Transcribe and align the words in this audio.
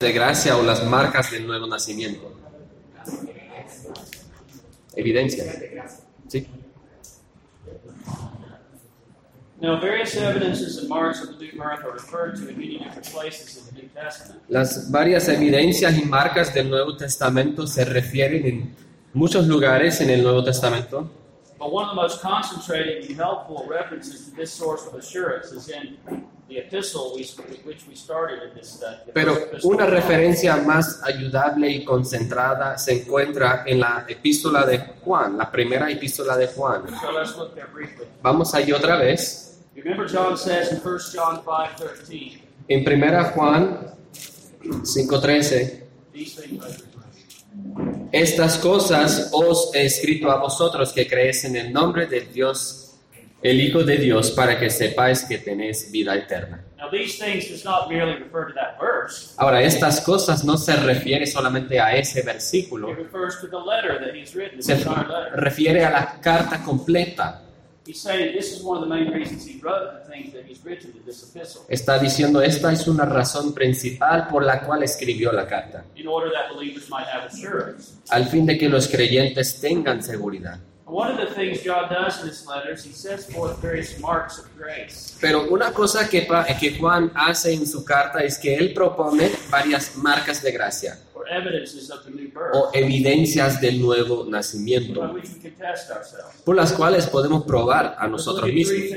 de 0.00 0.12
gracia 0.12 0.56
o 0.56 0.62
las 0.62 0.82
marcas 0.86 1.30
del 1.30 1.46
nuevo 1.46 1.66
nacimiento? 1.66 2.32
Evidencia. 4.96 5.44
Sí. 6.26 6.46
Now, 9.60 9.78
various 9.78 10.16
evidences 10.16 10.78
and 10.78 10.88
marks 10.88 11.20
of 11.20 11.38
the 11.38 11.44
new 11.44 11.52
birth 11.52 11.84
are 11.84 11.92
referred 11.92 12.36
to 12.36 12.48
in 12.48 12.56
many 12.56 12.78
different 12.78 13.12
places 13.12 13.58
in 13.58 13.66
the 13.66 13.82
New 13.82 13.88
Testament. 13.88 14.40
Las 14.48 14.90
varias 14.90 15.28
evidencias 15.28 15.94
y 15.98 16.06
marcas 16.06 16.54
del 16.54 16.70
Nuevo 16.70 16.96
Testamento 16.96 17.66
se 17.66 17.84
refieren 17.84 18.46
en 18.46 18.74
muchos 19.12 19.46
lugares 19.46 20.00
en 20.00 20.08
el 20.08 20.22
Nuevo 20.22 20.42
Testamento, 20.42 21.10
But 21.58 21.72
one 21.72 21.84
of 21.84 21.90
the 21.90 22.00
most 22.00 22.22
concentrated 22.22 23.04
and 23.04 23.16
helpful 23.16 23.66
references 23.68 24.30
to 24.30 24.34
this 24.34 24.50
source 24.50 24.86
of 24.86 24.94
assurance 24.94 25.52
is 25.52 25.68
in 25.68 25.98
pero 29.12 29.50
una 29.62 29.86
referencia 29.86 30.56
más 30.56 31.02
ayudable 31.04 31.70
y 31.70 31.84
concentrada 31.84 32.76
se 32.78 33.02
encuentra 33.02 33.64
en 33.66 33.80
la 33.80 34.04
epístola 34.08 34.66
de 34.66 34.78
Juan, 35.02 35.38
la 35.38 35.50
primera 35.50 35.90
epístola 35.90 36.36
de 36.36 36.48
Juan. 36.48 36.84
Vamos 38.22 38.54
allí 38.54 38.72
otra 38.72 38.96
vez. 38.96 39.46
Remember, 39.74 40.06
John 40.06 40.36
says 40.36 40.72
in 40.72 40.80
1 40.82 40.98
John 41.14 41.42
5:13, 41.44 42.42
En 42.68 42.84
primera 42.84 43.24
Juan 43.32 43.94
5:13, 44.82 45.86
these 46.12 46.42
things. 46.42 46.84
estas 48.12 48.58
cosas 48.58 49.30
os 49.32 49.74
he 49.74 49.86
escrito 49.86 50.30
a 50.30 50.36
vosotros 50.36 50.92
que 50.92 51.06
creéis 51.06 51.44
en 51.44 51.56
el 51.56 51.72
nombre 51.72 52.06
del 52.06 52.32
Dios, 52.32 52.89
el 53.42 53.60
Hijo 53.60 53.82
de 53.82 53.96
Dios, 53.96 54.30
para 54.32 54.58
que 54.58 54.70
sepáis 54.70 55.24
que 55.24 55.38
tenéis 55.38 55.90
vida 55.90 56.14
eterna. 56.14 56.64
Ahora, 59.36 59.62
estas 59.62 60.00
cosas 60.00 60.44
no 60.44 60.56
se 60.56 60.76
refiere 60.76 61.26
solamente 61.26 61.80
a 61.80 61.94
ese 61.94 62.22
versículo, 62.22 62.88
se 64.58 64.84
refiere 65.34 65.84
a 65.84 65.90
la 65.90 66.20
carta 66.20 66.62
completa. 66.62 67.42
He's 67.86 67.98
saying 67.98 68.36
this 68.36 68.52
is 68.52 68.62
one 68.62 68.76
of 68.76 68.84
the 68.84 68.88
main 68.88 69.10
reasons 69.10 69.44
he 69.44 69.58
wrote 69.60 70.04
the 70.04 70.12
things 70.12 70.32
that 70.34 70.44
he's 70.46 70.62
written 70.64 70.92
in 70.94 71.04
this 71.04 71.24
epistle, 71.24 71.62
Está 71.68 71.98
diciendo, 71.98 72.42
esta 72.42 72.72
es 72.72 72.86
una 72.86 73.04
razón 73.04 73.54
principal 73.54 74.28
por 74.28 74.44
la 74.44 74.60
cual 74.60 74.82
escribió 74.82 75.32
la 75.32 75.46
carta, 75.46 75.84
al 78.10 78.26
fin 78.26 78.46
de 78.46 78.58
que 78.58 78.68
los 78.68 78.86
creyentes 78.86 79.60
tengan 79.60 80.02
seguridad. 80.02 80.60
One 80.90 81.12
of 81.12 81.18
the 81.18 81.32
things 81.32 81.62
John 81.62 81.88
does 81.88 82.20
in 82.20 82.28
his 82.28 82.44
letters, 82.46 82.84
he 82.84 82.92
sets 82.92 83.32
forth 83.32 83.62
various 83.62 84.00
marks 84.00 84.38
of 84.40 84.46
grace. 84.58 85.14
Pero 85.20 85.48
una 85.48 85.72
cosa 85.72 86.08
que, 86.08 86.26
que 86.58 86.78
Juan 86.78 87.12
hace 87.14 87.52
en 87.54 87.64
su 87.64 87.84
carta 87.84 88.24
es 88.24 88.36
que 88.38 88.56
él 88.56 88.74
propone 88.74 89.30
varias 89.50 89.96
marcas 89.96 90.42
de 90.42 90.50
gracia 90.50 90.98
or 91.14 91.28
evidences 91.28 91.90
of 91.90 92.04
the 92.04 92.10
new 92.10 92.28
birth 92.30 92.54
o 92.54 92.70
evidencias 92.72 93.60
del 93.60 93.80
nuevo 93.80 94.24
by 94.24 94.30
nacimiento, 94.30 95.00
which 95.12 95.28
we 95.34 95.40
can 95.40 95.52
test 95.52 95.90
ourselves. 95.90 96.42
por 96.44 96.56
las 96.56 96.72
cuales 96.72 97.06
podemos 97.06 97.44
probar 97.44 97.96
a 97.98 98.08
nosotros 98.08 98.52
mismos. 98.52 98.90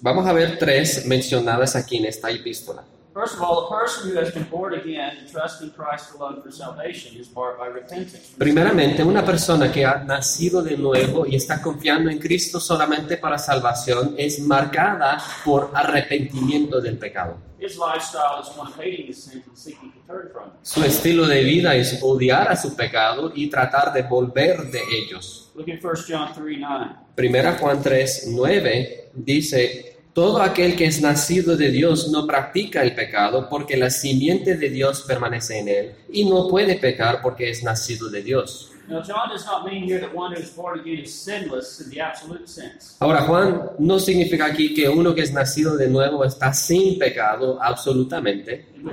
Vamos 0.00 0.26
a 0.26 0.32
ver 0.32 0.58
tres 0.58 1.06
mencionadas 1.06 1.74
aquí 1.74 1.96
en 1.96 2.04
esta 2.04 2.30
epístola. 2.30 2.84
First 3.14 3.34
of 3.34 3.42
all, 3.42 3.66
a 3.66 3.68
person 3.68 4.08
who 4.08 4.18
has 4.18 4.32
been 4.32 4.44
born 4.44 4.72
again 4.72 5.18
and 5.18 5.30
trusts 5.30 5.60
in 5.60 5.70
Christ 5.72 6.14
alone 6.14 6.40
for 6.42 6.50
salvation 6.50 7.14
is 7.14 7.30
marked 7.34 7.58
by 7.58 7.66
repentance. 7.66 8.34
Primeramente, 8.38 9.04
una 9.04 9.22
persona 9.22 9.70
que 9.70 9.84
ha 9.84 10.02
nacido 10.02 10.62
de 10.62 10.78
nuevo 10.78 11.26
y 11.26 11.36
está 11.36 11.60
confiando 11.60 12.08
en 12.08 12.18
Cristo 12.18 12.58
solamente 12.58 13.18
para 13.18 13.36
salvación 13.36 14.14
es 14.16 14.40
marcada 14.40 15.22
por 15.44 15.70
arrepentimiento 15.74 16.80
del 16.80 16.96
pecado. 16.96 17.36
His 17.60 17.76
lifestyle 17.76 18.40
is 18.40 18.48
one 18.56 18.68
of 18.68 18.76
hating 18.80 19.06
his 19.06 19.22
sins 19.22 19.46
and 19.46 19.58
seeking 19.58 19.92
to 19.92 19.98
turn 20.06 20.30
from 20.32 20.44
them. 20.44 20.58
Su 20.62 20.82
estilo 20.82 21.26
de 21.26 21.44
vida 21.44 21.74
es 21.74 21.98
odiar 22.02 22.50
a 22.50 22.56
su 22.56 22.74
pecado 22.74 23.30
y 23.34 23.50
tratar 23.50 23.92
de 23.92 24.02
volver 24.04 24.70
de 24.70 24.80
ellos. 24.90 25.52
Look 25.54 25.68
at 25.68 25.84
1 25.84 25.94
John 26.08 26.32
3 26.34 26.58
9. 26.58 26.86
Primera 27.14 27.58
Juan 27.58 27.82
3, 27.82 28.28
9 28.28 29.10
dice, 29.14 30.01
todo 30.12 30.42
aquel 30.42 30.76
que 30.76 30.84
es 30.84 31.00
nacido 31.00 31.56
de 31.56 31.70
Dios 31.70 32.08
no 32.08 32.26
practica 32.26 32.82
el 32.82 32.94
pecado 32.94 33.48
porque 33.48 33.76
la 33.76 33.90
simiente 33.90 34.56
de 34.56 34.68
Dios 34.68 35.04
permanece 35.06 35.58
en 35.58 35.68
él 35.68 35.94
y 36.10 36.24
no 36.24 36.48
puede 36.48 36.76
pecar 36.76 37.22
porque 37.22 37.48
es 37.50 37.62
nacido 37.62 38.10
de 38.10 38.22
Dios. 38.22 38.68
Now, 38.88 39.00
John 39.00 39.28
does 39.30 39.46
not 39.46 39.64
mean 39.64 39.84
here 39.84 40.00
that 40.00 40.12
one 40.12 40.34
who 40.34 40.40
is 40.42 40.50
born 40.50 40.80
again 40.80 40.98
is 40.98 41.14
sinless 41.14 41.80
in 41.80 41.88
the 41.88 42.00
absolute 42.00 42.48
sense. 42.48 42.96
Ahora, 42.98 43.22
Juan 43.22 43.70
no 43.78 43.98
significa 43.98 44.46
aquí 44.46 44.74
que 44.74 44.88
uno 44.88 45.14
que 45.14 45.22
es 45.22 45.32
nacido 45.32 45.76
de 45.76 45.88
nuevo 45.88 46.24
está 46.24 46.52
sin 46.52 46.98
pecado 46.98 47.62
absolutamente, 47.62 48.66
uh, 48.84 48.90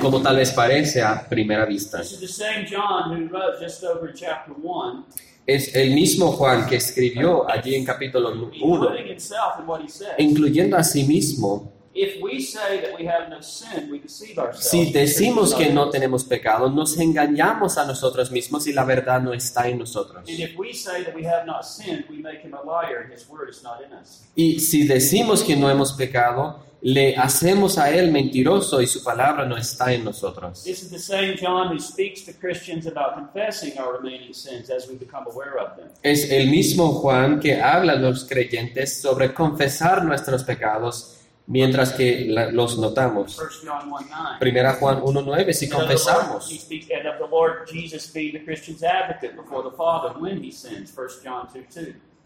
como 0.00 0.22
tal 0.22 0.36
vez 0.36 0.52
parece 0.52 1.02
a 1.02 1.28
primera 1.28 1.66
vista. 1.66 2.00
This 5.46 5.68
is 5.68 5.72
the 5.72 5.80
same 5.80 5.86
John 5.86 5.86
who 5.86 5.86
wrote 5.86 5.86
just 5.86 5.86
over 5.86 5.86
in 5.86 5.86
chapter 5.86 5.86
1, 5.86 5.86
Es 5.86 5.86
el 5.88 5.94
mismo 5.94 6.32
Juan 6.32 6.66
que 6.66 6.76
escribió 6.76 7.48
allí 7.50 7.74
en 7.74 7.84
capítulo 7.84 8.30
1, 8.30 8.50
including 8.54 9.06
himself 9.06 9.60
in 9.60 9.66
what 9.66 9.80
he 9.82 9.88
says. 9.88 10.14
incluyendo 10.18 10.76
a 10.76 10.84
sí 10.84 11.04
mismo, 11.04 11.72
If 11.98 12.22
we 12.22 12.42
say 12.42 12.82
that 12.82 12.98
we 12.98 13.06
have 13.06 13.30
no 13.30 13.40
sin, 13.40 13.90
we 13.90 14.00
deceive 14.00 14.38
ourselves. 14.38 14.68
si 14.68 14.92
decimos 14.92 15.54
que 15.54 15.72
no 15.72 15.88
tenemos 15.88 16.24
pecado, 16.24 16.68
nos 16.68 16.98
engañamos 16.98 17.78
a 17.78 17.86
nosotros 17.86 18.30
mismos 18.30 18.66
y 18.66 18.74
la 18.74 18.84
verdad 18.84 19.22
no 19.22 19.32
está 19.32 19.66
en 19.68 19.78
nosotros. 19.78 20.28
And 20.28 20.38
if 20.40 20.54
we 20.58 20.74
say 20.74 21.04
that 21.04 21.14
we 21.14 21.24
have 21.24 21.46
not 21.46 21.64
sinned, 21.64 22.04
we 22.10 22.18
make 22.18 22.42
him 22.42 22.52
a 22.52 22.62
liar, 22.62 23.00
and 23.04 23.12
his 23.14 23.26
word 23.30 23.48
is 23.48 23.62
not 23.62 23.80
in 23.82 23.94
us. 23.94 24.26
Y 24.34 24.60
si 24.60 24.86
decimos 24.86 25.42
que 25.42 25.56
no 25.56 25.70
hemos 25.70 25.94
pecado, 25.94 26.65
le 26.82 27.16
hacemos 27.16 27.78
a 27.78 27.90
él 27.90 28.12
mentiroso 28.12 28.80
y 28.80 28.86
su 28.86 29.02
palabra 29.02 29.44
no 29.46 29.56
está 29.56 29.92
en 29.92 30.04
nosotros. 30.04 30.62
This 30.62 30.82
is 30.82 30.90
the 30.90 30.98
same 30.98 31.34
John 31.40 31.68
who 31.74 31.80
speaks 31.80 32.24
to 32.26 32.32
Christians 32.32 32.86
about 32.86 33.14
confessing 33.14 33.78
our 33.78 33.98
remaining 34.00 34.32
sins 34.34 34.70
as 34.70 34.86
we 34.88 34.94
become 34.96 35.24
aware 35.26 35.58
of 35.58 35.76
them. 35.76 35.88
Es 36.02 36.30
el 36.30 36.48
mismo 36.50 36.92
Juan 37.00 37.40
que 37.40 37.60
habla 37.60 37.94
a 37.94 37.96
los 37.96 38.24
creyentes 38.24 39.00
sobre 39.00 39.32
confesar 39.34 40.04
nuestros 40.04 40.44
pecados 40.44 41.12
mientras 41.48 41.92
que 41.92 42.26
la- 42.28 42.50
los 42.50 42.76
notamos. 42.78 43.38
1 43.38 43.48
John 43.64 43.88
1 43.92 44.06
9. 44.10 44.36
Primera 44.40 44.74
Juan 44.74 45.00
1.9, 45.00 45.52
si 45.54 45.68
confesamos. 45.68 46.50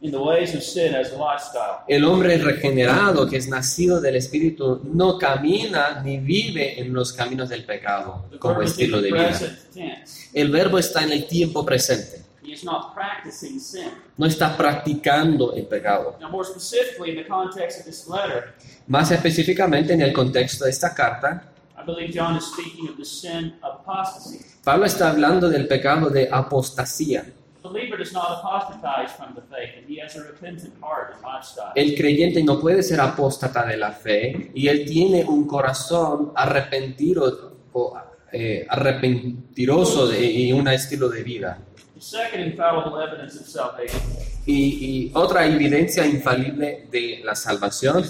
in 0.03 0.11
the 0.11 0.17
ways 0.19 0.53
of 0.53 0.61
sin 0.61 0.93
as 0.93 1.11
a 1.13 1.17
lifestyle. 1.17 1.79
El 1.87 2.03
hombre 2.03 2.37
regenerado 2.37 3.27
que 3.27 3.37
es 3.37 3.47
nacido 3.47 4.01
del 4.01 4.17
Espíritu 4.17 4.81
no 4.83 5.17
camina 5.17 6.01
ni 6.03 6.17
vive 6.19 6.79
en 6.79 6.93
los 6.93 7.13
caminos 7.13 7.47
del 7.49 7.63
pecado 7.65 8.25
The 8.29 8.37
como 8.37 8.61
estilo 8.61 9.01
de 9.01 9.11
vida. 9.13 9.31
tense. 9.73 10.29
El 10.33 10.51
verbo 10.51 10.77
está 10.77 11.03
en 11.03 11.11
el 11.13 11.25
tiempo 11.25 11.65
presente, 11.65 12.21
He 12.45 12.51
is 12.51 12.65
not 12.65 12.93
practicing 12.93 13.59
sin. 13.61 13.91
no 14.17 14.25
está 14.25 14.57
practicando 14.57 15.53
el 15.55 15.65
pecado. 15.67 16.17
Now, 16.19 16.29
more 16.29 16.45
specifically, 16.45 17.11
in 17.11 17.15
the 17.23 17.27
context 17.27 17.79
of 17.79 17.85
this 17.85 18.05
letter, 18.07 18.53
Más 18.87 19.09
específicamente 19.11 19.93
en 19.93 20.01
el 20.01 20.11
contexto 20.11 20.65
de 20.65 20.71
esta 20.71 20.93
carta, 20.93 21.49
I 21.81 21.85
believe 21.85 22.11
John 22.13 22.35
is 22.35 22.43
speaking 22.45 22.89
of 22.89 22.97
the 22.97 23.05
sin 23.05 23.55
of 23.63 23.79
apostasy. 23.79 24.39
Pablo 24.65 24.85
está 24.85 25.09
hablando 25.09 25.49
del 25.49 25.65
pecado 25.67 26.09
de 26.09 26.27
apostasía. 26.29 27.25
The 27.63 27.69
believer 27.69 27.97
does 27.97 28.11
not 28.11 28.39
apostatize 28.39 29.13
from 29.15 29.35
the 29.35 29.41
faith, 29.41 29.71
and 29.77 29.87
he 29.87 29.97
has 30.01 30.17
a 30.17 30.23
repentant 30.23 30.73
heart 30.81 31.13
and 31.15 31.21
lifestyle. 31.23 31.71
El 31.75 31.95
creyente 31.95 32.43
no 32.43 32.59
puede 32.59 32.83
ser 32.83 32.99
apóstata 32.99 33.65
de 33.65 33.77
la 33.77 33.91
fe 33.93 34.51
y 34.53 34.67
él 34.67 34.83
tiene 34.85 35.23
un 35.23 35.47
corazón 35.47 36.33
arrepentido 36.35 37.53
o 37.71 37.97
eh, 38.33 38.65
arrepentiroso 38.69 40.07
de- 40.07 40.25
y 40.25 40.51
un 40.51 40.67
estilo 40.67 41.07
de 41.07 41.23
vida. 41.23 41.57
The 41.95 42.01
second 42.01 42.41
infallible 42.45 43.01
evidence 43.01 43.39
of 43.39 43.47
salvation 43.47 44.01
Y, 44.45 45.07
y 45.07 45.11
otra 45.13 45.45
evidencia 45.45 46.05
infalible 46.05 46.87
de 46.91 47.21
la 47.23 47.33
salvación 47.33 48.03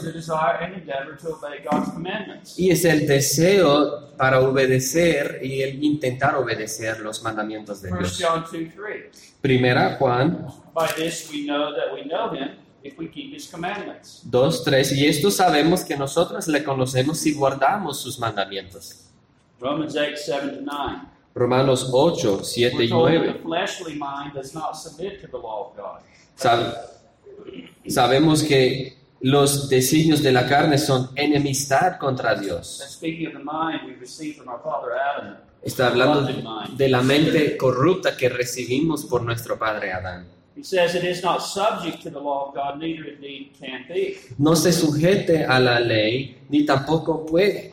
y 2.57 2.71
es 2.71 2.85
el 2.85 3.05
deseo 3.05 4.15
para 4.17 4.39
obedecer 4.39 5.39
y 5.43 5.61
el 5.61 5.83
intentar 5.83 6.35
obedecer 6.35 7.01
los 7.01 7.21
mandamientos 7.21 7.83
de 7.83 7.91
1 7.91 7.99
Dios. 7.99 8.19
John 8.19 8.41
2 8.51 8.51
3. 8.51 9.35
Primera 9.41 9.95
Juan 9.97 10.47
By 10.73 10.87
this 10.95 11.29
we 11.31 11.45
know 11.45 11.71
that 11.71 11.93
we 11.93 12.03
know 12.05 12.33
him 12.33 12.57
if 12.81 12.97
we 12.97 13.09
keep 13.09 13.31
his 13.35 13.47
commandments. 13.47 14.23
2, 14.25 14.63
3. 14.63 14.91
Y 14.93 15.07
esto 15.07 15.29
sabemos 15.29 15.83
que 15.83 15.95
nosotros 15.95 16.47
le 16.47 16.63
conocemos 16.63 17.19
si 17.19 17.33
guardamos 17.33 18.01
sus 18.01 18.17
mandamientos. 18.17 19.11
Romans 19.59 19.95
8, 19.95 20.17
7 20.17 20.49
to 20.49 20.61
9. 20.61 21.13
Romanos 21.35 21.89
8, 21.91 22.43
7 22.43 22.75
We're 22.75 22.83
y 22.83 22.89
told 22.89 23.11
that 23.11 23.39
9. 25.75 26.03
Sab- 26.37 26.75
sabemos 27.87 28.43
que 28.43 28.97
los 29.21 29.69
designios 29.69 30.21
de 30.21 30.31
la 30.31 30.47
carne 30.47 30.77
son 30.77 31.09
enemistad 31.15 31.97
contra 31.97 32.35
Dios. 32.35 32.81
Está 35.61 35.87
hablando 35.87 36.27
de 36.75 36.89
la 36.89 37.01
mente 37.01 37.55
corrupta 37.57 38.17
que 38.17 38.27
recibimos 38.29 39.05
por 39.05 39.21
nuestro 39.23 39.57
padre 39.57 39.93
Adán. 39.93 40.27
He 40.55 40.63
says 40.63 40.93
it 40.93 41.03
is 41.03 41.23
not 41.23 41.41
subject 41.41 42.03
to 42.03 42.11
the 42.11 42.19
law 42.19 42.49
of 42.49 42.53
God, 42.53 42.77
neither 42.79 43.07
indeed 43.11 43.53
can 43.59 43.87
be. 43.87 44.17
No 44.37 44.55
se 44.55 44.71
sujete 44.71 45.43
a 45.45 45.59
la 45.59 45.79
ley, 45.79 46.37
ni 46.49 46.63
tampoco 46.63 47.25
puede. 47.25 47.72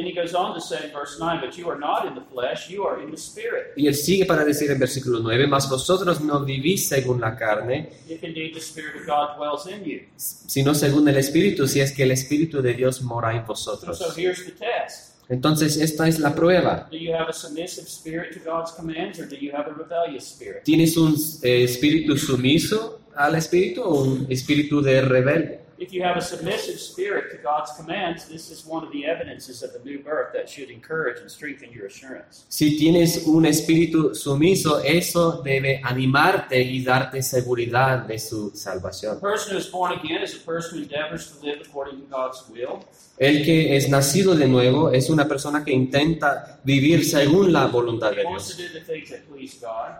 And 0.00 0.06
then 0.06 0.14
he 0.14 0.18
goes 0.18 0.34
on 0.34 0.54
to 0.54 0.60
say 0.62 0.78
in 0.86 0.92
verse 0.92 1.18
9, 1.20 1.40
But 1.42 1.58
you 1.58 1.68
are 1.68 1.78
not 1.78 2.06
in 2.06 2.14
the 2.14 2.22
flesh, 2.32 2.70
you 2.70 2.84
are 2.84 3.02
in 3.02 3.10
the 3.10 3.18
spirit. 3.18 3.72
Y 3.76 3.86
él 3.86 3.94
sigue 3.94 4.24
para 4.24 4.44
decir 4.46 4.70
en 4.70 4.78
versículo 4.78 5.20
9, 5.20 5.46
mas 5.46 5.68
vosotros 5.68 6.22
no 6.22 6.42
vivís 6.44 6.88
según 6.88 7.20
la 7.20 7.36
carne, 7.36 7.90
If 8.08 8.24
indeed 8.24 8.54
the 8.54 8.60
Spirit 8.60 8.94
of 8.96 9.06
God 9.06 9.36
dwells 9.36 9.66
in 9.66 9.84
you. 9.84 10.00
sino 10.16 10.74
según 10.74 11.06
el 11.08 11.16
Espíritu, 11.18 11.68
si 11.68 11.80
es 11.80 11.92
que 11.92 12.04
el 12.04 12.12
Espíritu 12.12 12.62
de 12.62 12.72
Dios 12.72 13.02
mora 13.02 13.32
en 13.32 13.40
So, 13.42 13.46
vosotros. 13.48 13.98
so 13.98 14.10
here's 14.16 14.42
the 14.46 14.52
test. 14.52 15.16
Entonces, 15.28 15.76
esta 15.76 16.08
es 16.08 16.18
la 16.18 16.34
prueba. 16.34 16.88
Do 16.90 16.96
you 16.96 17.12
have 17.14 17.28
a 17.28 17.32
submissive 17.34 17.86
spirit 17.86 18.32
to 18.32 18.40
God's 18.42 18.72
commands, 18.72 19.20
or 19.20 19.26
do 19.28 19.36
you 19.36 19.52
have 19.52 19.66
a 19.68 19.74
rebellious 19.74 20.24
spirit? 20.24 20.64
¿Tienes 20.64 20.96
un 20.96 21.14
eh, 21.42 21.62
espíritu 21.64 22.16
sumiso 22.16 23.00
al 23.14 23.34
Espíritu 23.36 23.82
o 23.82 24.02
un 24.02 24.26
espíritu 24.30 24.80
de 24.80 25.02
rebelde? 25.02 25.59
If 25.80 25.94
you 25.94 26.02
have 26.02 26.18
a 26.18 26.20
submissive 26.20 26.78
spirit 26.78 27.30
to 27.30 27.38
God's 27.38 27.72
commands, 27.72 28.26
this 28.26 28.50
is 28.50 28.66
one 28.66 28.84
of 28.84 28.92
the 28.92 29.06
evidences 29.06 29.62
of 29.62 29.72
the 29.72 29.78
new 29.82 29.98
birth 30.00 30.30
that 30.34 30.46
should 30.46 30.68
encourage 30.68 31.22
and 31.22 31.30
strengthen 31.30 31.72
your 31.72 31.86
assurance. 31.86 32.44
Si 32.50 32.76
tienes 32.76 33.26
un 33.26 33.46
espíritu 33.46 34.14
sumiso, 34.14 34.80
eso 34.84 35.40
debe 35.42 35.80
animarte 35.82 36.60
y 36.60 36.84
darte 36.84 37.22
seguridad 37.22 38.00
de 38.00 38.18
su 38.18 38.50
salvación. 38.54 39.20
person 39.20 39.54
who 39.54 39.58
is 39.58 39.72
born 39.72 39.98
again 39.98 40.22
is 40.22 40.34
a 40.34 40.44
person 40.44 40.76
who 40.76 40.84
endeavors 40.84 41.32
to 41.32 41.46
live 41.46 41.62
according 41.66 41.98
to 42.02 42.06
God's 42.14 42.44
will. 42.50 42.84
El 43.16 43.42
que 43.42 43.74
es 43.74 43.88
nacido 43.88 44.34
de 44.34 44.48
nuevo 44.48 44.90
es 44.90 45.08
una 45.08 45.26
persona 45.26 45.64
que 45.64 45.72
intenta 45.72 46.60
vivir 46.62 47.06
según 47.06 47.54
la 47.54 47.68
voluntad 47.68 48.10
de 48.10 48.22
Dios. 48.22 48.54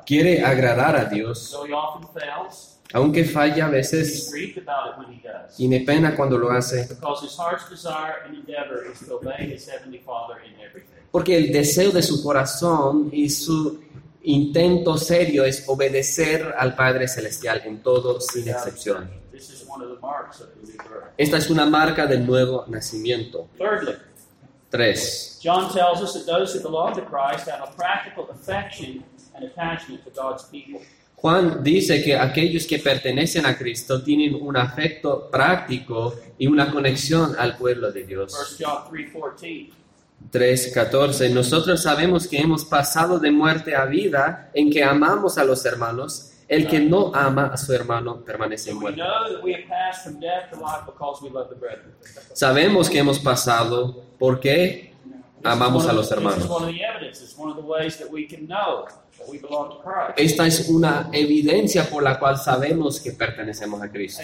Quiere 0.05 0.45
agradar 0.45 0.97
a 0.97 1.07
Dios, 1.07 1.39
So 1.39 1.65
he 1.65 1.73
often 1.73 2.07
fails. 2.13 2.80
Aunque 2.93 3.25
falla 3.25 3.67
a 3.67 3.71
veces 3.71 4.33
does. 4.33 5.57
tiene 5.57 5.81
pena 5.81 6.17
cuando 6.17 6.37
lo 6.37 6.51
hace, 6.51 6.89
porque 11.11 11.37
el 11.37 11.53
deseo 11.53 11.91
de 11.91 12.03
su 12.03 12.23
corazón 12.23 13.11
y 13.13 13.31
su 13.31 13.81
intento 14.23 14.97
serio 14.97 15.45
es 15.45 15.65
obedecer 15.67 16.55
al 16.57 16.75
Padre 16.75 17.09
Celestial 17.09 17.63
en 17.65 17.83
todo 17.83 18.21
sin 18.21 18.49
excepción. 18.49 19.11
Esta 21.17 21.37
es 21.37 21.51
una 21.51 21.67
marca 21.67 22.07
del 22.07 22.27
nuevo 22.27 22.65
nacimiento. 22.69 23.49
Thirdly, 23.57 23.95
3. 24.71 25.41
John 25.43 25.73
tells 25.73 26.01
us 26.01 26.15
that 26.15 26.27
those 26.27 26.55
who 26.55 26.61
belong 26.61 26.95
to 26.95 27.03
Christ 27.03 27.49
have 27.49 27.61
a 27.61 27.73
practical 27.73 28.29
affection 28.31 29.03
and 29.35 29.45
attachment 29.45 30.05
to 30.05 30.11
God's 30.11 30.45
people. 30.45 30.81
Juan 31.21 31.63
dice 31.63 32.03
que 32.03 32.17
aquellos 32.17 32.67
que 32.67 32.79
pertenecen 32.79 33.45
a 33.45 33.57
Cristo 33.57 34.03
tienen 34.03 34.35
un 34.35 34.57
afecto 34.57 35.29
práctico 35.31 36.15
y 36.39 36.47
una 36.47 36.71
conexión 36.73 37.35
al 37.39 37.59
pueblo 37.59 37.93
de 37.93 38.05
1 38.05 38.09
Dios. 38.09 38.57
John 38.59 38.91
3.14. 38.91 39.71
3.14. 40.33 41.31
Nosotros 41.31 41.83
sabemos 41.83 42.27
que 42.27 42.39
hemos 42.39 42.65
pasado 42.65 43.19
de 43.19 43.31
muerte 43.31 43.75
a 43.75 43.85
vida 43.85 44.51
en 44.55 44.71
que 44.71 44.83
amamos 44.83 45.37
a 45.37 45.45
los 45.45 45.65
hermanos. 45.67 46.27
El 46.49 46.67
que 46.67 46.81
no 46.81 47.15
ama 47.15 47.51
a 47.53 47.57
su 47.57 47.73
hermano 47.73 48.25
permanece 48.25 48.75
muerto. 48.75 49.05
Sabemos 52.33 52.91
que 52.91 52.99
hemos 52.99 53.21
pasado 53.21 54.03
porque 54.19 54.90
amamos 55.45 55.87
a 55.87 55.93
los 55.93 56.11
hermanos. 56.11 56.49
Esta 60.17 60.47
es 60.47 60.69
una 60.69 61.11
evidencia 61.13 61.89
por 61.89 62.03
la 62.03 62.19
cual 62.19 62.39
sabemos 62.39 63.01
que 63.01 63.13
pertenecemos 63.13 63.83
a 63.83 63.91
Cristo. 63.91 64.23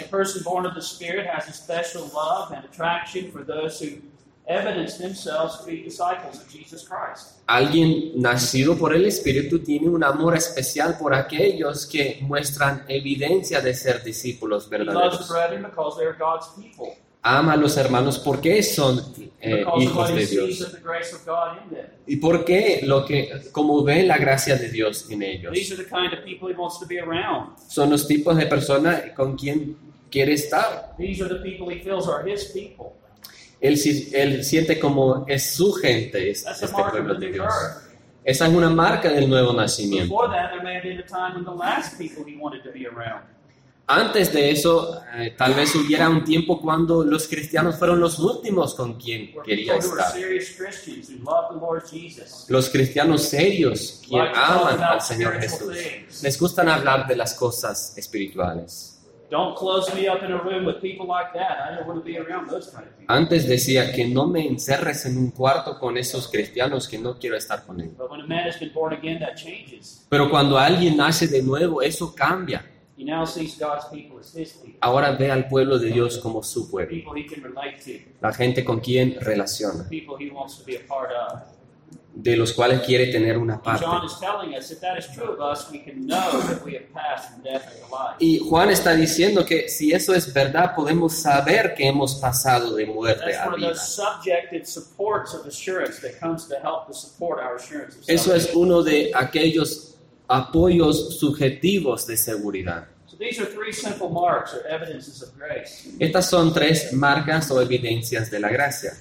Alguien 7.46 8.12
nacido 8.16 8.76
por 8.78 8.94
el 8.94 9.06
Espíritu 9.06 9.58
tiene 9.60 9.88
un 9.88 10.04
amor 10.04 10.36
especial 10.36 10.96
por 10.98 11.14
aquellos 11.14 11.86
que 11.86 12.18
muestran 12.22 12.84
evidencia 12.88 13.60
de 13.60 13.74
ser 13.74 14.02
discípulos 14.02 14.68
He 14.70 14.78
loves 14.78 14.86
the 14.86 14.94
verdaderos. 14.94 15.28
brethren 15.28 15.62
because 15.62 15.96
they 15.98 16.06
are 16.06 16.16
God's 16.16 16.48
people. 16.56 16.96
Ama 17.28 17.54
a 17.54 17.56
los 17.56 17.76
hermanos 17.76 18.20
porque 18.20 18.62
son 18.62 19.00
eh, 19.40 19.64
hijos 19.80 20.14
de 20.14 20.26
Dios. 20.26 20.76
Y 22.06 22.16
porque 22.18 22.82
lo 22.84 23.04
que, 23.04 23.50
como 23.50 23.82
ve 23.82 24.04
la 24.04 24.16
gracia 24.16 24.54
de 24.54 24.70
Dios 24.70 25.10
en 25.10 25.22
ellos. 25.22 25.52
Son 27.66 27.90
los 27.90 28.06
tipos 28.06 28.36
de 28.36 28.46
personas 28.46 29.10
con 29.16 29.36
quien 29.36 29.76
quiere 30.08 30.34
estar. 30.34 30.94
Él, 33.60 33.76
él 34.12 34.44
siente 34.44 34.78
como 34.78 35.24
es 35.26 35.54
su 35.56 35.72
gente, 35.72 36.30
este 36.30 36.68
pueblo 36.68 37.16
de 37.16 37.32
Dios. 37.32 37.52
Esa 38.22 38.46
es 38.46 38.52
una 38.52 38.70
marca 38.70 39.10
del 39.10 39.28
nuevo 39.28 39.52
nacimiento. 39.52 40.14
Antes 43.88 44.32
de 44.32 44.50
eso, 44.50 45.00
eh, 45.14 45.34
tal 45.36 45.54
vez 45.54 45.72
hubiera 45.76 46.08
un 46.10 46.24
tiempo 46.24 46.60
cuando 46.60 47.04
los 47.04 47.28
cristianos 47.28 47.76
fueron 47.76 48.00
los 48.00 48.18
últimos 48.18 48.74
con 48.74 48.94
quien 48.94 49.32
quería 49.44 49.76
estar. 49.76 50.12
Los 52.48 52.68
cristianos 52.68 53.22
serios, 53.22 54.02
talk 54.10 54.32
aman 54.34 54.82
al 54.82 55.00
Señor 55.00 55.40
Jesús, 55.40 56.22
les 56.22 56.40
gustan 56.40 56.68
hablar 56.68 57.06
de 57.06 57.14
las 57.14 57.34
cosas 57.34 57.96
espirituales. 57.96 58.92
Don't 59.28 59.56
close 59.56 59.92
me 59.94 60.08
up 60.08 60.22
in 60.22 60.30
a 60.30 60.38
room 60.38 60.64
with 60.66 60.80
people 60.80 61.06
like 61.06 61.32
that. 61.34 61.58
I 61.58 61.74
don't 61.74 61.86
want 61.88 61.98
to 61.98 62.04
be 62.04 62.16
around 62.16 62.48
those 62.48 62.70
kind 62.70 62.86
of 62.86 62.96
people. 62.96 63.12
Antes 63.12 63.48
decía 63.48 63.92
que 63.92 64.06
no 64.06 64.28
me 64.28 64.46
encerres 64.46 65.04
en 65.04 65.18
un 65.18 65.32
cuarto 65.32 65.80
con 65.80 65.96
esos 65.96 66.28
cristianos 66.28 66.86
que 66.86 66.96
no 66.96 67.18
quiero 67.18 67.36
estar 67.36 67.66
con 67.66 67.80
ellos. 67.80 67.96
But 67.98 68.10
when 68.10 68.20
a 68.20 68.26
man 68.26 68.46
has 68.46 68.60
been 68.60 68.72
born 68.72 68.92
again, 68.94 69.18
that 69.18 69.34
changes. 69.34 70.06
Pero 70.08 70.30
cuando 70.30 70.56
alguien 70.56 70.96
nace 70.96 71.26
de 71.26 71.42
nuevo, 71.42 71.82
eso 71.82 72.14
cambia. 72.14 72.64
He 72.96 73.04
now 73.04 73.26
sees 73.26 73.58
God's 73.58 73.84
people 73.92 74.18
as 74.18 74.34
his 74.34 74.52
people, 74.52 74.78
Ahora 74.80 75.12
ve 75.12 75.30
al 75.30 75.48
pueblo 75.48 75.78
de 75.78 75.90
Dios 75.90 76.18
como 76.18 76.42
su 76.42 76.70
pueblo, 76.70 76.90
people 76.90 77.14
he 77.14 77.26
can 77.26 77.42
relate 77.42 77.78
to, 77.84 77.92
la 78.22 78.32
gente 78.32 78.64
con 78.64 78.80
quien 78.80 79.18
relaciona, 79.20 79.86
people 79.88 80.16
he 80.18 80.30
wants 80.30 80.56
to 80.58 80.64
be 80.64 80.76
a 80.76 80.80
part 80.86 81.10
of. 81.12 81.42
de 82.16 82.34
los 82.34 82.54
cuales 82.54 82.80
quiere 82.80 83.12
tener 83.12 83.36
una 83.36 83.60
parte. 83.62 83.84
John 83.84 84.04
is 84.04 84.18
telling 84.18 84.56
us 84.56 84.70
if 84.70 84.80
that 84.80 84.98
is 84.98 85.06
true 85.14 85.34
of 85.34 85.38
us, 85.38 85.70
we 85.70 85.78
can 85.78 86.06
know 86.06 86.40
that 86.48 86.64
we 86.64 86.74
have 86.74 86.90
passed 86.92 87.30
from 87.30 87.42
death 87.42 87.62
into 87.74 87.86
life. 87.94 88.16
Y 88.18 88.38
Juan 88.38 88.70
está 88.70 88.94
diciendo 88.94 89.44
que 89.44 89.68
si 89.68 89.92
eso 89.92 90.14
es 90.14 90.32
verdad, 90.32 90.74
podemos 90.74 91.12
saber 91.12 91.74
que 91.74 91.86
hemos 91.86 92.14
pasado 92.14 92.74
de 92.74 92.86
muerte 92.86 93.36
a 93.36 93.50
vida. 93.50 93.72
Eso 98.06 98.34
es 98.34 98.50
uno 98.54 98.82
de 98.82 99.10
aquellos 99.14 99.95
apoyos 100.28 101.18
subjetivos 101.18 102.06
de 102.06 102.16
seguridad. 102.16 102.88
So 103.06 103.16
these 103.16 103.40
are 103.40 103.46
three 103.46 103.72
simple 103.72 104.10
marks 104.10 104.52
or 104.52 104.66
evidences 104.66 105.22
of 105.22 105.30
grace 105.38 105.88
Estas 105.98 106.28
son 106.28 106.52
tres 106.52 106.92
marcas 106.92 107.50
o 107.50 107.62
evidencias 107.62 108.30
de 108.30 108.40
la 108.40 108.48
gracia 108.48 108.92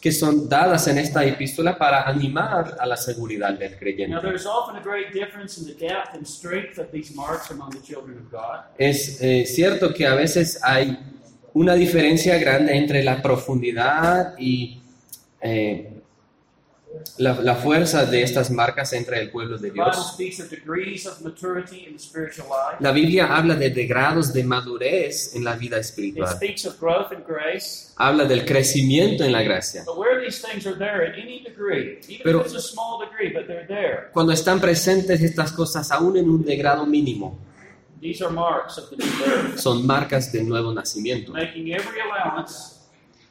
que 0.00 0.12
son 0.12 0.48
dadas 0.48 0.86
en 0.88 0.98
esta 0.98 1.24
epístola 1.24 1.76
para 1.78 2.02
animar 2.02 2.76
a 2.78 2.86
la 2.86 2.96
seguridad 2.96 3.58
del 3.58 3.76
creyente. 3.78 4.20
there's 4.20 4.46
often 4.46 4.76
a 4.76 4.82
great 4.82 5.12
difference 5.12 5.58
in 5.58 5.66
the 5.66 5.74
depth 5.74 6.14
and 6.14 6.26
strength 6.26 6.78
of 6.78 6.90
these 6.92 7.14
marks 7.14 7.50
among 7.50 7.70
the 7.70 7.80
children 7.82 8.18
of 8.18 8.30
God. 8.30 8.64
Es 8.76 9.20
eh, 9.22 9.46
cierto 9.46 9.94
que 9.94 10.06
a 10.06 10.14
veces 10.14 10.60
hay 10.62 10.98
una 11.54 11.74
diferencia 11.74 12.38
grande 12.38 12.76
entre 12.76 13.02
la 13.02 13.22
profundidad 13.22 14.34
y 14.38 14.80
eh, 15.40 15.87
la, 17.18 17.34
la 17.40 17.54
fuerza 17.56 18.04
de 18.06 18.22
estas 18.22 18.50
marcas 18.50 18.92
entre 18.92 19.20
el 19.20 19.30
pueblo 19.30 19.58
de 19.58 19.70
Dios. 19.70 19.86
La 22.80 22.92
Biblia 22.92 23.34
habla 23.36 23.54
de, 23.54 23.70
de 23.70 23.86
grados 23.86 24.32
de 24.32 24.44
madurez 24.44 25.34
en 25.34 25.44
la 25.44 25.56
vida 25.56 25.76
It 25.76 25.82
espiritual. 25.84 26.38
Habla 27.96 28.24
del 28.24 28.44
crecimiento 28.44 29.24
en 29.24 29.32
la 29.32 29.42
gracia. 29.42 29.84
Pero- 32.24 32.44
Cuando 34.12 34.32
están 34.32 34.60
presentes 34.60 35.20
estas 35.22 35.52
cosas 35.52 35.90
aún 35.90 36.16
en 36.16 36.28
un 36.28 36.44
de 36.44 36.56
grado 36.56 36.86
mínimo, 36.86 37.38
These 38.00 38.22
are 38.24 38.32
marks 38.32 38.78
of 38.78 38.90
the 38.90 38.96
new 38.96 39.08
birth, 39.18 39.58
son 39.58 39.84
marcas 39.84 40.30
del 40.30 40.48
nuevo 40.48 40.72
nacimiento, 40.72 41.32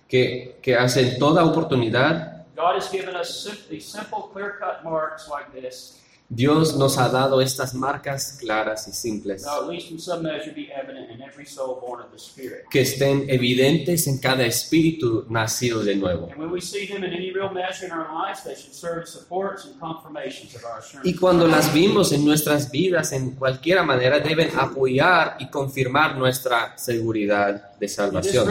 que, 0.10 0.58
que 0.62 0.76
hacen 0.76 1.18
toda 1.18 1.46
oportunidad. 1.46 2.37
God 2.58 2.76
has 2.76 2.90
given 2.92 3.16
us 3.16 3.44
sim- 3.44 3.70
these 3.70 3.86
simple, 3.86 4.32
clear-cut 4.34 4.84
marks 4.84 5.30
like 5.30 5.52
this, 5.54 6.02
Dios 6.30 6.76
nos 6.76 6.98
ha 6.98 7.08
dado 7.08 7.40
estas 7.40 7.74
marcas 7.74 8.38
claras 8.42 8.86
y 8.90 8.92
simples, 8.92 9.46
que 12.70 12.82
estén 12.82 13.30
evidentes 13.30 14.08
en 14.08 14.18
cada 14.18 14.46
espíritu 14.46 15.26
nacido 15.30 15.84
de 15.84 15.96
nuevo. 15.96 16.28
And 16.30 16.38
when 16.38 16.52
we 16.52 16.60
see 16.60 16.86
them 16.86 17.06
in 17.06 17.14
any 17.14 17.32
real 17.32 17.50
measure 17.50 17.86
in 17.86 17.94
our 17.94 18.10
lives, 18.12 18.44
they 18.44 18.56
should 18.56 18.74
serve 18.74 19.04
as 19.04 19.10
supports 19.10 19.66
and 19.66 19.80
confirmations 19.80 20.54
of 20.56 20.66
our 20.66 20.80
assurance. 20.80 21.08
Y 21.08 21.16
cuando 21.16 21.48
las 21.48 21.74
vimos 21.74 22.12
en 22.12 22.26
nuestras 22.26 22.72
vidas, 22.72 23.14
en 23.14 23.36
cualquiera 23.36 23.84
manera, 23.84 24.20
deben 24.20 24.50
apoyar 24.60 25.38
y 25.40 25.50
confirmar 25.50 26.18
nuestra 26.18 26.78
seguridad 26.78 27.78
de 27.80 27.88
salvación. 27.88 28.46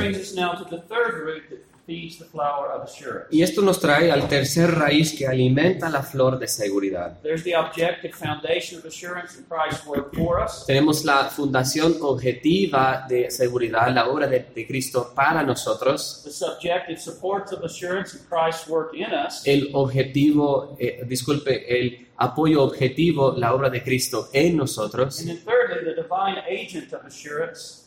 Feeds 1.87 2.19
the 2.19 2.25
flower 2.25 2.73
of 2.73 2.83
assurance. 2.85 3.29
Y 3.31 3.43
esto 3.43 3.63
nos 3.63 3.81
trae 3.81 4.11
al 4.11 4.29
tercer 4.29 4.71
raíz 4.71 5.17
que 5.17 5.27
alimenta 5.27 5.89
la 5.89 6.03
flor 6.03 6.39
de 6.39 6.49
seguridad. 6.49 7.19
There's 7.23 7.45
the 7.45 7.55
objective 7.57 8.13
foundation 8.13 8.79
of 8.79 8.85
assurance 8.85 9.39
in 9.39 9.45
Christ's 9.45 9.87
work 9.87 10.15
for 10.15 10.43
us. 10.43 10.65
Tenemos 10.67 11.05
la 11.05 11.31
fundación 11.31 11.97
objetiva 12.01 13.07
de 13.09 13.31
seguridad, 13.31 13.95
la 13.95 14.09
obra 14.09 14.27
de, 14.27 14.47
de 14.55 14.67
Cristo 14.67 15.13
para 15.15 15.43
nosotros. 15.43 16.23
The 16.25 16.33
subjective 16.33 16.99
supports 16.99 17.53
of 17.53 17.63
assurance 17.63 18.15
in 18.15 18.21
Christ's 18.29 18.69
work 18.69 18.95
in 18.95 19.13
us. 19.13 19.47
El 19.47 19.71
objetivo, 19.73 20.77
eh, 20.79 21.03
disculpe, 21.07 21.65
el 21.69 22.09
apoyo 22.17 22.63
objetivo, 22.63 23.35
la 23.37 23.55
obra 23.55 23.71
de 23.71 23.83
Cristo 23.83 24.29
en 24.33 24.57
nosotros. 24.57 25.21
And 25.21 25.29
then 25.29 25.39
thirdly, 25.39 25.85
the 25.85 25.95
divine 26.01 26.43
agent 26.49 26.93
of 26.93 27.05
assurance, 27.05 27.86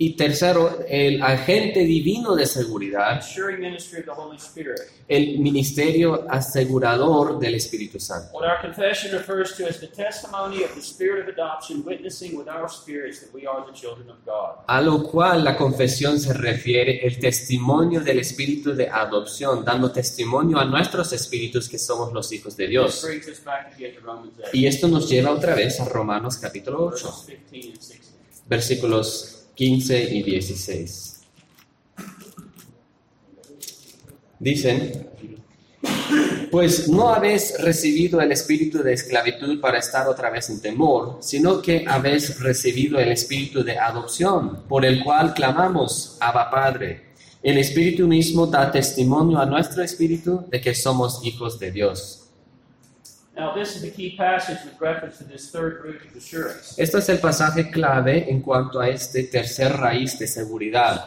Y 0.00 0.14
tercero, 0.14 0.78
el 0.86 1.20
agente 1.20 1.80
divino 1.80 2.36
de 2.36 2.46
seguridad, 2.46 3.20
el 5.08 5.38
ministerio 5.40 6.24
asegurador 6.30 7.36
del 7.40 7.56
Espíritu 7.56 7.98
Santo. 7.98 8.38
A 14.68 14.80
lo 14.80 15.02
cual 15.02 15.44
la 15.44 15.56
confesión 15.56 16.20
se 16.20 16.32
refiere 16.32 17.04
el 17.04 17.18
testimonio 17.18 18.00
del 18.00 18.20
espíritu 18.20 18.74
de 18.74 18.88
adopción, 18.88 19.64
dando 19.64 19.90
testimonio 19.90 20.58
a 20.58 20.64
nuestros 20.64 21.12
espíritus 21.12 21.68
que 21.68 21.78
somos 21.78 22.12
los 22.12 22.30
hijos 22.32 22.56
de 22.56 22.68
Dios. 22.68 23.02
brings 23.02 23.26
us 23.26 23.42
back 23.44 23.74
again 23.74 23.96
to 23.96 24.00
Romans 24.00 24.32
8, 24.38 24.50
Y 24.52 24.66
esto 24.68 24.86
nos 24.86 25.08
lleva 25.08 25.32
otra 25.32 25.56
vez 25.56 25.80
a 25.80 25.86
Romanos 25.86 26.36
capítulo 26.36 26.84
8, 26.84 27.04
verses 27.26 27.38
15 27.50 27.68
and 27.68 27.80
16. 27.80 28.44
versículos 28.46 29.37
15 29.58 30.14
y 30.14 30.22
16. 30.22 31.20
Dicen, 34.38 35.08
pues 36.52 36.88
no 36.88 37.08
habéis 37.08 37.60
recibido 37.60 38.20
el 38.20 38.30
espíritu 38.30 38.84
de 38.84 38.92
esclavitud 38.92 39.60
para 39.60 39.80
estar 39.80 40.06
otra 40.06 40.30
vez 40.30 40.48
en 40.48 40.62
temor, 40.62 41.18
sino 41.22 41.60
que 41.60 41.84
habéis 41.88 42.38
recibido 42.38 43.00
el 43.00 43.10
espíritu 43.10 43.64
de 43.64 43.76
adopción, 43.76 44.62
por 44.68 44.84
el 44.84 45.02
cual 45.02 45.34
clamamos, 45.34 46.16
Abba 46.20 46.52
Padre. 46.52 47.06
El 47.42 47.58
espíritu 47.58 48.06
mismo 48.06 48.46
da 48.46 48.70
testimonio 48.70 49.40
a 49.40 49.46
nuestro 49.46 49.82
espíritu 49.82 50.44
de 50.48 50.60
que 50.60 50.72
somos 50.72 51.20
hijos 51.24 51.58
de 51.58 51.72
Dios. 51.72 52.27
Este 56.76 56.98
es 56.98 57.08
el 57.08 57.18
pasaje 57.20 57.70
clave 57.70 58.28
en 58.28 58.42
cuanto 58.42 58.80
a 58.80 58.88
este 58.88 59.24
tercer 59.24 59.72
raíz 59.72 60.18
de 60.18 60.26
seguridad. 60.26 61.04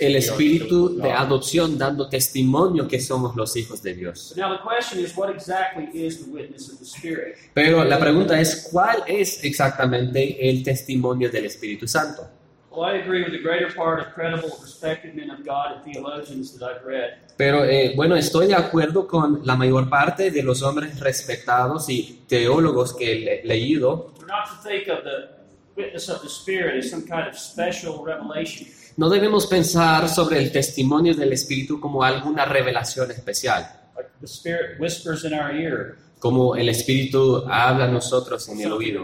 El 0.00 0.16
espíritu 0.16 0.96
de 0.96 1.12
adopción 1.12 1.76
dando 1.76 2.08
testimonio 2.08 2.88
que 2.88 3.00
somos 3.00 3.36
los 3.36 3.54
hijos 3.56 3.82
de 3.82 3.94
Dios. 3.94 4.32
So 4.34 4.40
now 4.40 4.56
the 4.56 4.62
question 4.62 5.04
is, 5.04 5.14
what 5.14 5.30
exactly 5.30 5.90
is 5.92 6.24
the 6.24 6.30
witness 6.30 6.70
of 6.70 6.78
the 6.78 6.86
Spirit? 6.86 7.36
Pero 7.52 7.84
la 7.84 7.98
pregunta 7.98 8.40
es, 8.40 8.68
¿cuál 8.72 9.02
es 9.06 9.44
exactamente 9.44 10.48
el 10.48 10.62
testimonio 10.62 11.30
del 11.30 11.46
Espíritu 11.46 11.86
Santo? 11.86 12.35
Well, 12.76 12.84
I 12.94 12.98
agree 13.00 13.22
with 13.22 13.32
the 13.32 13.38
greater 13.42 13.72
part 13.74 14.00
of 14.00 14.12
credible, 14.14 14.50
respected 14.62 15.14
men 15.14 15.30
of 15.30 15.38
God 15.46 15.76
and 15.76 15.84
theologians 15.84 16.52
that 16.58 16.62
I've 16.68 16.84
read. 16.84 17.16
Pero 17.38 17.64
eh, 17.64 17.94
bueno, 17.96 18.16
estoy 18.16 18.46
de 18.48 18.54
acuerdo 18.54 19.06
con 19.08 19.40
la 19.44 19.56
mayor 19.56 19.88
parte 19.88 20.30
de 20.30 20.42
los 20.42 20.62
hombres 20.62 21.00
respetados 21.00 21.88
y 21.88 22.20
teólogos 22.28 22.92
que 22.94 23.12
he 23.12 23.20
le- 23.20 23.42
leído. 23.44 24.12
We're 24.18 24.26
not 24.26 24.44
to 24.50 24.68
think 24.68 24.88
of 24.88 25.04
the 25.04 25.28
witness 25.74 26.08
of 26.10 26.20
the 26.22 26.28
Spirit 26.28 26.84
as 26.84 26.90
some 26.90 27.04
kind 27.06 27.26
of 27.26 27.34
special 27.38 28.04
revelation. 28.04 28.68
No 28.98 29.08
debemos 29.08 29.46
pensar 29.46 30.08
sobre 30.08 30.38
el 30.38 30.52
testimonio 30.52 31.14
del 31.14 31.32
Espíritu 31.32 31.80
como 31.80 32.02
alguna 32.02 32.44
revelación 32.44 33.10
especial, 33.10 33.66
Like 33.96 34.10
the 34.20 34.26
Spirit 34.26 34.78
whispers 34.78 35.24
in 35.24 35.32
our 35.32 35.50
ear, 35.54 35.96
como 36.18 36.56
el 36.56 36.68
Espíritu 36.68 37.44
habla 37.48 37.84
a 37.84 37.88
nosotros 37.88 38.46
en 38.50 38.60
el 38.60 38.72
oído 38.72 39.02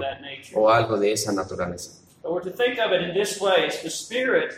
o 0.54 0.70
algo 0.70 0.98
de 0.98 1.12
esa 1.12 1.32
naturaleza. 1.32 2.01
But 2.22 2.32
we're 2.32 2.42
to 2.42 2.50
think 2.50 2.78
of 2.78 2.92
it 2.92 3.02
in 3.02 3.14
this 3.14 3.40
way 3.40 3.66
it's 3.66 3.82
the 3.82 3.90
Spirit 3.90 4.52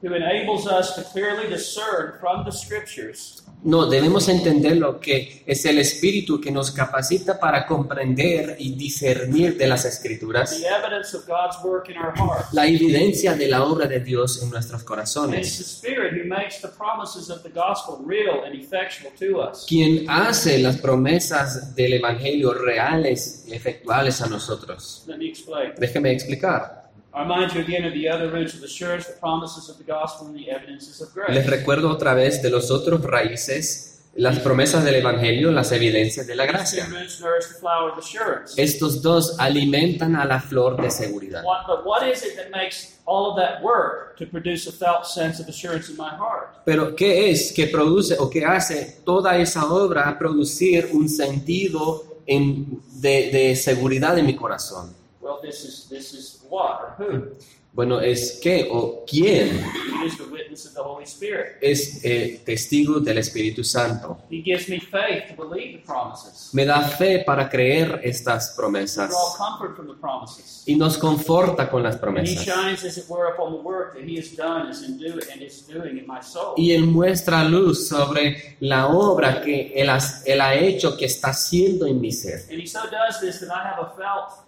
who 0.00 0.14
enables 0.14 0.66
us 0.68 0.94
to 0.94 1.02
clearly 1.02 1.48
discern 1.48 2.18
from 2.20 2.44
the 2.44 2.52
Scriptures 2.52 3.42
No, 3.64 3.86
debemos 3.86 4.28
entender 4.28 4.76
lo 4.76 5.00
que 5.00 5.42
es 5.44 5.64
el 5.64 5.78
Espíritu 5.78 6.40
que 6.40 6.52
nos 6.52 6.70
capacita 6.70 7.40
para 7.40 7.66
comprender 7.66 8.54
y 8.60 8.76
discernir 8.76 9.56
de 9.56 9.66
las 9.66 9.84
Escrituras 9.84 10.60
the 10.60 10.68
evidence 10.68 11.16
of 11.16 11.26
God's 11.26 11.56
work 11.64 11.88
in 11.88 11.96
our 11.96 12.12
hearts. 12.16 12.52
la 12.52 12.68
evidencia 12.68 13.34
de 13.34 13.48
la 13.48 13.64
obra 13.64 13.88
de 13.88 13.98
Dios 13.98 14.40
en 14.44 14.50
nuestros 14.50 14.84
corazones. 14.84 15.58
the 15.58 15.64
Spirit 15.64 16.12
who 16.12 16.28
makes 16.28 16.60
the 16.60 16.68
promises 16.68 17.30
of 17.30 17.42
the 17.42 17.50
gospel 17.50 17.98
real 18.06 18.44
and 18.44 18.54
effectual 18.54 19.10
to 19.18 19.40
us. 19.40 19.66
Quien 19.66 20.08
hace 20.08 20.58
las 20.58 20.76
promesas 20.76 21.74
del 21.74 21.94
Evangelio 21.94 22.54
reales 22.54 23.44
y 23.48 23.54
efectuales 23.54 24.22
a 24.22 24.28
nosotros. 24.28 25.02
Let 25.08 25.18
me 25.18 25.28
explain. 25.28 25.72
Déjeme 25.76 26.12
explicar. 26.12 26.77
I 27.18 27.22
remind 27.22 27.52
you 27.52 27.60
again 27.62 27.84
of 27.84 27.94
the 27.94 28.08
other 28.08 28.30
roots 28.30 28.54
of 28.54 28.62
assurance, 28.62 29.06
the 29.08 29.18
promises 29.18 29.68
of 29.68 29.76
the 29.76 29.84
gospel, 29.84 30.28
and 30.28 30.36
the 30.36 30.48
evidences 30.50 31.00
of 31.00 31.08
Les 31.28 31.44
grace. 31.44 31.50
recuerdo 31.50 31.90
otra 31.90 32.14
vez 32.14 32.40
de 32.42 32.48
los 32.50 32.70
otros 32.70 33.02
raíces, 33.02 34.04
las 34.14 34.38
promesas 34.38 34.84
del 34.84 34.96
Evangelio, 34.96 35.50
las 35.50 35.72
evidencias 35.72 36.26
de 36.28 36.36
la 36.36 36.44
These 36.44 36.52
gracia. 36.52 36.84
two 36.86 36.94
roots 36.96 37.20
nourish 37.20 37.48
the 37.48 37.54
flower 37.58 37.90
of 37.90 37.98
assurance. 37.98 38.54
Estos 38.56 39.02
dos 39.02 39.34
alimentan 39.40 40.14
a 40.14 40.24
la 40.26 40.38
flor 40.40 40.80
de 40.80 40.90
seguridad. 40.92 41.42
What, 41.44 41.66
but 41.66 41.84
what 41.84 42.06
is 42.08 42.22
it 42.22 42.36
that 42.36 42.50
makes 42.52 42.98
all 43.04 43.30
of 43.32 43.36
that 43.36 43.62
work 43.64 44.16
to 44.18 44.26
produce 44.26 44.68
a 44.68 44.72
felt 44.72 45.04
sense 45.04 45.40
of 45.42 45.48
assurance 45.48 45.88
in 45.90 45.96
my 45.96 46.10
heart? 46.10 46.62
Pero 46.64 46.94
¿qué 46.94 47.30
es 47.30 47.52
que 47.52 47.66
produce 47.66 48.14
o 48.18 48.30
que 48.30 48.44
hace 48.44 49.00
toda 49.04 49.36
esa 49.38 49.66
obra 49.72 50.16
producir 50.20 50.90
un 50.92 51.08
sentido 51.08 52.04
en- 52.26 52.80
de, 53.00 53.30
de 53.32 53.56
seguridad 53.56 54.16
en 54.18 54.26
mi 54.26 54.36
corazón? 54.36 54.96
Well, 55.28 55.40
this 55.42 55.62
is 55.64 55.86
this 55.90 56.14
is 56.14 56.42
what 56.48 56.80
or 56.80 56.94
who? 56.96 57.36
Bueno, 57.70 58.00
es 58.00 58.40
qué 58.42 58.66
o 58.72 59.04
quién 59.06 59.58
It 60.00 60.06
is 60.06 60.16
the 60.16 60.24
witness 60.24 60.64
of 60.66 60.72
the 60.72 60.80
Holy 60.82 61.04
Spirit. 61.04 61.58
es 61.60 62.02
eh, 62.02 62.40
testigo 62.44 62.98
del 62.98 63.18
Espíritu 63.18 63.62
Santo. 63.62 64.18
He 64.30 64.42
gives 64.42 64.68
me 64.70 64.80
faith 64.80 65.28
to 65.28 65.36
believe 65.36 65.78
the 65.78 65.84
promises. 65.86 66.48
Me 66.54 66.64
da 66.64 66.80
fe 66.80 67.22
para 67.26 67.46
creer 67.48 68.00
estas 68.02 68.54
promesas 68.56 69.10
draw 69.10 69.36
comfort 69.36 69.76
from 69.76 69.86
the 69.86 69.94
promises. 70.00 70.62
y 70.66 70.76
nos 70.76 70.96
conforta 70.96 71.68
con 71.70 71.82
las 71.82 71.96
And 71.96 72.00
he 72.00 72.06
promesas. 72.06 72.44
shines, 72.44 72.84
as 72.84 72.96
it 72.96 73.04
were, 73.08 73.28
upon 73.34 73.52
the 73.52 73.60
work 73.60 73.94
that 73.94 74.02
he 74.02 74.16
has 74.18 74.34
done 74.34 74.70
is 74.70 74.82
in 74.82 74.96
do, 74.98 75.20
and 75.30 75.42
is 75.42 75.64
doing 75.68 75.98
in 75.98 76.06
my 76.06 76.20
soul. 76.22 76.54
Y 76.56 76.72
Él 76.72 76.86
muestra 76.86 77.44
luz 77.44 77.86
sobre 77.86 78.56
la 78.60 78.88
obra 78.88 79.42
que 79.42 79.74
Él, 79.76 79.90
has- 79.90 80.22
él 80.26 80.40
ha 80.40 80.54
hecho, 80.54 80.96
que 80.96 81.04
está 81.04 81.28
haciendo 81.28 81.86
en 81.86 82.00
mi 82.00 82.12
ser. 82.12 82.46
And 82.50 82.60
he 82.62 82.66
so 82.66 82.80
does 82.90 83.20
this 83.20 83.38
that 83.40 83.50
I 83.50 83.68
have 83.68 83.78
a 83.78 83.90
felt 83.94 84.47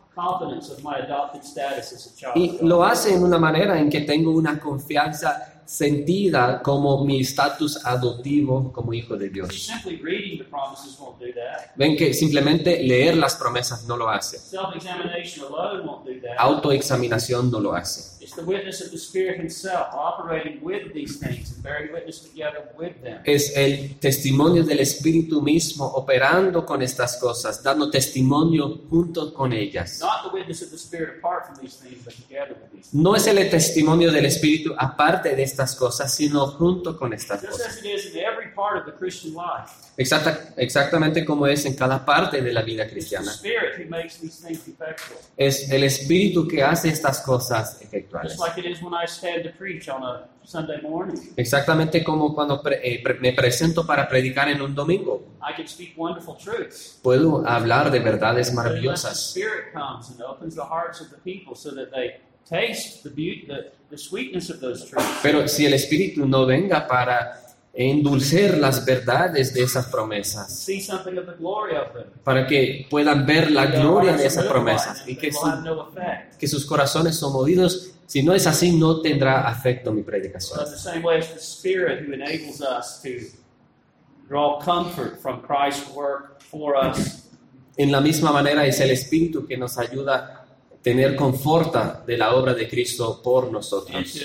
Y 2.35 2.59
lo 2.63 2.85
hace 2.85 3.15
en 3.15 3.25
una 3.25 3.39
manera 3.39 3.79
en 3.79 3.89
que 3.89 4.03
tengo 4.03 4.33
una 4.33 4.59
confianza 4.59 5.60
sentida 5.71 6.61
como 6.63 7.05
mi 7.05 7.21
estatus 7.21 7.87
adoptivo 7.87 8.73
como 8.73 8.93
hijo 8.93 9.17
de 9.17 9.31
Dios. 9.31 9.71
Ven 11.77 11.97
que 11.97 12.13
simplemente 12.13 12.83
leer 12.83 13.17
las 13.17 13.37
promesas 13.37 13.85
no 13.85 13.97
lo 13.97 14.09
hace. 14.09 14.41
Autoexaminación 16.39 17.51
no 17.53 17.61
lo 17.61 17.73
hace. 17.73 18.11
It's 18.21 18.35
the 18.35 18.43
witness 18.43 18.83
of 18.83 18.91
the 18.91 18.99
Spirit 18.99 19.41
Himself 19.41 19.89
operating 19.93 20.61
with 20.63 20.93
these 20.93 21.19
things 21.19 21.53
and 21.53 21.63
bearing 21.63 21.93
witness 21.93 22.21
together 22.21 22.71
with 22.79 22.93
them. 23.03 23.23
Es 23.25 23.57
el 23.57 23.99
testimonio 23.99 24.63
del 24.63 24.81
Espíritu 24.81 25.41
mismo 25.41 25.87
operando 25.87 26.67
con 26.67 26.83
estas 26.83 27.17
cosas, 27.17 27.63
dando 27.63 27.91
testimonio 27.91 28.83
junto 28.91 29.33
con 29.33 29.53
ellas. 29.53 30.01
No 32.93 33.17
es 33.17 33.27
el 33.27 33.51
testimonio 33.51 34.13
del 34.13 34.27
Espíritu 34.27 34.75
aparte 34.77 35.35
de 35.35 35.43
estas 35.43 35.60
estas 35.61 35.77
cosas, 35.77 36.13
sino 36.15 36.47
junto 36.47 36.97
con 36.97 37.13
estas 37.13 37.41
just 37.43 37.53
cosas. 37.53 37.67
as 37.69 37.79
it 37.79 37.87
is 37.87 38.15
in 38.15 38.21
every 38.21 38.53
part 38.55 38.79
of 38.79 38.87
the 38.87 38.93
Christian 38.99 39.35
life. 39.35 39.71
Exacta- 39.97 40.55
exactamente 40.57 41.25
como 41.27 41.47
es 41.47 41.67
en 41.67 41.75
cada 41.75 42.05
parte 42.05 42.41
de 42.41 42.53
la 42.53 42.63
vida 42.63 42.85
It's 42.85 42.91
the 42.91 42.95
cristiana. 42.95 43.33
Spirit 43.33 43.79
who 43.79 43.91
makes 43.91 44.19
these 44.21 44.41
things 44.47 44.67
effectual. 44.67 45.19
Es 45.37 45.71
el 45.71 45.85
Espíritu 45.85 46.49
que 46.49 46.63
hace 46.63 46.89
estas 46.89 47.21
cosas 47.21 47.81
efectuales. 47.83 48.33
Just 48.33 48.41
like 48.41 48.59
it 48.61 48.67
is 48.67 48.83
when 48.83 48.95
I 48.95 49.07
stand 49.07 49.43
to 49.45 49.51
preach 49.59 49.89
on 49.91 50.03
a 50.03 50.27
Sunday 50.45 50.81
morning. 50.81 51.21
Exactamente 51.37 52.03
como 52.03 52.35
cuando 52.35 52.63
pre- 52.63 52.81
eh, 52.83 53.03
pre- 53.03 53.21
me 53.21 53.33
presento 53.35 53.87
para 53.87 54.09
predicar 54.09 54.49
en 54.49 54.63
un 54.63 54.75
domingo. 54.75 55.23
I 55.43 55.55
can 55.55 55.69
speak 55.69 55.93
wonderful 55.99 56.37
truths. 56.39 56.99
Puedo 57.03 57.47
hablar 57.47 57.91
de 57.91 57.99
verdades 57.99 58.49
But 58.55 58.59
unless 58.65 58.65
the 58.65 58.79
maravillosas. 58.81 59.31
Spirit 59.33 59.73
comes 59.75 60.09
and 60.11 60.23
opens 60.23 60.55
the 60.55 60.65
hearts 60.65 61.03
of 61.03 61.11
the 61.11 61.19
people 61.19 61.55
so 61.55 61.75
that 61.75 61.91
they 61.91 62.21
taste 62.49 63.03
the 63.03 63.11
beauty, 63.11 63.47
the, 63.47 63.71
the 63.91 63.99
sweetness 63.99 64.51
of 64.51 64.61
those 64.61 64.85
truths. 64.89 65.07
Pero 65.23 65.47
si 65.49 65.67
el 65.67 65.75
Espíritu 65.75 66.27
no 66.27 66.47
venga 66.47 66.87
para 66.87 67.41
endulcer 67.73 68.59
las 68.59 68.85
verdades 68.85 69.55
de 69.55 69.63
esas 69.63 69.87
promesas, 69.87 70.53
See 70.65 70.81
something 70.81 71.17
of 71.19 71.27
the 71.27 71.35
glory 71.39 71.77
of 71.77 71.93
them. 71.95 72.05
para 72.25 72.47
que 72.47 72.87
puedan 72.91 73.25
ver 73.27 73.51
la 73.51 73.67
gloria 73.67 74.17
de 74.17 74.27
esas 74.27 74.45
promesas 74.47 75.03
y 75.07 75.15
que, 75.17 75.33
su- 75.33 75.49
que 76.39 76.49
sus 76.49 76.67
corazones 76.67 77.17
son 77.17 77.33
movidos, 77.33 77.93
si 78.07 78.23
no 78.25 78.35
es 78.35 78.47
así, 78.49 78.73
no 78.73 79.01
tendrá 79.01 79.47
afecto 79.49 79.93
mi 79.93 80.03
predicación. 80.03 80.59
in 80.67 80.73
the 80.73 80.79
same 80.79 81.03
way, 81.05 81.19
it's 81.19 81.33
the 81.33 81.39
Spirit 81.41 82.05
who 82.07 82.13
enables 82.13 82.61
us 82.61 83.01
to 83.03 83.11
draw 84.29 84.59
comfort 84.61 85.21
from 85.23 85.41
Christ's 85.43 85.89
work 85.95 86.41
for 86.43 86.75
us 86.77 87.25
En 87.77 87.91
la 87.93 88.01
misma 88.01 88.31
manera 88.33 88.67
es 88.67 88.79
el 88.81 88.91
Espíritu 88.91 89.47
que 89.47 89.57
nos 89.57 89.79
ayuda 89.79 90.17
a 90.40 90.40
tener 90.83 91.15
conforta 91.15 92.03
de 92.07 92.17
la 92.17 92.35
obra 92.35 92.55
de 92.55 92.69
Cristo 92.69 93.21
por 93.23 93.51
nosotros. 93.53 94.17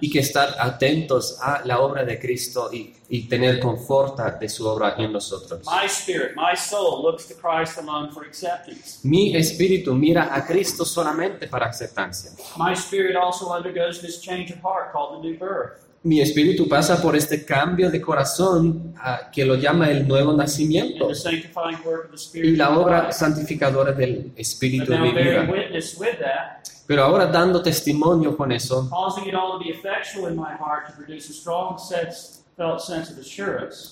y 0.00 0.10
que 0.10 0.18
estar 0.18 0.54
atentos 0.58 1.38
a 1.40 1.62
la 1.64 1.80
obra 1.80 2.04
de 2.04 2.18
Cristo 2.18 2.70
y, 2.72 2.94
y 3.08 3.28
tener 3.28 3.60
conforta 3.60 4.32
de 4.32 4.48
su 4.48 4.66
obra 4.66 4.94
en 4.98 5.12
nosotros. 5.12 5.66
My 5.66 5.86
spirit, 5.86 6.32
my 6.36 6.56
soul 6.56 7.02
looks 7.02 7.26
to 7.28 7.34
Christ 7.34 7.78
alone 7.78 8.10
for 8.12 8.24
acceptance. 8.26 9.00
Mi 9.04 9.36
espíritu 9.36 9.94
mira 9.94 10.34
a 10.34 10.46
Cristo 10.46 10.84
solamente 10.84 11.46
para 11.48 11.66
aceptancia. 11.66 12.32
My 12.56 12.74
spirit 12.74 13.16
also 13.16 13.54
undergoes 13.54 14.00
this 14.00 14.20
change 14.20 14.50
of 14.52 14.58
heart 14.62 14.92
called 14.92 15.20
the 15.20 15.28
new 15.28 15.38
birth. 15.38 15.89
Mi 16.02 16.22
espíritu 16.22 16.66
pasa 16.66 17.02
por 17.02 17.14
este 17.14 17.44
cambio 17.44 17.90
de 17.90 18.00
corazón 18.00 18.94
ah, 18.98 19.30
que 19.30 19.44
lo 19.44 19.54
llama 19.56 19.90
el 19.90 20.08
nuevo 20.08 20.32
nacimiento 20.32 21.08
the 21.08 21.14
sanctifying 21.14 21.78
work 21.84 22.06
of 22.06 22.10
the 22.12 22.16
Spirit. 22.16 22.54
y 22.54 22.56
la 22.56 22.70
obra 22.78 23.12
santificadora 23.12 23.92
del 23.92 24.32
espíritu 24.34 24.92
de 24.92 24.98
bearing 24.98 25.52
vida. 25.52 26.62
Pero 26.86 27.04
ahora 27.04 27.26
dando 27.26 27.62
testimonio 27.62 28.34
con 28.34 28.50
eso, 28.50 28.88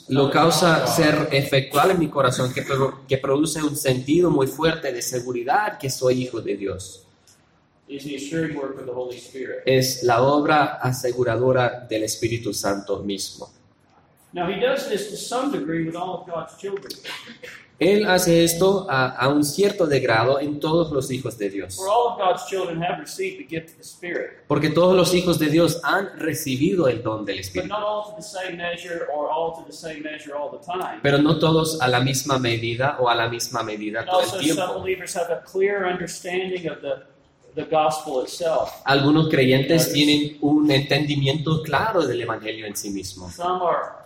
lo 0.08 0.30
causa 0.30 0.86
ser 0.86 1.28
efectual 1.30 1.90
en 1.90 1.98
mi 1.98 2.08
corazón, 2.08 2.52
que, 2.52 2.64
que 3.06 3.18
produce 3.18 3.62
un 3.62 3.76
sentido 3.76 4.30
muy 4.30 4.46
fuerte 4.46 4.92
de 4.92 5.02
seguridad 5.02 5.78
que 5.78 5.90
soy 5.90 6.22
hijo 6.22 6.40
de 6.40 6.56
Dios. 6.56 7.04
Is 7.88 8.04
the 8.04 8.16
assuring 8.16 8.56
work 8.56 8.78
of 8.78 8.86
the 8.86 8.92
Holy 8.92 9.18
Spirit. 9.18 9.62
es 9.64 10.02
la 10.02 10.22
obra 10.22 10.78
aseguradora 10.82 11.86
del 11.88 12.02
Espíritu 12.04 12.52
Santo 12.52 13.02
mismo. 13.02 13.50
Now 14.32 14.46
he 14.46 14.60
does 14.60 14.88
this 14.88 15.08
to 15.10 15.16
some 15.16 15.50
degree 15.50 15.86
with 15.86 15.96
all 15.96 16.20
of 16.20 16.26
God's 16.26 16.56
children. 16.58 16.90
Él 17.78 18.06
hace 18.06 18.42
esto 18.42 18.86
a, 18.90 19.06
a 19.08 19.28
un 19.28 19.44
cierto 19.44 19.86
degrado 19.86 20.40
en 20.40 20.58
todos 20.58 20.90
los 20.90 21.12
hijos 21.12 21.38
de 21.38 21.48
Dios, 21.48 21.76
For 21.76 21.88
all 21.88 22.08
of 22.12 22.18
God's 22.18 22.44
children 22.46 22.82
have 22.82 22.98
received 22.98 23.38
the 23.38 23.46
gift 23.48 23.70
of 23.70 23.76
the 23.76 23.84
Spirit, 23.84 24.44
porque 24.48 24.68
todos 24.70 24.96
los 24.96 25.14
hijos 25.14 25.38
de 25.38 25.48
Dios 25.48 25.80
han 25.84 26.18
recibido 26.18 26.88
el 26.88 27.04
don 27.04 27.24
del 27.24 27.36
but 27.36 27.44
Espíritu, 27.44 27.68
not 27.68 27.84
all 27.84 28.02
to 28.10 28.16
the 28.16 28.22
same 28.22 28.56
measure 28.56 29.06
or 29.14 29.30
all 29.30 29.54
to 29.54 29.64
the 29.64 29.72
same 29.72 30.02
measure 30.02 30.34
all 30.34 30.50
the 30.50 30.58
time. 30.66 30.98
pero 31.02 31.18
no 31.18 31.38
todos 31.38 31.80
a 31.80 31.86
la 31.86 32.00
misma 32.00 32.38
medida 32.40 32.96
o 32.98 33.08
a 33.08 33.14
la 33.14 33.28
misma 33.28 33.62
medida 33.62 34.04
todo 34.04 34.22
el 34.22 34.40
tiempo. 34.40 34.84
The 37.54 37.64
gospel 37.64 38.22
itself. 38.22 38.70
Algunos 38.84 39.28
creyentes 39.28 39.92
tienen 39.92 40.38
un 40.40 40.70
entendimiento 40.70 41.62
claro 41.62 42.06
del 42.06 42.20
Evangelio 42.22 42.66
en 42.66 42.76
sí 42.76 42.90
mismo. 42.90 43.30
Some 43.30 43.62
are 43.62 43.98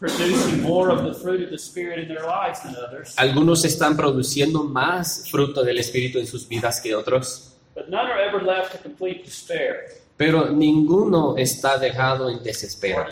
producing 0.00 0.62
more 0.62 0.90
of 0.90 1.04
the 1.04 1.14
fruit 1.14 1.42
of 1.42 1.50
the 1.50 1.58
Spirit 1.58 1.98
in 1.98 2.08
their 2.08 2.24
lives 2.26 2.62
than 2.62 2.74
others, 2.74 3.14
Algunos 3.18 3.64
están 3.64 3.96
produciendo 3.96 4.64
más 4.64 5.28
fruto 5.30 5.62
del 5.62 5.78
Espíritu 5.78 6.18
en 6.18 6.26
sus 6.26 6.48
vidas 6.48 6.80
que 6.80 6.94
otros, 6.94 7.52
but 7.74 7.88
none 7.88 8.10
are 8.10 8.18
ever 8.18 8.42
left 8.42 8.72
to 8.72 8.78
complete 8.78 9.24
despair 9.24 10.00
pero 10.20 10.50
ninguno 10.50 11.34
está 11.38 11.78
dejado 11.78 12.28
en 12.28 12.42
desespero. 12.42 13.06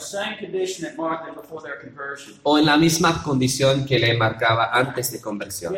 o 2.43 2.59
en 2.59 2.67
la 2.67 2.77
misma 2.77 3.23
condición 3.23 3.87
que 3.87 3.99
le 3.99 4.15
marcaba 4.15 4.69
antes 4.75 5.13
de 5.13 5.19
conversión. 5.19 5.75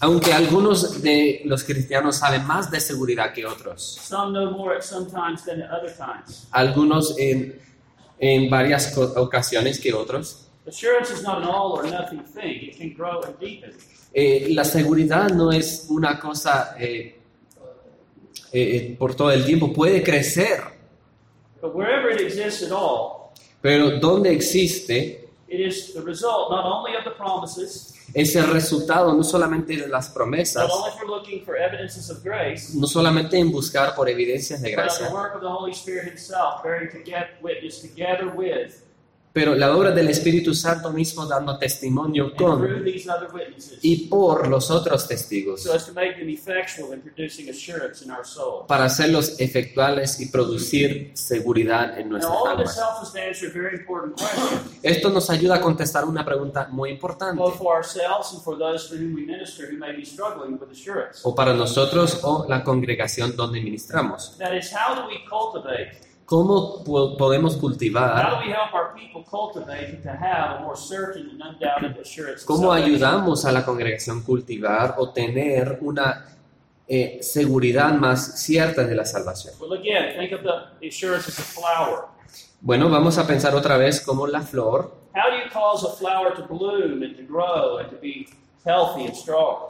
Aunque 0.00 0.32
algunos 0.32 1.00
de 1.00 1.42
los 1.44 1.62
cristianos 1.62 2.16
saben 2.16 2.44
más 2.48 2.68
de 2.68 2.80
seguridad 2.80 3.32
que 3.32 3.46
otros, 3.46 3.96
algunos 6.50 7.16
en, 7.16 7.60
en 8.18 8.50
varias 8.50 8.98
ocasiones 8.98 9.78
que 9.78 9.94
otros. 9.94 10.48
Eh, 14.12 14.48
la 14.50 14.64
seguridad 14.64 15.28
no 15.30 15.52
es 15.52 15.86
una 15.90 16.18
cosa 16.18 16.74
eh, 16.78 17.17
eh, 18.52 18.96
por 18.98 19.14
todo 19.14 19.30
el 19.30 19.44
tiempo, 19.44 19.72
puede 19.72 20.02
crecer, 20.02 20.62
But 21.60 21.74
wherever 21.74 22.10
it 22.10 22.20
exists 22.20 22.62
at 22.62 22.72
all, 22.72 23.32
pero 23.60 23.98
donde 23.98 24.32
existe 24.32 25.28
it 25.48 25.60
is 25.60 25.92
the 25.94 26.02
result 26.02 26.50
not 26.50 26.64
only 26.64 26.96
of 26.96 27.04
the 27.04 27.10
promises, 27.10 27.94
es 28.14 28.36
el 28.36 28.46
resultado 28.46 29.12
no 29.12 29.22
solamente 29.22 29.76
de 29.76 29.88
las 29.88 30.08
not 30.08 30.14
promesas, 30.14 30.70
only 30.70 30.90
for 30.98 31.06
looking 31.06 31.44
for 31.44 31.56
evidences 31.56 32.10
of 32.10 32.22
grace, 32.22 32.74
no 32.74 32.86
solamente 32.86 33.38
en 33.38 33.50
buscar 33.50 33.94
por 33.94 34.08
evidencias 34.08 34.62
de 34.62 34.70
but 34.70 34.78
of 34.78 34.84
gracia, 34.84 35.08
the 35.08 35.14
work 35.14 35.34
of 35.34 35.40
the 35.40 35.48
Holy 35.48 35.72
Spirit 35.72 36.04
Himself, 36.06 36.62
bearing 36.62 36.90
to 36.90 36.98
get 36.98 37.42
witness 37.42 37.80
together 37.80 38.32
with 38.34 38.82
pero 39.32 39.54
la 39.54 39.76
obra 39.76 39.90
del 39.90 40.08
Espíritu 40.08 40.54
Santo 40.54 40.90
mismo 40.90 41.26
dando 41.26 41.58
testimonio 41.58 42.34
con 42.34 42.84
y 43.82 44.08
por 44.08 44.48
los 44.48 44.70
otros 44.70 45.06
testigos, 45.06 45.68
para 48.66 48.84
hacerlos 48.84 49.40
efectuales 49.40 50.20
y 50.20 50.26
producir 50.26 51.12
seguridad 51.14 51.98
en 51.98 52.10
this 52.10 52.24
almas. 52.46 52.80
Esto 54.82 55.10
nos 55.10 55.30
ayuda 55.30 55.56
a 55.56 55.60
contestar 55.60 56.04
una 56.04 56.24
pregunta 56.24 56.68
muy 56.70 56.90
importante, 56.90 57.38
both 57.38 57.56
for 57.56 57.74
ourselves 57.74 58.32
and 58.32 58.42
for 58.42 58.58
those 58.58 58.88
to 58.88 58.94
whom 58.94 59.14
we 59.14 59.22
minister 59.22 59.68
who 59.70 59.78
may 59.78 59.94
be 59.94 60.04
struggling 60.04 60.58
with 60.58 60.70
assurance. 60.70 61.20
o 61.22 61.34
para 61.34 61.52
nosotros 61.52 62.20
o 62.22 62.46
la 62.48 62.64
congregación 62.64 63.36
donde 63.36 63.60
ministramos. 63.60 64.36
¿Cómo 66.28 66.84
po- 66.84 67.16
podemos 67.16 67.56
cultivar? 67.56 68.12
¿Cómo 72.44 72.70
ayudamos 72.84 73.44
a 73.46 73.52
la 73.52 73.64
congregación 73.64 74.22
cultivar 74.22 74.96
o 74.98 75.08
tener 75.10 75.78
una 75.80 76.26
eh, 76.86 77.18
seguridad 77.22 77.92
más 77.94 78.42
cierta 78.42 78.84
de 78.84 78.94
la 78.94 79.06
salvación? 79.06 79.54
Bueno, 82.60 82.90
vamos 82.90 83.16
a 83.16 83.26
pensar 83.26 83.54
otra 83.54 83.78
vez 83.78 84.02
como 84.02 84.26
la 84.26 84.42
flor. 84.42 84.92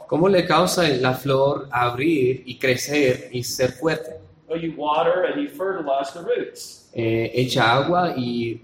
¿Cómo 0.07 0.27
le 0.27 0.45
causa 0.45 0.83
la 0.89 1.13
flor 1.13 1.69
abrir 1.71 2.43
y 2.45 2.59
crecer 2.59 3.29
y 3.31 3.43
ser 3.43 3.71
fuerte? 3.71 4.19
Well, 4.49 4.59
you 4.59 4.73
water 4.75 5.25
and 5.25 5.39
you 5.41 5.47
fertilize 5.49 6.11
the 6.11 6.21
roots. 6.23 6.89
Eh, 6.93 7.31
echa 7.35 7.71
agua 7.71 8.15
y 8.17 8.59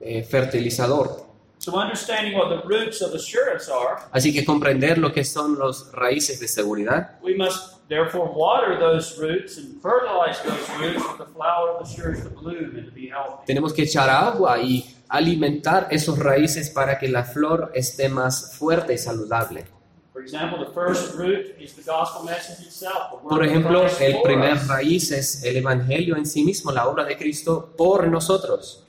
eh, 0.00 0.22
fertilizador. 0.22 1.24
So, 1.58 1.74
understanding 1.76 2.34
what 2.36 2.50
the 2.50 2.60
roots 2.68 3.00
of 3.00 3.14
assurance 3.14 3.70
are, 3.70 3.96
Así 4.12 4.34
que 4.34 4.44
comprender 4.44 4.98
lo 4.98 5.14
que 5.14 5.24
son 5.24 5.58
los 5.58 5.90
raíces 5.92 6.38
de 6.40 6.46
seguridad, 6.46 7.18
we 7.22 7.34
must 7.34 7.78
therefore 7.88 8.30
water 8.34 8.78
those 8.78 9.18
roots 9.18 9.56
and 9.56 9.80
fertilize 9.80 10.42
those 10.42 10.68
roots 10.78 11.02
with 11.08 11.16
the 11.16 11.32
flower 11.32 11.70
of 11.70 11.80
assurance 11.80 12.22
to 12.22 12.28
bloom 12.28 12.76
and 12.76 12.84
to 12.84 12.92
be 12.92 13.08
healthy. 13.08 13.46
tenemos 13.46 13.72
que 13.72 13.84
echar 13.84 14.10
agua 14.10 14.58
y 14.60 14.84
alimentar 15.08 15.88
esos 15.90 16.18
raíces 16.18 16.68
para 16.68 16.98
que 16.98 17.08
la 17.08 17.24
flor 17.24 17.72
esté 17.74 18.10
más 18.10 18.54
fuerte 18.58 18.92
y 18.92 18.98
saludable. 18.98 19.64
For 20.14 20.22
example, 20.22 20.64
the 20.64 20.70
first 20.70 21.16
root 21.16 21.56
is 21.58 21.74
the 21.74 21.82
gospel 21.82 22.22
message 22.22 22.64
itself. 22.64 23.10
the 23.10 23.16
work 23.16 23.30
Por 23.30 23.44
ejemplo, 23.44 23.84
el 23.98 24.22
primer 24.22 24.58
raíz 24.68 25.10
es 25.10 25.42
el 25.42 25.56
Evangelio 25.56 26.16
en 26.16 26.24
sí 26.24 26.44
mismo, 26.44 26.70
la 26.70 26.86
obra 26.86 27.04
de 27.04 27.16
Cristo 27.16 27.74
por 27.76 28.06
nosotros. 28.06 28.83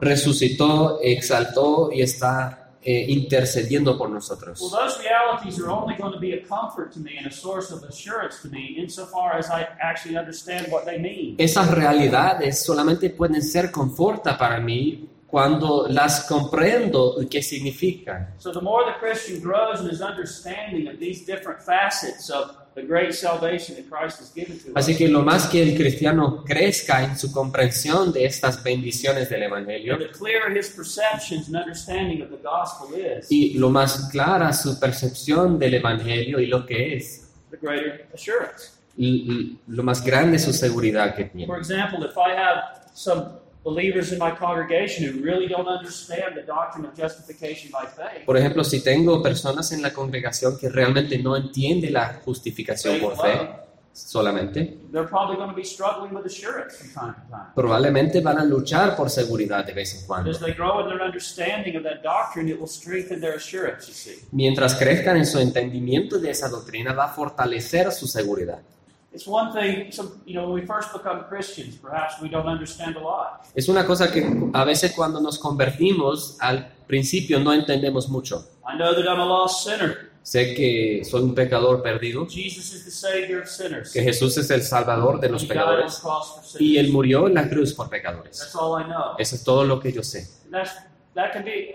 resucitó, 0.00 1.00
exaltó 1.02 1.90
y 1.92 2.02
está 2.02 2.70
eh, 2.82 3.06
intercediendo 3.08 3.98
por 3.98 4.08
nosotros. 4.08 4.58
those 4.70 4.98
realities 5.02 5.60
are 5.60 5.68
only 5.70 5.94
going 5.96 6.12
to 6.12 6.18
be 6.18 6.32
a 6.32 6.42
comfort 6.46 6.90
to 6.92 7.00
me 7.00 7.18
and 7.18 7.26
a 7.26 7.30
source 7.30 7.70
of 7.70 7.82
assurance 7.84 8.40
to 8.40 8.48
me 8.48 8.76
insofar 8.78 9.36
as 9.38 9.50
I 9.50 9.66
actually 9.82 10.16
understand 10.16 10.68
what 10.70 10.84
they 10.84 10.98
mean. 10.98 11.34
Esas 11.36 11.70
realidades 11.70 12.64
solamente 12.64 13.10
pueden 13.10 13.42
ser 13.42 13.70
conforta 13.70 14.38
para 14.38 14.60
mí 14.60 15.10
cuando 15.30 15.86
las 15.88 16.26
comprendo 16.26 17.16
qué 17.30 17.42
significan. 17.42 18.34
So 18.38 18.52
the 18.52 18.60
more 18.60 18.84
the 18.84 18.98
Christian 18.98 19.40
grows 19.40 19.80
in 19.80 19.88
his 19.88 20.00
understanding 20.00 20.88
of 20.88 20.98
these 20.98 21.24
different 21.24 21.62
facets 21.62 22.30
of 22.30 22.56
the 22.74 22.82
great 22.82 23.14
salvation 23.14 23.76
that 23.76 23.88
Christ 23.88 24.20
has 24.20 24.32
given 24.32 24.58
to 24.58 24.70
us, 24.70 24.76
Así 24.76 24.96
que 24.96 25.08
lo 25.08 25.22
más 25.22 25.46
que 25.46 25.62
el 25.62 25.76
cristiano 25.76 26.44
crezca 26.44 27.04
en 27.04 27.16
su 27.16 27.32
comprensión 27.32 28.12
de 28.12 28.24
estas 28.24 28.62
bendiciones 28.62 29.28
del 29.28 29.44
Evangelio 29.44 29.94
and 29.94 30.02
the 30.02 30.18
clearer 30.18 30.50
his 30.56 30.68
perceptions 30.68 31.48
and 31.48 31.56
understanding 31.56 32.22
of 32.22 32.30
the 32.30 32.38
gospel 32.42 32.88
is, 32.94 33.30
y 33.30 33.54
lo 33.54 33.70
más 33.70 34.08
clara 34.10 34.52
su 34.52 34.78
percepción 34.78 35.58
del 35.58 35.74
Evangelio 35.74 36.40
y 36.40 36.46
lo 36.46 36.66
que 36.66 36.96
es, 36.96 37.30
the 37.50 37.56
greater 37.56 38.06
assurance. 38.14 38.72
lo 38.96 39.82
más 39.82 40.04
grande 40.04 40.38
su 40.38 40.52
seguridad 40.52 41.14
que 41.14 41.24
tiene. 41.24 41.46
For 41.46 41.58
example, 41.58 42.04
if 42.04 42.16
I 42.16 42.32
have 42.36 42.80
some 42.94 43.39
believers 43.62 44.12
in 44.12 44.18
my 44.18 44.30
congregation 44.30 45.04
who 45.06 45.22
really 45.22 45.46
don't 45.46 45.68
understand 45.68 46.34
the 46.34 46.42
doctrine 46.42 46.86
of 46.86 46.94
justification 46.96 47.70
by 47.70 47.86
faith, 47.86 48.24
Por 48.24 48.36
ejemplo, 48.36 48.64
si 48.64 48.82
tengo 48.82 49.22
personas 49.22 49.70
en 49.72 49.82
la 49.82 49.92
congregación 49.92 50.56
que 50.58 50.68
realmente 50.68 51.18
no 51.18 51.36
entienden 51.36 51.92
la 51.92 52.20
justificación 52.24 52.98
por 53.00 53.16
fe 53.16 53.50
solamente, 53.92 54.78
they're 54.92 55.06
probably 55.06 55.36
going 55.36 55.50
to 55.50 55.54
be 55.54 55.64
struggling 55.64 56.14
with 56.14 56.24
assurance 56.24 56.76
from 56.76 56.88
time 56.92 57.14
to 57.14 57.30
time. 57.30 57.52
probablemente 57.54 58.20
van 58.20 58.38
a 58.38 58.44
luchar 58.44 58.96
por 58.96 59.10
seguridad 59.10 59.64
de 59.66 59.72
vez 59.74 60.00
en 60.00 60.06
cuando. 60.06 60.30
As 60.30 60.38
they 60.38 60.54
grow 60.54 60.80
in 60.80 60.88
their 60.88 61.02
understanding 61.02 61.76
of 61.76 61.82
that 61.82 62.02
doctrine, 62.02 62.48
it 62.48 62.58
will 62.58 62.68
strengthen 62.68 63.20
their 63.20 63.34
assurance, 63.34 63.88
you 63.88 63.92
see. 63.94 64.24
Mientras 64.32 64.74
crezcan 64.76 65.16
en 65.16 65.26
su 65.26 65.38
entendimiento 65.38 66.18
de 66.18 66.30
esa 66.30 66.48
doctrina, 66.48 66.92
va 66.94 67.06
a 67.06 67.08
fortalecer 67.08 67.90
su 67.92 68.06
seguridad. 68.06 68.60
It's 69.12 69.26
one 69.26 69.52
thing, 69.52 69.90
some, 69.90 70.20
you 70.24 70.34
know, 70.34 70.44
when 70.48 70.60
we 70.60 70.66
first 70.66 70.92
become 70.92 71.24
Christians, 71.28 71.76
perhaps 71.76 72.20
we 72.22 72.28
don't 72.28 72.46
understand 72.46 72.96
a 72.96 73.00
lot. 73.00 73.44
Es 73.56 73.68
una 73.68 73.84
cosa 73.84 74.12
que 74.12 74.24
a 74.52 74.64
veces 74.64 74.92
cuando 74.92 75.20
nos 75.20 75.38
convertimos, 75.38 76.36
al 76.40 76.72
principio 76.86 77.40
no 77.40 77.52
entendemos 77.52 78.08
mucho. 78.08 78.44
I 78.64 78.76
know 78.76 78.94
that 78.94 79.08
I'm 79.08 79.18
a 79.18 79.26
lost 79.26 79.64
sinner. 79.64 80.10
Sé 80.22 80.54
que 80.54 81.02
soy 81.04 81.22
un 81.22 81.34
pecador 81.34 81.82
perdido, 81.82 82.26
Jesus 82.28 82.72
is 82.74 82.84
the 82.84 82.90
Savior 82.90 83.40
of 83.42 83.48
sinners. 83.48 83.90
que 83.90 84.02
Jesús 84.02 84.36
es 84.36 84.50
el 84.50 84.62
Salvador 84.62 85.18
de 85.18 85.30
los 85.30 85.42
He 85.42 85.46
died 85.46 85.56
on 85.56 85.64
the 85.64 85.72
pecadores 85.72 85.98
cross 85.98 86.34
for 86.36 86.44
sinners. 86.44 86.60
y 86.60 86.78
Él 86.78 86.92
murió 86.92 87.26
en 87.26 87.34
la 87.34 87.48
cruz 87.48 87.72
por 87.74 87.88
pecadores. 87.88 88.38
That's 88.38 88.54
all 88.54 88.80
I 88.80 88.84
know. 88.84 89.16
Eso 89.18 89.34
es 89.34 89.42
todo 89.42 89.64
lo 89.64 89.80
que 89.80 89.92
yo 89.92 90.02
sé. 90.04 90.28
That's, 90.52 90.72
that 91.14 91.32
can 91.32 91.42
be 91.44 91.74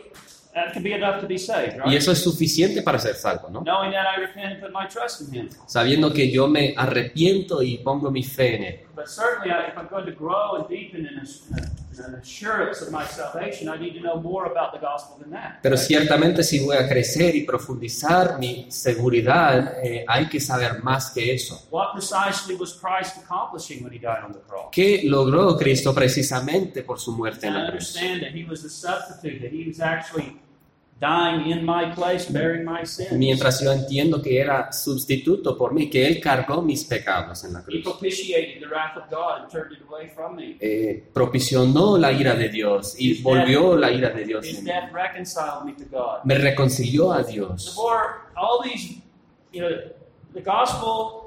that 0.55 0.71
can 0.73 0.81
be 0.81 0.93
enough 0.93 1.19
to 1.19 1.27
be 1.27 1.37
saved, 1.37 1.77
right? 1.77 1.91
Y 1.91 1.95
eso 1.97 2.11
es 2.11 2.23
suficiente 2.23 2.81
para 2.81 2.97
ser 2.97 3.15
salvo, 3.15 3.49
¿no? 3.49 3.61
Knowing 3.61 3.91
that 3.91 4.05
I 4.07 4.21
repent 4.21 4.53
and 4.53 4.61
put 4.61 4.71
my 4.71 4.87
trust 4.87 5.21
in 5.21 5.33
Him. 5.33 5.49
Sabiendo 5.67 6.13
que 6.13 6.31
yo 6.31 6.47
me 6.47 6.73
arrepiento 6.77 7.61
y 7.61 7.77
pongo 7.79 8.09
mi 8.09 8.23
fe 8.23 8.55
en 8.55 8.63
Él. 8.63 8.79
But 8.95 9.09
certainly, 9.09 9.49
if 9.49 9.77
I'm 9.77 9.89
going 9.89 10.05
to 10.05 10.13
grow 10.13 10.55
and 10.55 10.69
deepen 10.69 11.05
in, 11.05 11.19
a, 11.19 11.27
in 11.27 12.05
an 12.05 12.15
assurance 12.21 12.81
of 12.81 12.93
my 12.93 13.03
salvation, 13.03 13.67
I 13.67 13.77
need 13.77 13.93
to 13.95 13.99
know 13.99 14.15
more 14.15 14.45
about 14.45 14.71
the 14.71 14.79
gospel 14.79 15.17
than 15.19 15.31
that. 15.31 15.59
Pero 15.61 15.75
ciertamente 15.75 16.41
si 16.43 16.59
voy 16.59 16.77
a 16.77 16.87
crecer 16.87 17.35
y 17.35 17.43
profundizar 17.43 18.39
mi 18.39 18.67
seguridad, 18.69 19.73
eh, 19.83 20.05
hay 20.07 20.29
que 20.29 20.39
saber 20.39 20.81
más 20.81 21.11
que 21.11 21.33
eso. 21.33 21.67
What 21.69 21.91
precisely 21.91 22.55
was 22.55 22.73
Christ 22.73 23.17
accomplishing 23.17 23.83
when 23.83 23.91
He 23.91 23.99
died 23.99 24.23
on 24.23 24.31
the 24.31 24.39
cross? 24.39 24.69
¿Qué 24.71 25.01
logró 25.03 25.57
Cristo 25.57 25.93
precisamente 25.93 26.83
por 26.83 26.97
su 26.97 27.11
muerte 27.11 27.47
en 27.47 27.53
la 27.55 27.69
cruz? 27.71 27.93
understand 27.97 28.21
that 28.21 28.33
He 28.33 28.45
was 28.45 28.63
the 28.63 28.69
substitute, 28.69 29.41
that 29.41 29.51
He 29.51 29.67
was 29.67 29.81
actually 29.81 30.39
dying 30.99 31.51
in 31.51 31.65
my 31.65 31.91
place, 31.93 32.31
bearing 32.31 32.63
my 32.63 32.85
sins. 32.85 33.11
Mientras 33.11 33.61
yo 33.61 33.71
entiendo 33.73 34.21
que 34.21 34.39
era 34.39 34.71
sustituto 34.71 35.57
por 35.57 35.73
mí, 35.73 35.89
que 35.89 36.07
Él 36.07 36.21
cargó 36.21 36.61
mis 36.61 36.85
pecados 36.85 37.43
en 37.43 37.53
la 37.53 37.59
He 37.59 37.63
cruz. 37.63 37.83
propitiated 37.83 38.61
the 38.61 38.67
wrath 38.67 38.95
of 38.95 39.03
God 39.09 39.41
and 39.41 39.49
turned 39.51 39.73
it 39.73 39.83
away 39.89 40.09
from 40.15 40.35
me. 40.37 40.55
Eh, 40.61 41.03
propicionó 41.13 41.97
la 41.97 42.11
ira 42.13 42.33
de 42.35 42.47
Dios 42.49 42.95
y 42.97 43.21
volvió 43.21 43.75
la 43.75 43.91
ira 43.91 44.09
de 44.11 44.23
Dios 44.23 44.45
His 44.45 44.59
en 44.59 44.63
mí. 44.63 44.71
death 44.71 44.91
reconciled 44.93 45.65
me 45.65 45.73
to 45.73 45.83
God. 45.91 46.23
Me 46.23 46.35
reconcilió 46.37 47.11
a 47.11 47.23
The 47.25 47.31
Dios. 47.33 47.73
more 47.75 48.21
all 48.37 48.61
these, 48.63 49.01
you 49.51 49.61
know, 49.61 49.69
the 50.33 50.41
gospel 50.41 51.24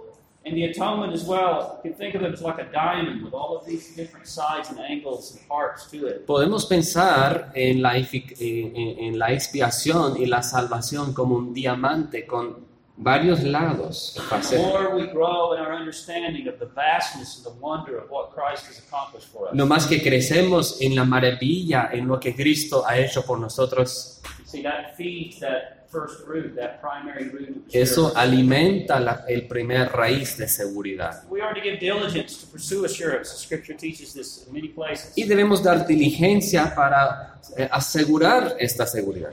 and 0.48 0.56
the 0.56 0.64
atonement 0.64 1.12
as 1.12 1.24
well, 1.24 1.78
you 1.84 1.90
can 1.90 1.98
think 1.98 2.14
of 2.14 2.22
it 2.22 2.32
as 2.32 2.40
like 2.40 2.58
a 2.58 2.64
diamond 2.72 3.22
with 3.22 3.34
all 3.34 3.56
of 3.56 3.66
these 3.66 3.94
different 3.94 4.26
sides 4.26 4.70
and 4.70 4.78
angles 4.80 5.32
and 5.36 5.46
parts 5.48 5.86
to 5.90 6.06
it. 6.06 6.26
Podemos 6.26 6.66
pensar 6.66 7.52
en 7.54 7.82
la, 7.82 7.96
en- 7.96 9.18
la 9.18 9.32
expiación 9.32 10.16
y 10.16 10.26
la 10.26 10.42
salvación 10.42 11.12
como 11.12 11.36
un 11.36 11.52
diamante 11.52 12.26
con 12.26 12.66
varios 12.96 13.42
lados. 13.42 14.14
The 14.16 14.22
facetas. 14.22 14.60
more 14.66 14.96
we 14.96 15.06
grow 15.06 15.52
in 15.52 15.60
our 15.60 15.72
understanding 15.72 16.48
of 16.48 16.58
the 16.58 16.66
vastness 16.74 17.36
and 17.36 17.44
the 17.46 17.60
wonder 17.60 17.98
of 17.98 18.10
what 18.10 18.30
Christ 18.34 18.66
has 18.66 18.78
accomplished 18.80 19.28
for 19.32 19.48
us. 19.48 19.54
No 19.54 19.66
más 19.66 19.86
que 19.86 20.02
crecemos 20.02 20.80
en 20.80 20.94
la 20.96 21.04
maravilla, 21.04 21.90
en 21.92 22.08
lo 22.08 22.18
que 22.18 22.34
Cristo 22.34 22.84
ha 22.86 22.98
hecho 22.98 23.22
por 23.24 23.38
nosotros, 23.38 24.20
You 24.50 24.50
see, 24.50 24.62
that 24.62 24.96
feeds 24.96 25.40
that 25.40 25.86
first 25.90 26.26
root, 26.26 26.54
that 26.56 26.80
primary 26.80 27.28
root 27.28 27.50
of 27.50 27.70
the 27.70 27.80
eso 27.82 28.12
alimenta 28.16 28.98
la- 28.98 29.24
el 29.28 29.46
primer 29.46 29.90
raíz 29.90 30.38
de 30.38 30.48
seguridad. 30.48 31.22
We 31.28 31.42
are 31.42 31.52
to 31.54 31.60
give 31.60 31.78
diligence 31.78 32.40
to 32.40 32.46
pursue 32.50 32.86
assurance. 32.86 33.30
The 33.30 33.38
scripture 33.38 33.76
teaches 33.76 34.14
this 34.14 34.46
in 34.46 34.54
many 34.54 34.68
places. 34.68 35.12
Y 35.16 35.24
debemos 35.24 35.62
dar 35.62 35.86
diligencia 35.86 36.74
para 36.74 37.40
eh, 37.58 37.68
asegurar 37.70 38.56
esta 38.58 38.86
seguridad. 38.86 39.30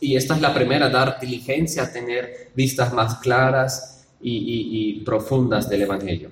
Y 0.00 0.16
esta 0.16 0.34
es 0.34 0.40
la 0.40 0.54
primera, 0.54 0.88
dar 0.88 1.20
diligencia, 1.20 1.92
tener 1.92 2.50
vistas 2.56 2.92
más 2.92 3.18
claras 3.20 4.01
y, 4.22 4.36
y- 4.36 4.98
y 5.00 5.00
profundas 5.04 5.68
del 5.68 5.82
Evangelio. 5.82 6.30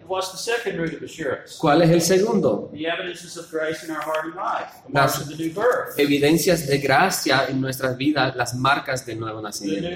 ¿Cuál 1.59 1.83
es 1.83 1.91
el 1.91 2.01
segundo? 2.01 2.71
The 2.73 2.87
evidences 2.87 3.37
of 3.37 3.51
grace 3.51 3.85
in 3.85 3.91
our 3.91 4.03
heart 4.03 4.25
and 4.25 4.35
life, 4.35 4.71
the 4.87 4.93
marks 4.93 5.19
Las- 5.19 5.21
of 5.23 5.29
the 5.29 5.37
new 5.45 5.53
birth, 5.55 5.99
Evidencias 5.99 6.67
de 6.67 6.79
gracia 6.79 7.47
en 7.49 7.61
nuestras 7.61 7.97
vidas, 7.97 8.35
las 8.37 8.55
marcas 8.55 9.05
del 9.05 9.19
nuevo 9.19 9.41
nacimiento. 9.43 9.89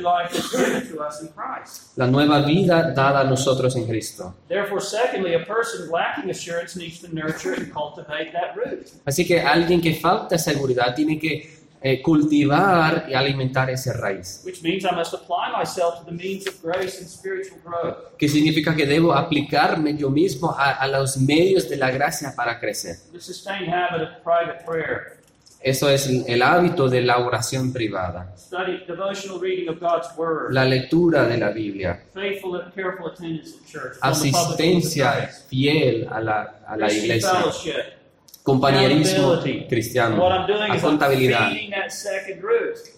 La 1.96 2.06
nueva 2.06 2.40
vida 2.42 2.92
dada 2.92 3.20
a 3.20 3.24
nosotros 3.24 3.76
en 3.76 3.86
Cristo. 3.86 4.34
Therefore, 4.48 4.80
secondly, 4.80 5.34
a 5.34 5.44
person 5.44 5.88
lacking 5.90 6.30
assurance 6.30 6.76
needs 6.78 7.00
to 7.00 7.08
nurture 7.12 7.54
and 7.54 7.72
cultivate 7.72 8.32
that 8.32 8.54
root. 8.56 8.86
Así 9.04 9.26
que 9.26 9.40
alguien 9.40 9.80
que 9.80 9.94
falta 9.94 10.36
seguridad 10.38 10.94
tiene 10.94 11.18
que 11.18 11.63
eh, 11.86 12.00
cultivar 12.00 13.04
y 13.10 13.12
alimentar 13.12 13.68
esa 13.68 13.92
raíz. 13.92 14.40
Which 14.42 14.62
means 14.62 14.84
I 14.84 14.94
must 14.94 15.12
apply 15.12 15.52
myself 15.54 15.98
to 15.98 16.04
the 16.06 16.12
means 16.12 16.46
of 16.46 16.54
grace 16.62 16.98
and 16.98 17.06
spiritual 17.06 17.60
growth. 17.62 18.16
Que 18.16 18.26
significa 18.26 18.74
que 18.74 18.86
debo 18.86 19.12
aplicarme 19.12 19.94
yo 19.94 20.08
mismo 20.08 20.50
a, 20.50 20.72
a 20.72 20.88
los 20.88 21.18
medios 21.18 21.68
de 21.68 21.76
la 21.76 21.90
gracia 21.90 22.32
para 22.34 22.58
crecer. 22.58 22.96
The 23.12 23.20
sustained 23.20 23.68
habit 23.68 24.00
of 24.00 24.22
private 24.24 24.64
prayer, 24.64 25.18
Eso 25.60 25.88
es 25.88 26.06
el, 26.06 26.42
hábito 26.42 26.88
de 26.88 27.00
la 27.02 27.18
oración 27.18 27.72
privada, 27.72 28.34
study, 28.36 28.84
devotional 28.86 29.40
reading 29.40 29.68
of 29.70 29.78
God's 29.80 30.08
Word, 30.14 30.52
la 30.52 30.66
lectura 30.66 31.26
de 31.26 31.38
la 31.38 31.50
Biblia, 31.50 32.02
faithful 32.12 32.60
and 32.60 32.74
careful 32.74 33.06
attendance 33.06 33.54
at 33.58 33.66
church, 33.66 33.96
asistencia 34.02 35.30
fiel 35.48 36.06
a 36.10 36.20
la, 36.20 36.42
a 36.66 36.76
la 36.76 36.92
iglesia, 36.92 37.30
fellowship. 37.30 38.03
Compañerismo 38.44 39.40
cristiano, 39.70 40.22
I'm 40.22 40.78
contabilidad. 40.78 41.50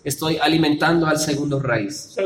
Estoy 0.03 0.39
alimentando 0.39 1.07
al 1.07 1.19
segundo 1.19 1.61
raíz 1.61 2.17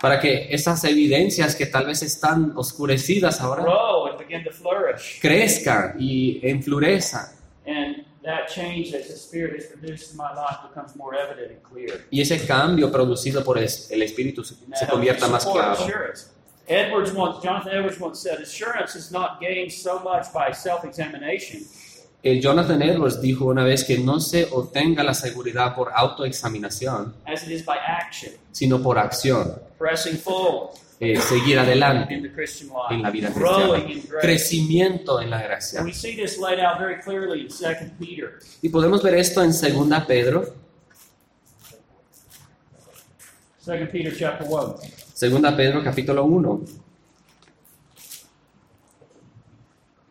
para 0.00 0.18
que 0.18 0.48
esas 0.50 0.82
evidencias 0.82 1.54
que 1.54 1.66
tal 1.66 1.86
vez 1.86 2.02
están 2.02 2.52
oscurecidas 2.56 3.40
ahora 3.40 3.64
crezcan 5.20 5.94
y 6.00 6.40
enflorezcan 6.42 7.38
and 7.68 8.04
that 8.24 8.48
change 8.48 8.90
that 8.90 9.06
the 9.06 9.14
Spirit 9.14 9.56
has 9.58 9.66
produced 9.66 10.12
in 10.12 10.16
my 10.16 10.32
life 10.34 10.58
becomes 10.68 10.96
more 10.96 11.14
evident 11.14 11.52
and 11.52 11.62
clear. 11.62 12.06
y 12.10 12.20
ese 12.20 12.44
cambio 12.46 12.90
producido 12.90 13.44
por 13.44 13.58
el 13.58 14.02
Espíritu 14.02 14.42
se 14.42 14.56
convierta 14.88 15.28
más 15.28 15.46
claro. 15.46 15.76
Edwards 16.68 17.12
once, 17.12 17.42
Jonathan 17.42 17.72
Edwards 17.72 17.98
once 17.98 18.20
said, 18.20 18.40
assurance 18.40 18.94
is 18.94 19.10
not 19.10 19.40
gained 19.40 19.72
so 19.72 20.00
much 20.00 20.32
by 20.32 20.52
self-examination. 20.52 21.62
Eh, 22.22 22.40
Jonathan 22.40 22.82
Edwards 22.82 23.20
dijo 23.20 23.46
una 23.46 23.64
vez 23.64 23.84
que 23.84 23.98
no 23.98 24.18
se 24.20 24.48
obtenga 24.50 25.02
la 25.04 25.14
seguridad 25.14 25.74
por 25.74 25.90
autoexaminación, 25.94 27.14
as 27.26 27.44
it 27.44 27.50
is 27.50 27.64
by 27.64 27.76
action, 27.78 28.32
sino 28.50 28.82
por 28.82 28.98
acción, 28.98 29.54
pressing 29.78 30.16
forward. 30.16 30.76
Eh, 31.00 31.16
seguir 31.20 31.60
adelante 31.60 32.12
in 32.12 32.22
the 32.24 32.32
Christian 32.32 32.70
en 32.90 33.02
la 33.02 33.08
life, 33.10 33.20
vida 33.20 33.30
growing 33.32 33.84
cristiana, 33.84 33.92
in 33.92 34.08
grace. 34.08 34.26
crecimiento 34.26 35.20
en 35.20 35.30
la 35.30 35.40
gracia. 35.40 35.82
We 35.84 35.92
see 35.92 36.16
this 36.16 36.38
laid 36.40 36.58
out 36.58 36.80
very 36.80 37.00
clearly 37.00 37.42
in 37.42 37.48
2 37.48 37.92
Peter. 38.00 38.40
Y 38.62 38.68
podemos 38.68 39.00
ver 39.00 39.14
esto 39.14 39.40
en 39.44 39.52
2 39.52 40.04
Pedro, 40.08 40.44
2 43.68 43.86
Peter 43.92 44.10
chapter 44.10 44.46
1. 44.46 44.80
2 45.14 45.56
Pedro 45.56 45.82
capítulo 45.82 46.24
1. 46.24 46.64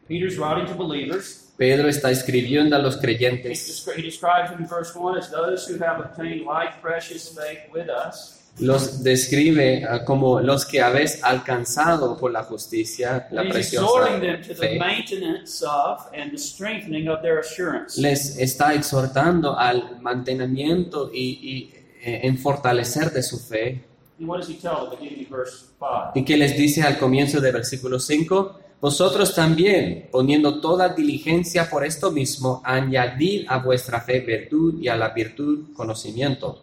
Peter's 0.07 0.37
writing 0.37 0.67
to 0.67 0.75
believers. 0.75 1.51
Pedro 1.57 1.87
está 1.89 2.11
escribiendo 2.11 2.75
a 2.75 2.79
los 2.79 2.97
creyentes, 2.97 3.67
descri- 3.67 3.97
he 3.97 4.03
describes 4.03 4.51
them 4.51 4.61
in 4.61 4.67
verse 4.67 4.93
1 4.93 5.17
as 5.17 5.31
those 5.31 5.67
who 5.67 5.83
have 5.83 5.99
obtained 5.99 6.45
like 6.45 6.79
precious 6.83 7.29
faith 7.29 7.61
with 7.73 7.89
us. 7.89 8.35
los 8.59 9.03
describe 9.03 9.85
ah, 9.85 10.03
como 10.05 10.39
los 10.39 10.65
que 10.65 10.81
habéis 10.81 11.23
alcanzado 11.23 12.15
por 12.17 12.31
la 12.31 12.43
justicia, 12.43 13.27
la 13.31 13.43
preciosa 13.43 13.85
exhorting 13.85 14.21
them 14.21 14.41
to 14.41 14.53
the 14.53 14.67
fe. 14.67 14.79
maintenance 14.79 15.63
of 15.63 16.07
and 16.13 16.31
the 16.31 16.37
strengthening 16.37 17.07
of 17.07 17.21
their 17.23 17.39
assurance. 17.39 17.99
Les 17.99 18.37
está 18.37 18.75
exhortando 18.75 19.57
al 19.57 19.99
mantenimiento 20.01 21.09
y, 21.11 21.39
y, 21.41 21.76
en 22.07 22.37
fortalecer 22.37 23.11
de 23.11 23.21
su 23.21 23.37
fe. 23.39 23.83
And 24.19 24.27
what 24.27 24.39
does 24.39 24.49
he 24.49 24.55
tell 24.55 24.71
at 24.71 24.89
the 24.89 24.95
beginning 24.95 25.25
of 25.25 25.31
verse 25.31 25.67
5? 25.77 26.13
¿Y 26.15 26.23
que 26.23 26.37
les 26.37 26.57
dice 26.57 26.81
al 26.81 26.97
comienzo 26.97 27.39
del 27.39 27.53
versículo 27.53 27.99
5? 27.99 28.59
Vosotros 28.79 29.33
también, 29.33 30.07
poniendo 30.11 30.61
toda 30.61 30.89
diligencia 30.89 31.67
por 31.69 31.83
esto 31.83 32.11
mismo, 32.11 32.61
añadid 32.63 33.45
a 33.47 33.57
vuestra 33.57 34.01
fe 34.01 34.19
virtud 34.19 34.79
y 34.79 34.87
a 34.87 34.95
la 34.95 35.09
virtud 35.09 35.73
conocimiento. 35.73 36.61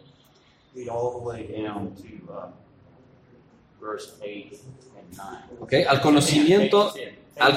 Uh, 0.77 1.31
verse 3.81 4.13
8 4.21 4.57
and 4.97 5.17
9. 5.17 5.45
¿Ok? 5.61 5.73
Al 5.89 6.01
conocimiento, 6.01 6.93
al 7.39 7.53
al 7.53 7.57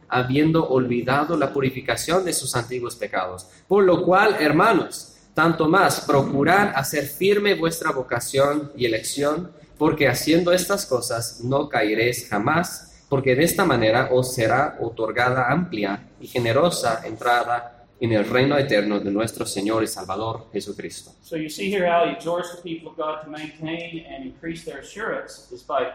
habiendo 0.11 0.67
olvidado 0.67 1.37
la 1.37 1.51
purificación 1.51 2.25
de 2.25 2.33
sus 2.33 2.55
antiguos 2.55 2.95
pecados. 2.95 3.47
Por 3.67 3.85
lo 3.85 4.03
cual, 4.03 4.35
hermanos, 4.39 5.15
tanto 5.33 5.67
más 5.67 6.01
procurad 6.01 6.73
hacer 6.75 7.05
firme 7.05 7.55
vuestra 7.55 7.91
vocación 7.91 8.71
y 8.75 8.85
elección, 8.85 9.51
porque 9.77 10.07
haciendo 10.07 10.51
estas 10.51 10.85
cosas 10.85 11.41
no 11.43 11.69
caeréis 11.69 12.27
jamás, 12.29 13.05
porque 13.09 13.35
de 13.35 13.43
esta 13.43 13.65
manera 13.65 14.09
os 14.11 14.35
será 14.35 14.77
otorgada 14.81 15.49
amplia 15.49 16.07
y 16.19 16.27
generosa 16.27 17.01
entrada 17.05 17.85
en 17.99 18.11
el 18.13 18.27
reino 18.27 18.57
eterno 18.57 18.99
de 18.99 19.11
nuestro 19.11 19.45
Señor 19.45 19.83
y 19.83 19.87
Salvador 19.87 20.47
Jesucristo. 20.51 21.11
So 21.21 21.37
you 21.37 21.49
see 21.49 21.71
here 21.71 21.87
how 21.87 22.05
he 22.05 22.11
exhorts 22.11 22.55
the 22.55 22.61
people 22.61 22.89
of 22.89 22.97
God 22.97 23.23
to 23.23 23.29
maintain 23.29 24.05
and 24.07 24.25
increase 24.25 24.65
their 24.65 24.79
assurance 24.79 25.47
by 25.67 25.93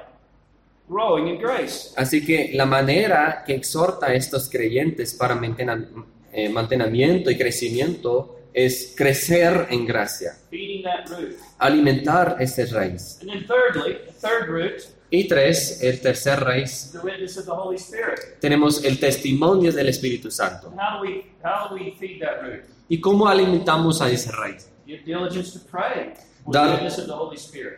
growing 0.88 1.29
in 1.29 1.38
grace. 1.38 1.92
Así 1.96 2.25
que 2.25 2.51
la 2.55 2.66
manera 2.66 3.42
que 3.46 3.55
exhorta 3.55 4.07
a 4.07 4.14
estos 4.14 4.49
creyentes 4.49 5.14
para 5.14 5.35
mantena- 5.35 5.87
eh, 6.33 6.49
mantenimiento 6.49 7.31
y 7.31 7.37
crecimiento 7.37 8.33
es 8.53 8.94
crecer 8.96 9.66
en 9.70 9.85
gracia, 9.87 10.35
feeding 10.51 10.83
that 10.83 11.07
root. 11.09 11.37
alimentar 11.59 12.37
ese 12.40 12.66
raíz. 12.66 13.18
And 13.20 13.31
then 13.31 13.46
thirdly, 13.46 13.99
the 14.07 14.12
third 14.12 14.49
root, 14.49 14.83
Y 15.09 15.29
tres, 15.29 15.83
el 15.85 16.01
tercer 16.01 16.40
raíz, 16.40 16.90
the 16.92 16.99
witness 16.99 17.37
of 17.38 17.44
the 17.44 17.53
Holy 17.53 17.77
Spirit. 17.77 18.40
tenemos 18.40 18.83
el 18.85 18.99
testimonio 18.99 19.70
del 19.72 19.88
Espíritu 19.88 20.31
Santo. 20.33 20.68
And 20.68 20.81
how 20.81 20.99
do 20.99 21.03
we 21.09 21.25
how 21.44 21.68
do 21.68 21.77
we 21.77 21.92
feed 21.99 22.20
that 22.20 22.42
root? 22.42 22.64
¿Y 22.88 23.01
cómo 23.01 23.29
alimentamos 23.29 24.01
a 24.03 24.11
ese 24.11 24.33
raíz? 24.33 24.68
Give 24.87 25.03
diligence 25.05 25.53
to 25.59 25.64
pray 25.70 26.12
Dar-. 26.47 26.81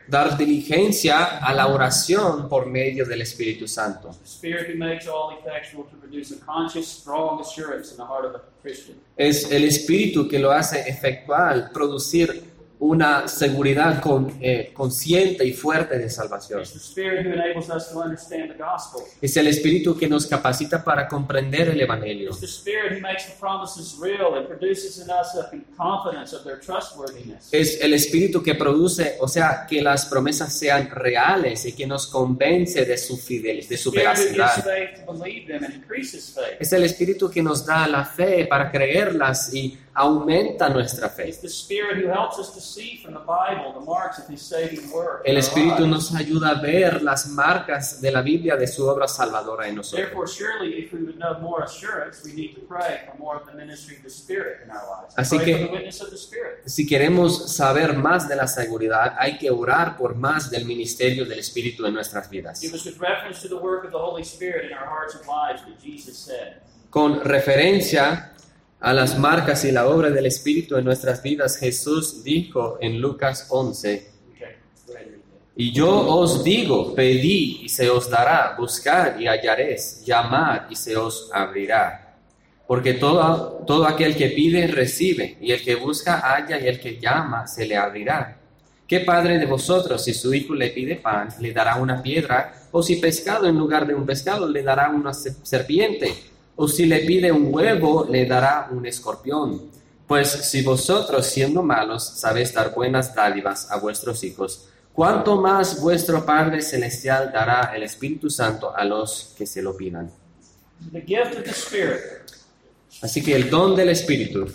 Dar 0.07 0.37
diligencia 0.37 1.39
a 1.39 1.55
la 1.55 1.69
oración 1.69 2.49
por 2.49 2.67
medio 2.67 3.05
del 3.07 3.23
Espíritu 3.23 3.67
Santo. 3.67 4.11
Es 9.17 9.51
el 9.51 9.65
Espíritu 9.65 10.29
que 10.29 10.39
lo 10.39 10.51
hace 10.51 10.89
efectual, 10.89 11.71
producir 11.73 12.48
una 12.81 13.27
seguridad 13.27 14.01
con- 14.01 14.38
eh, 14.41 14.71
consciente 14.73 15.45
y 15.45 15.53
fuerte 15.53 15.99
de 15.99 16.09
salvación. 16.09 16.61
Es 19.21 19.37
el 19.37 19.49
Espíritu 19.49 19.97
que 19.97 20.09
nos 20.09 20.27
capacita 20.27 20.85
para 20.85 21.09
comprender 21.09 21.69
el 21.71 21.81
Evangelio. 21.81 22.31
Es 27.53 27.81
el 27.81 27.95
Espíritu 27.95 28.43
que 28.43 28.55
produce, 28.55 29.17
o 29.21 29.27
sea, 29.29 29.67
que 29.69 29.83
las 29.83 30.07
promesas 30.07 30.53
sean 30.53 30.88
reales 30.91 31.64
y 31.67 31.73
que 31.73 31.87
nos 31.87 32.07
convence 32.07 32.85
de 32.85 32.97
su 32.97 33.17
fidelidad, 33.17 33.69
de 33.69 33.77
su 33.77 33.91
veracidad. 33.91 34.55
Es 36.61 36.73
el 36.73 36.85
Espíritu 36.85 37.29
que 37.29 37.43
nos 37.43 37.67
da 37.67 37.88
la 37.88 38.05
fe 38.05 38.47
para 38.47 38.71
creerlas 38.71 39.53
y 39.53 39.77
aumenta 39.99 40.69
nuestra 40.69 41.09
fe. 41.09 41.29
It's 41.29 41.41
the 41.41 41.49
Spirit 41.49 42.03
who 42.03 42.11
helps 42.11 42.39
us 42.39 42.53
to 42.55 42.61
see 42.61 42.99
from 43.03 43.15
the 43.15 43.21
Bible 43.21 43.73
the 43.79 43.85
marks 43.85 44.19
of 44.19 44.29
His 44.29 44.41
saving 44.41 44.91
work. 44.93 45.23
in 45.25 45.33
El 45.33 45.39
Espíritu 45.39 45.87
nos 45.87 46.15
ayuda 46.15 46.51
a 46.51 46.61
ver 46.61 47.03
las 47.03 47.27
marcas 47.29 48.01
de 48.01 48.13
la 48.13 48.23
Biblia 48.23 48.57
de 48.57 48.67
su 48.67 48.87
obra 48.87 49.09
salvadora 49.09 49.67
en 49.67 49.75
nosotros. 49.75 50.09
Therefore, 50.09 50.29
surely, 50.29 50.85
if 50.85 50.93
we 50.93 51.01
would 51.01 51.17
know 51.17 51.39
more 51.41 51.65
assurance, 51.65 52.23
we 52.25 52.33
need 52.33 52.55
to 52.55 52.61
pray 52.67 53.01
for 53.07 53.19
more 53.19 53.37
of 53.37 53.47
the 53.47 53.55
ministry 53.55 53.97
of 53.97 54.03
the 54.03 54.11
Spirit 54.11 54.61
in 54.65 54.71
our 54.71 54.87
lives. 54.87 55.15
Así 55.17 55.39
que-. 55.39 55.91
Si 56.67 56.87
queremos 56.87 57.53
saber 57.53 57.95
más 57.95 58.29
de 58.29 58.37
la 58.37 58.47
seguridad, 58.47 59.17
hay 59.19 59.39
que 59.39 59.51
orar 59.51 59.97
por 59.97 60.15
más 60.15 60.51
del 60.51 60.65
ministerio 60.65 61.25
del 61.25 61.41
Espíritu 61.41 61.87
en 61.87 61.95
nuestras 61.95 62.31
vidas. 62.31 62.61
Con 66.91 67.21
referencia 67.25 68.33
a 68.81 68.93
las 68.93 69.19
marcas 69.19 69.64
y 69.64 69.73
la 69.73 69.88
obra 69.88 70.11
del 70.11 70.27
Espíritu 70.27 70.77
en 70.77 70.85
nuestras 70.85 71.23
vidas, 71.23 71.57
Jesús 71.57 72.23
dijo 72.23 72.79
en 72.81 73.01
Lucas 73.01 73.47
11, 73.51 74.11
okay, 74.35 74.47
go 74.87 74.93
ahead 74.95 75.03
and 75.07 75.11
read 75.12 75.19
that. 75.19 75.53
Y 75.57 75.73
yo 75.73 75.91
os 75.91 76.45
digo, 76.45 76.95
pedid 76.95 77.62
y 77.62 77.69
se 77.69 77.91
os 77.91 78.09
dará, 78.09 78.55
buscad 78.57 79.19
y 79.19 79.27
hallaréis, 79.27 80.05
llamad 80.05 80.62
y 80.71 80.77
se 80.77 80.97
os 80.97 81.31
abrirá. 81.33 82.05
Porque 82.69 82.95
todo, 82.95 83.64
todo 83.67 83.87
aquel 83.87 84.14
que 84.14 84.29
pide, 84.29 84.67
recibe, 84.67 85.38
y 85.41 85.53
el 85.53 85.62
que 85.64 85.75
busca, 85.75 86.21
halla, 86.21 86.61
y 86.61 86.69
el 86.69 86.79
que 86.79 87.01
llama, 87.01 87.47
se 87.47 87.64
le 87.67 87.77
abrirá. 87.77 88.37
¿Qué 88.87 89.01
padre 89.01 89.38
de 89.38 89.47
vosotros, 89.47 90.05
si 90.05 90.12
su 90.14 90.33
hijo 90.35 90.55
le 90.55 90.69
pide 90.69 90.97
pan, 90.97 91.29
le 91.41 91.53
dará 91.53 91.77
una 91.77 92.03
piedra? 92.03 92.69
¿O 92.71 92.83
si 92.83 92.97
pescado 92.97 93.47
en 93.49 93.57
lugar 93.57 93.87
de 93.87 93.95
un 93.95 94.05
pescado, 94.07 94.47
le 94.49 94.62
dará 94.62 94.91
una 94.91 95.12
se- 95.14 95.35
serpiente? 95.45 96.12
¿O 96.61 96.66
si 96.66 96.87
le 96.87 96.99
pide 97.07 97.31
un 97.31 97.55
huevo, 97.55 98.05
le 98.11 98.27
dará 98.27 98.68
un 98.73 98.85
escorpión? 98.85 99.71
Pues 100.09 100.29
si 100.29 100.62
vosotros, 100.62 101.25
siendo 101.25 101.62
malos, 101.62 102.03
sabéis 102.03 102.53
dar 102.53 102.75
buenas 102.75 103.14
dádivas 103.14 103.71
a 103.71 103.79
vuestros 103.79 104.25
hijos, 104.25 104.68
¿cuánto 104.92 105.40
más 105.40 105.81
vuestro 105.81 106.27
Padre 106.27 106.61
Celestial 106.61 107.31
dará 107.33 107.71
el 107.77 107.85
Espíritu 107.85 108.29
Santo 108.29 108.75
a 108.75 108.85
los 108.85 109.35
que 109.38 109.47
se 109.47 109.62
lo 109.62 109.77
pidan? 109.77 110.11
The 110.90 111.01
gift 111.03 111.38
of 111.38 111.44
the 111.44 111.51
Spirit, 111.51 112.01
Así 113.03 113.23
que 113.23 113.37
el 113.37 113.49
don 113.49 113.77
del 113.77 113.90
Espíritu, 113.90 114.49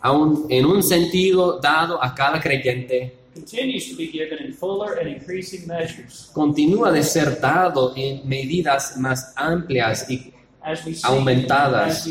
aun 0.00 0.46
en 0.50 0.66
un 0.66 0.82
sentido 0.82 1.58
dado 1.58 2.04
a 2.04 2.14
cada 2.14 2.38
creyente, 2.38 3.19
continues 3.34 3.88
to 3.90 3.96
be 3.96 4.06
given 4.08 4.38
in 4.44 4.52
fuller 4.52 4.98
and 4.98 5.08
increasing 5.08 5.66
measures 5.66 6.30
continúa 6.32 6.90
de 6.92 7.02
ser 7.02 7.40
dado 7.40 7.92
en 7.96 8.28
medidas 8.28 8.96
más 8.96 9.32
amplias 9.36 10.08
y 10.10 10.32
Aumentadas. 11.04 12.06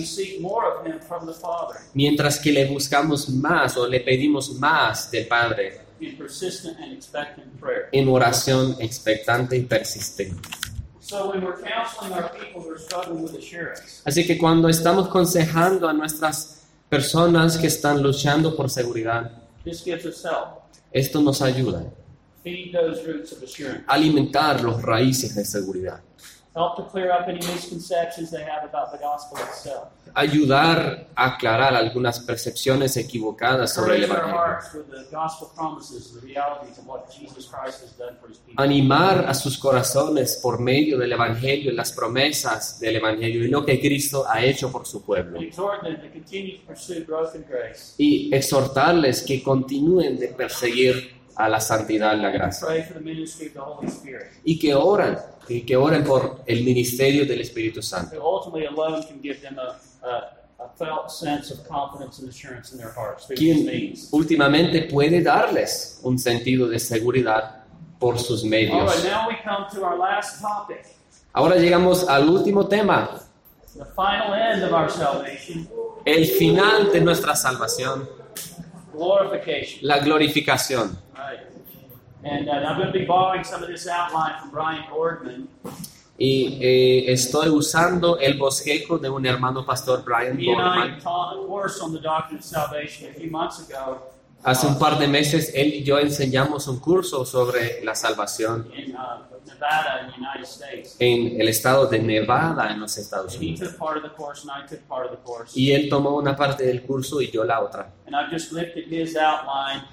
mientras 1.94 2.40
que 2.40 2.52
le 2.52 2.66
buscamos 2.66 3.30
más 3.30 3.78
o 3.78 3.88
le 3.88 4.00
pedimos 4.00 4.52
más 4.56 5.12
del 5.12 5.28
Padre 5.28 5.82
in 6.00 6.18
persistent 6.18 6.80
and 6.80 6.94
expectant 6.94 7.60
prayer. 7.60 7.90
en 7.92 8.08
oración 8.08 8.76
expectante 8.80 9.58
y 9.58 9.64
persistente. 9.64 10.50
Así 14.06 14.28
que 14.28 14.38
cuando 14.38 14.70
estamos 14.70 15.08
aconsejando 15.08 15.90
a 15.90 15.94
nuestras 15.94 16.64
personas 16.88 17.58
que 17.58 17.68
están 17.68 18.02
luchando 18.02 18.56
por 18.56 18.70
seguridad, 18.70 19.32
esto 20.92 21.22
nos 21.22 21.42
ayuda 21.42 21.92
a 23.88 23.94
alimentar 23.94 24.62
los 24.62 24.82
raíces 24.82 25.36
de 25.36 25.46
seguridad, 25.46 26.02
Help 26.60 26.76
to 26.76 26.84
clear 26.92 27.10
up 27.12 27.28
any 27.28 27.40
misconceptions 27.40 28.32
they 28.32 28.44
have 28.44 28.64
about 28.66 28.92
the 28.92 28.98
gospel 28.98 29.38
itself. 29.48 29.88
ayudar 30.14 31.08
a 31.16 31.36
aclarar 31.36 31.76
algunas 31.76 32.20
percepciones 32.20 32.98
equivocadas 32.98 33.74
sobre 33.74 33.98
el 33.98 34.04
Evangelio, 34.06 34.58
animar 38.56 39.26
a 39.28 39.34
sus 39.34 39.58
corazones 39.58 40.40
por 40.42 40.60
medio 40.60 40.98
del 40.98 41.14
Evangelio 41.14 41.72
y 41.72 41.76
las 41.76 41.92
promesas 41.94 42.80
del 42.80 42.98
Evangelio 42.98 43.44
y 43.44 43.48
lo 43.48 43.66
que 43.66 43.80
Cristo 43.80 44.26
ha 44.28 44.44
hecho 44.44 44.72
por 44.72 44.86
su 44.86 45.04
pueblo. 45.04 45.40
Y 47.98 48.36
exhortarles 48.36 49.22
que 49.24 49.44
continúen 49.44 50.18
de 50.18 50.28
perseguir 50.30 51.20
a 51.36 51.48
la 51.48 51.62
santidad 51.62 52.18
y 52.18 52.22
la 52.22 52.32
gracia. 52.32 52.68
y 54.44 54.60
que 54.60 54.76
oren 54.76 55.18
y 55.50 55.62
que 55.62 55.76
oren 55.76 56.04
por 56.04 56.44
el 56.46 56.64
ministerio 56.64 57.26
del 57.26 57.42
Espíritu 57.42 57.82
Santo. 57.82 58.16
Quien 63.36 63.94
últimamente 64.12 64.82
puede 64.84 65.22
darles 65.22 66.00
un 66.04 66.20
sentido 66.20 66.68
de 66.68 66.80
seguridad 66.80 67.64
por 68.00 68.18
sus 68.20 68.44
medios. 68.44 68.96
right, 68.96 69.12
now 69.12 69.28
we 69.28 69.36
come 69.44 69.68
to 69.74 69.84
our 69.84 69.98
last 69.98 70.42
topic, 70.42 70.86
Ahora 71.34 71.58
llegamos 71.58 72.08
al 72.08 72.28
último 72.28 72.68
tema, 72.68 73.20
the 73.78 73.86
final 73.86 74.34
end 74.34 74.64
of 74.64 74.74
our 74.74 74.90
salvation, 74.90 75.68
el 76.06 76.26
final 76.26 76.92
de 76.92 77.02
nuestra 77.02 77.36
salvación, 77.36 78.10
glorification. 78.94 79.80
la 79.82 80.00
glorificación. 80.00 80.98
And 82.24 82.50
uh, 82.50 82.54
I'm 82.54 82.78
going 82.78 82.92
to 82.92 83.00
be 83.00 83.06
borrowing 83.06 83.44
some 83.44 83.64
of 83.64 83.70
this 83.70 83.88
outline 83.88 84.40
from 84.42 84.52
Brian 84.52 84.84
Gordman. 84.92 85.48
Y 86.18 86.60
eh, 86.62 87.14
estoy 87.14 87.48
usando 87.48 88.20
el 88.20 88.38
bosquejo 88.38 88.98
de 88.98 89.10
un 89.10 89.26
hermano 89.26 89.66
pastor 89.66 90.04
Brian 90.04 90.38
He 90.38 90.52
and 90.52 90.62
I 90.62 90.76
Gorman. 90.76 91.00
taught 91.02 91.38
a 91.38 91.48
course 91.48 91.80
on 91.82 91.94
the 91.94 92.02
doctrine 92.02 92.40
of 92.40 92.44
salvation 92.44 93.10
a 93.10 93.14
few 93.14 93.32
months 93.32 93.60
ago 93.62 94.02
Hace 94.44 94.68
un 94.68 94.78
par 94.80 94.98
de 95.00 95.08
meses 95.08 95.52
él 95.56 95.74
y 95.74 95.84
yo 95.84 95.98
enseñamos 96.00 96.68
un 96.68 96.80
curso 96.80 97.26
sobre 97.26 97.82
la 97.84 97.94
salvación 97.96 98.70
in 98.76 98.96
uh, 98.96 99.24
Nevada 99.46 100.02
in 100.02 100.12
the 100.12 100.18
United 100.18 100.46
States. 100.46 100.96
en 101.00 101.40
el 101.40 101.48
estado 101.48 101.88
de 101.88 102.00
Nevada 102.00 102.70
en 102.72 102.82
los 102.82 102.98
Estados 102.98 103.38
Unidos. 103.38 103.70
took 103.70 103.78
part 103.80 103.96
of 103.98 104.04
the 104.04 104.10
course 104.16 104.44
and 104.46 104.52
I 104.52 104.68
took 104.68 104.86
part 104.90 105.06
of 105.06 105.12
the 105.12 105.24
course. 105.24 105.54
Y 105.58 105.72
él 105.72 105.88
tomó 105.90 106.18
una 106.18 106.36
parte 106.36 106.66
del 106.66 106.82
curso 106.84 107.22
y 107.22 107.32
yo 107.32 107.46
la 107.46 107.62
otra. 107.62 107.92
And 108.08 108.14
I've 108.16 108.30
just 108.30 108.52
lifted 108.52 108.86
his 108.90 109.16
outline 109.16 109.84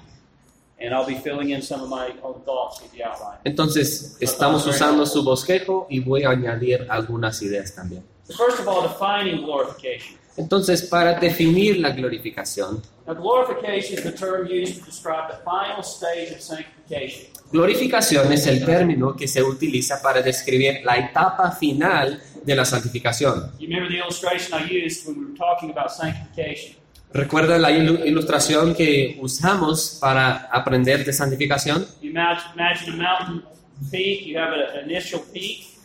Entonces 3.43 4.17
estamos 4.19 4.65
usando 4.67 5.05
su 5.05 5.23
bosquejo 5.23 5.87
y 5.89 5.99
voy 5.99 6.23
a 6.23 6.29
añadir 6.29 6.85
algunas 6.89 7.41
ideas 7.41 7.73
también. 7.73 8.03
First 8.27 8.59
of 8.59 8.67
all, 8.67 8.83
defining 8.83 9.43
glorification. 9.43 10.17
Entonces, 10.35 10.83
para 10.83 11.13
definir 11.19 11.79
la 11.79 11.89
glorificación, 11.91 12.81
Now, 13.07 13.15
glorification 13.15 13.97
is 13.97 14.03
the 14.03 14.11
term 14.11 14.45
used 14.47 14.79
to 14.79 14.85
describe 14.85 15.29
the 15.29 15.37
final 15.43 15.81
stage 15.81 16.33
of 16.35 16.41
sanctification. 16.41 17.27
glorificación 17.51 18.31
es 18.33 18.45
el 18.45 18.63
término 18.65 19.15
que 19.15 19.27
se 19.27 19.41
utiliza 19.41 20.01
para 20.01 20.21
describir 20.21 20.81
la 20.83 20.97
etapa 20.97 21.51
final 21.51 22.21
de 22.43 22.55
la 22.55 22.65
santificación. 22.65 23.51
¿Recuerda 27.17 27.57
la 27.57 27.71
ilu- 27.71 28.05
ilustración 28.05 28.75
que 28.75 29.17
usamos 29.19 29.97
para 29.99 30.49
aprender 30.51 31.03
de 31.03 31.11
santificación? 31.11 31.83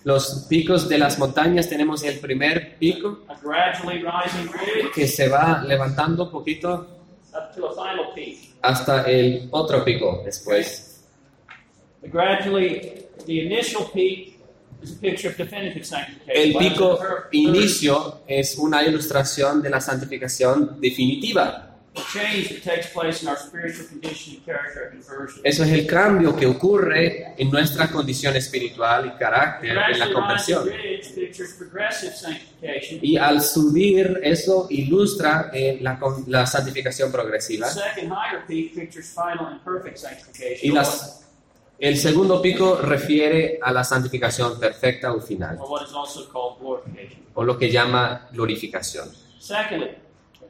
Los 0.05 0.47
picos 0.51 0.89
de 0.91 0.99
las 0.99 1.19
montañas 1.19 1.69
tenemos 1.71 2.03
el 2.03 2.19
primer 2.19 2.77
pico 2.77 3.21
que 4.95 5.07
se 5.07 5.29
va 5.29 5.63
levantando 5.67 6.31
poquito 6.31 6.87
hasta 8.61 9.03
el 9.05 9.49
otro 9.53 9.83
pico 9.85 10.21
después. 10.25 11.03
Gradually, 12.03 13.07
the 13.27 13.33
initial 13.45 13.85
peak 13.95 14.37
is 14.83 14.93
a 14.93 15.01
picture 15.01 15.31
of 15.31 15.37
definitive 15.37 15.85
sanctification. 15.85 16.43
El 16.45 16.55
pico 16.57 16.99
inicio 17.33 18.23
es 18.27 18.57
una 18.59 18.83
ilustración 18.83 19.63
de 19.63 19.71
la 19.71 19.81
santificación 19.81 20.81
definitiva. 20.81 21.69
The 21.95 22.01
change 22.11 22.49
that 22.49 22.63
takes 22.63 22.87
place 22.87 23.23
in 23.23 23.29
our 23.29 23.37
spiritual 23.37 23.87
condition 23.87 24.37
and 24.37 24.45
character 24.47 24.87
at 24.87 24.93
conversion. 24.93 25.43
Eso 25.45 25.63
es 25.63 25.73
el 25.73 25.87
cambio 25.87 26.35
que 26.35 26.47
ocurre 26.47 27.35
en 27.37 27.51
nuestra 27.51 27.89
condición 27.89 28.35
espiritual 28.35 29.13
y 29.15 29.19
carácter 29.19 29.77
en 29.77 29.99
la 29.99 30.11
conversión. 30.11 30.71
Y 33.03 33.19
al 33.19 33.43
subir, 33.43 34.21
eso 34.23 34.69
ilustra 34.71 35.51
eh, 35.53 35.79
la, 35.83 36.01
la 36.29 36.47
santificación 36.47 37.13
progresiva. 37.13 37.69
Y 40.63 40.71
las, 40.71 41.22
el 41.79 41.97
segundo 41.97 42.41
pico 42.41 42.77
refiere 42.77 43.59
a 43.61 43.73
la 43.73 43.83
santificación 43.85 44.59
perfecta 44.59 45.13
o 45.13 45.21
final, 45.21 45.59
o 47.35 47.45
lo 47.45 47.59
que 47.59 47.71
llama 47.71 48.29
glorificación. 48.33 49.11
Secondly, 49.39 50.03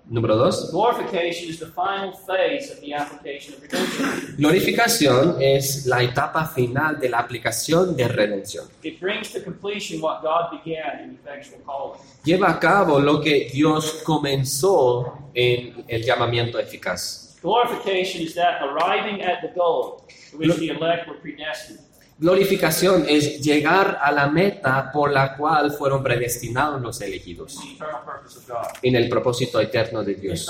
Número 0.07 0.37
dos, 0.37 0.71
glorification 0.73 1.49
is 1.49 1.61
the 1.61 1.67
final 1.67 2.13
phase 2.13 2.73
of 2.73 2.81
the 2.81 2.93
application 2.93 3.55
of 3.55 3.63
redemption. 3.63 4.35
glorificación 4.37 5.37
es 5.41 5.87
la 5.87 6.03
etapa 6.03 6.45
final 6.47 6.99
de 6.99 7.09
la 7.09 7.21
aplicación 7.21 7.97
de 7.97 8.09
redención. 8.09 8.67
It 8.83 9.01
brings 9.01 9.33
to 9.33 9.43
completion 9.43 10.03
what 10.03 10.21
God 10.21 10.61
began 10.65 11.05
in 11.05 11.15
effectual 11.15 11.63
calling. 11.65 12.01
Lleva 12.25 12.51
a 12.51 12.59
cabo 12.59 12.99
lo 12.99 13.21
que 13.21 13.49
Dios 13.53 14.03
comenzó 14.05 15.31
en 15.33 15.85
el 15.87 16.03
llamamiento 16.03 16.59
eficaz. 16.59 17.22
Glorification 17.43 18.23
is 18.23 18.35
that 18.35 18.63
arriving 18.63 19.21
at 19.23 19.43
the 19.43 19.49
goal 19.55 20.05
to 20.31 20.39
which 20.39 20.57
the 20.59 20.69
elect 20.69 21.09
were 21.09 21.19
predestined. 21.21 21.81
Glorificación 22.19 23.05
es 23.09 23.41
llegar 23.43 23.99
a 24.01 24.13
la 24.13 24.29
meta 24.29 24.91
por 24.93 25.11
la 25.11 25.37
cual 25.37 25.73
fueron 25.73 26.05
predestinados 26.05 26.81
los 26.81 27.01
elegidos 27.01 27.59
The 27.61 27.73
eternal 27.75 28.03
purpose 28.05 28.39
of 28.39 28.47
God. 28.49 28.79
en 28.83 28.95
el 28.95 29.09
propósito 29.09 29.61
eterno 29.61 30.05
de 30.05 30.15
Dios. 30.15 30.47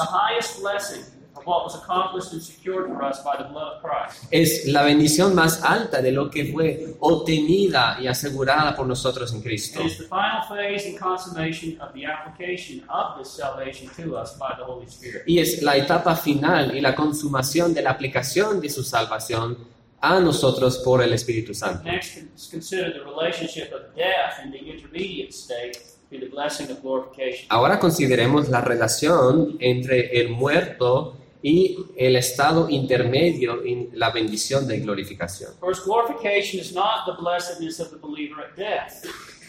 The 1.44 1.46
highest 1.46 1.46
blessing 1.46 1.46
of 1.46 1.46
what 1.46 1.64
was 1.64 1.74
accomplished 1.74 2.32
and 2.32 2.42
secured 2.42 2.88
for 2.88 3.02
us 3.02 3.22
by 3.22 3.36
the 3.36 3.48
blood 3.48 3.76
of 3.76 3.82
Christ. 3.82 4.24
Es 4.30 4.66
la 4.66 4.82
bendición 4.82 5.34
más 5.34 5.62
alta 5.62 6.00
de 6.02 6.12
lo 6.12 6.30
que 6.30 6.52
fue 6.52 6.96
obtenida 7.00 7.98
y 8.00 8.06
asegurada 8.06 8.74
por 8.74 8.86
nosotros 8.86 9.32
en 9.32 9.42
Cristo. 9.42 9.80
It 9.80 9.86
is 9.86 9.98
the 9.98 10.04
final 10.04 10.42
phase 10.48 10.86
and 10.86 10.98
consummation 10.98 11.80
of 11.80 11.92
the 11.94 12.06
application 12.06 12.84
of 12.88 13.18
this 13.18 13.30
salvation 13.30 13.88
to 13.96 14.16
us 14.16 14.36
by 14.38 14.54
the 14.56 14.64
Holy 14.64 14.86
Spirit. 14.86 15.24
Y 15.26 15.38
es 15.38 15.62
la 15.62 15.76
etapa 15.76 16.16
final 16.16 16.74
y 16.76 16.80
la 16.80 16.94
consumación 16.94 17.74
de 17.74 17.82
la 17.82 17.90
aplicación 17.90 18.60
de 18.60 18.68
su 18.68 18.82
salvación 18.82 19.58
a 20.00 20.18
nosotros 20.18 20.78
por 20.78 21.02
el 21.02 21.12
Espíritu 21.12 21.54
Santo. 21.54 21.84
Next, 21.84 22.16
let's 22.16 22.48
consider 22.48 22.92
the 22.92 23.04
relationship 23.04 23.72
of 23.72 23.94
death 23.94 24.44
in 24.44 24.50
the 24.50 24.58
intermediate 24.58 25.32
state 25.32 25.78
to 26.10 26.18
the 26.18 26.26
blessing 26.26 26.70
of 26.70 26.82
glorification. 26.82 27.46
Ahora 27.48 27.78
consideremos 27.78 28.48
la 28.48 28.60
relación 28.60 29.56
entre 29.60 30.20
el 30.20 30.30
muerto 30.30 31.16
y 31.42 31.76
el 31.96 32.16
estado 32.16 32.68
intermedio 32.68 33.62
en 33.64 33.90
la 33.94 34.10
bendición 34.10 34.66
de 34.66 34.80
glorificación. 34.80 35.52
Of 35.52 35.60
course, 35.60 35.82
glorification 35.84 36.60
is 36.60 36.72
not 36.72 37.04
the 37.06 37.20
blessedness 37.20 37.80
of 37.80 37.90
the 37.90 37.98
believer 37.98 38.40
at 38.40 38.56
death. 38.56 39.04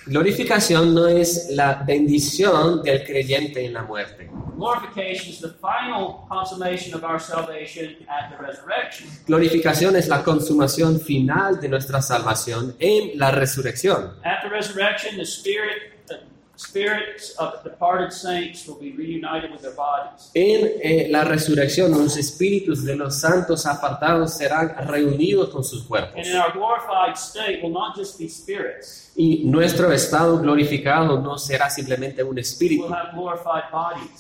Glorificación 0.06 0.94
no 0.94 1.08
es 1.08 1.50
la 1.52 1.76
bendición 1.76 2.84
del 2.84 3.06
creyente 3.06 3.66
en 3.66 3.74
la 3.74 3.84
muerte. 3.84 4.30
Glorification 4.58 5.30
is 5.30 5.40
the 5.40 5.54
final 5.62 6.26
consummation 6.28 6.94
of 6.94 7.04
our 7.04 7.20
salvation 7.20 7.96
at 8.10 8.30
the 8.30 8.38
resurrection. 8.38 9.08
Glorificación 9.26 9.96
es 9.96 10.08
la 10.08 10.24
consumación 10.24 11.00
final 11.00 11.60
de 11.60 11.70
nuestra 11.70 12.02
salvación 12.02 12.76
en 12.80 13.18
la 13.18 13.32
resurrección. 13.32 14.14
At 14.24 14.42
the 14.44 14.50
resurrection, 14.50 15.16
the 15.16 15.26
Spirit 15.26 15.93
En 20.34 20.72
eh, 20.84 21.08
la 21.10 21.24
resurrección, 21.24 21.92
los 21.92 22.16
espíritus 22.16 22.86
de 22.86 22.96
los 22.96 23.20
santos 23.20 23.66
apartados 23.66 24.36
serán 24.38 24.88
reunidos 24.88 25.50
con 25.50 25.64
sus 25.64 25.84
cuerpos. 25.84 26.16
And 26.16 26.28
in 26.28 26.36
our 26.36 26.54
glorified 26.54 27.16
state 27.16 27.62
will 27.64 27.74
not 27.74 27.96
just 27.96 28.20
be 28.20 28.30
spirits, 28.30 29.12
Y 29.16 29.44
nuestro 29.46 29.92
estado 29.92 30.40
glorificado 30.40 31.20
no 31.20 31.38
será 31.38 31.70
simplemente 31.70 32.24
un 32.24 32.38
espíritu, 32.38 32.88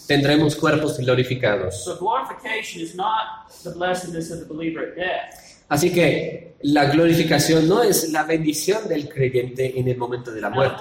tendremos 0.07 0.55
cuerpos 0.55 0.97
glorificados. 0.99 1.83
So 1.83 1.97
glorification 1.97 2.81
is 2.81 2.95
not 2.95 3.47
the 3.63 3.71
blessedness 3.71 4.31
of 4.31 4.39
the 4.39 4.45
believer 4.45 4.89
at 4.89 4.95
death. 4.95 5.42
Así 5.69 5.91
que 5.91 6.55
la 6.63 6.85
glorificación 6.85 7.67
no 7.67 7.83
es 7.83 8.09
la 8.11 8.23
bendición 8.23 8.87
del 8.87 9.09
creyente 9.09 9.77
en 9.77 9.87
el 9.87 9.97
momento 9.97 10.31
de 10.31 10.41
la 10.41 10.49
muerte. 10.49 10.77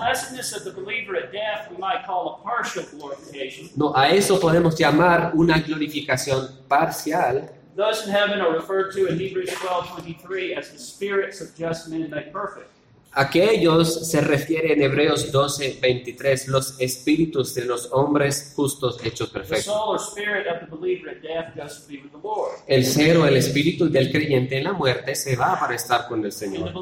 No, 3.76 3.97
a 3.97 4.09
eso 4.11 4.39
podemos 4.39 4.78
llamar 4.78 5.33
una 5.35 5.59
glorificación 5.59 6.61
parcial. 6.68 7.51
Those 7.74 8.05
in 8.05 8.12
heaven 8.12 8.41
are 8.41 8.53
referred 8.53 8.93
to 8.93 9.07
in 9.07 9.18
Hebrews 9.18 9.49
12:23 9.49 10.59
as 10.59 10.70
the 10.72 10.78
spirits 10.78 11.41
of 11.41 11.57
just 11.57 11.89
men 11.89 12.11
made 12.11 12.30
perfect. 12.30 12.72
Aquellos 13.15 14.09
se 14.09 14.23
refiere 14.23 14.73
en 14.73 14.83
Hebreos 14.83 15.31
12, 15.31 15.79
23, 15.83 16.49
los 16.49 16.81
espíritus 16.81 17.55
de 17.55 17.67
los 17.67 17.93
hombres 17.93 18.55
justos 18.57 18.99
hechos 19.05 19.29
The 19.29 19.39
perfectos. 19.39 20.15
El 22.67 22.85
ser 22.87 23.19
o 23.19 23.27
el 23.27 23.37
espíritu 23.37 23.91
del 23.91 24.11
creyente 24.11 24.57
en 24.57 24.65
la 24.65 24.73
muerte 24.73 25.15
se 25.15 25.37
va 25.37 25.61
para 25.61 25.75
estar 25.75 26.09
con 26.09 26.25
el 26.25 26.33
Señor. 26.33 26.73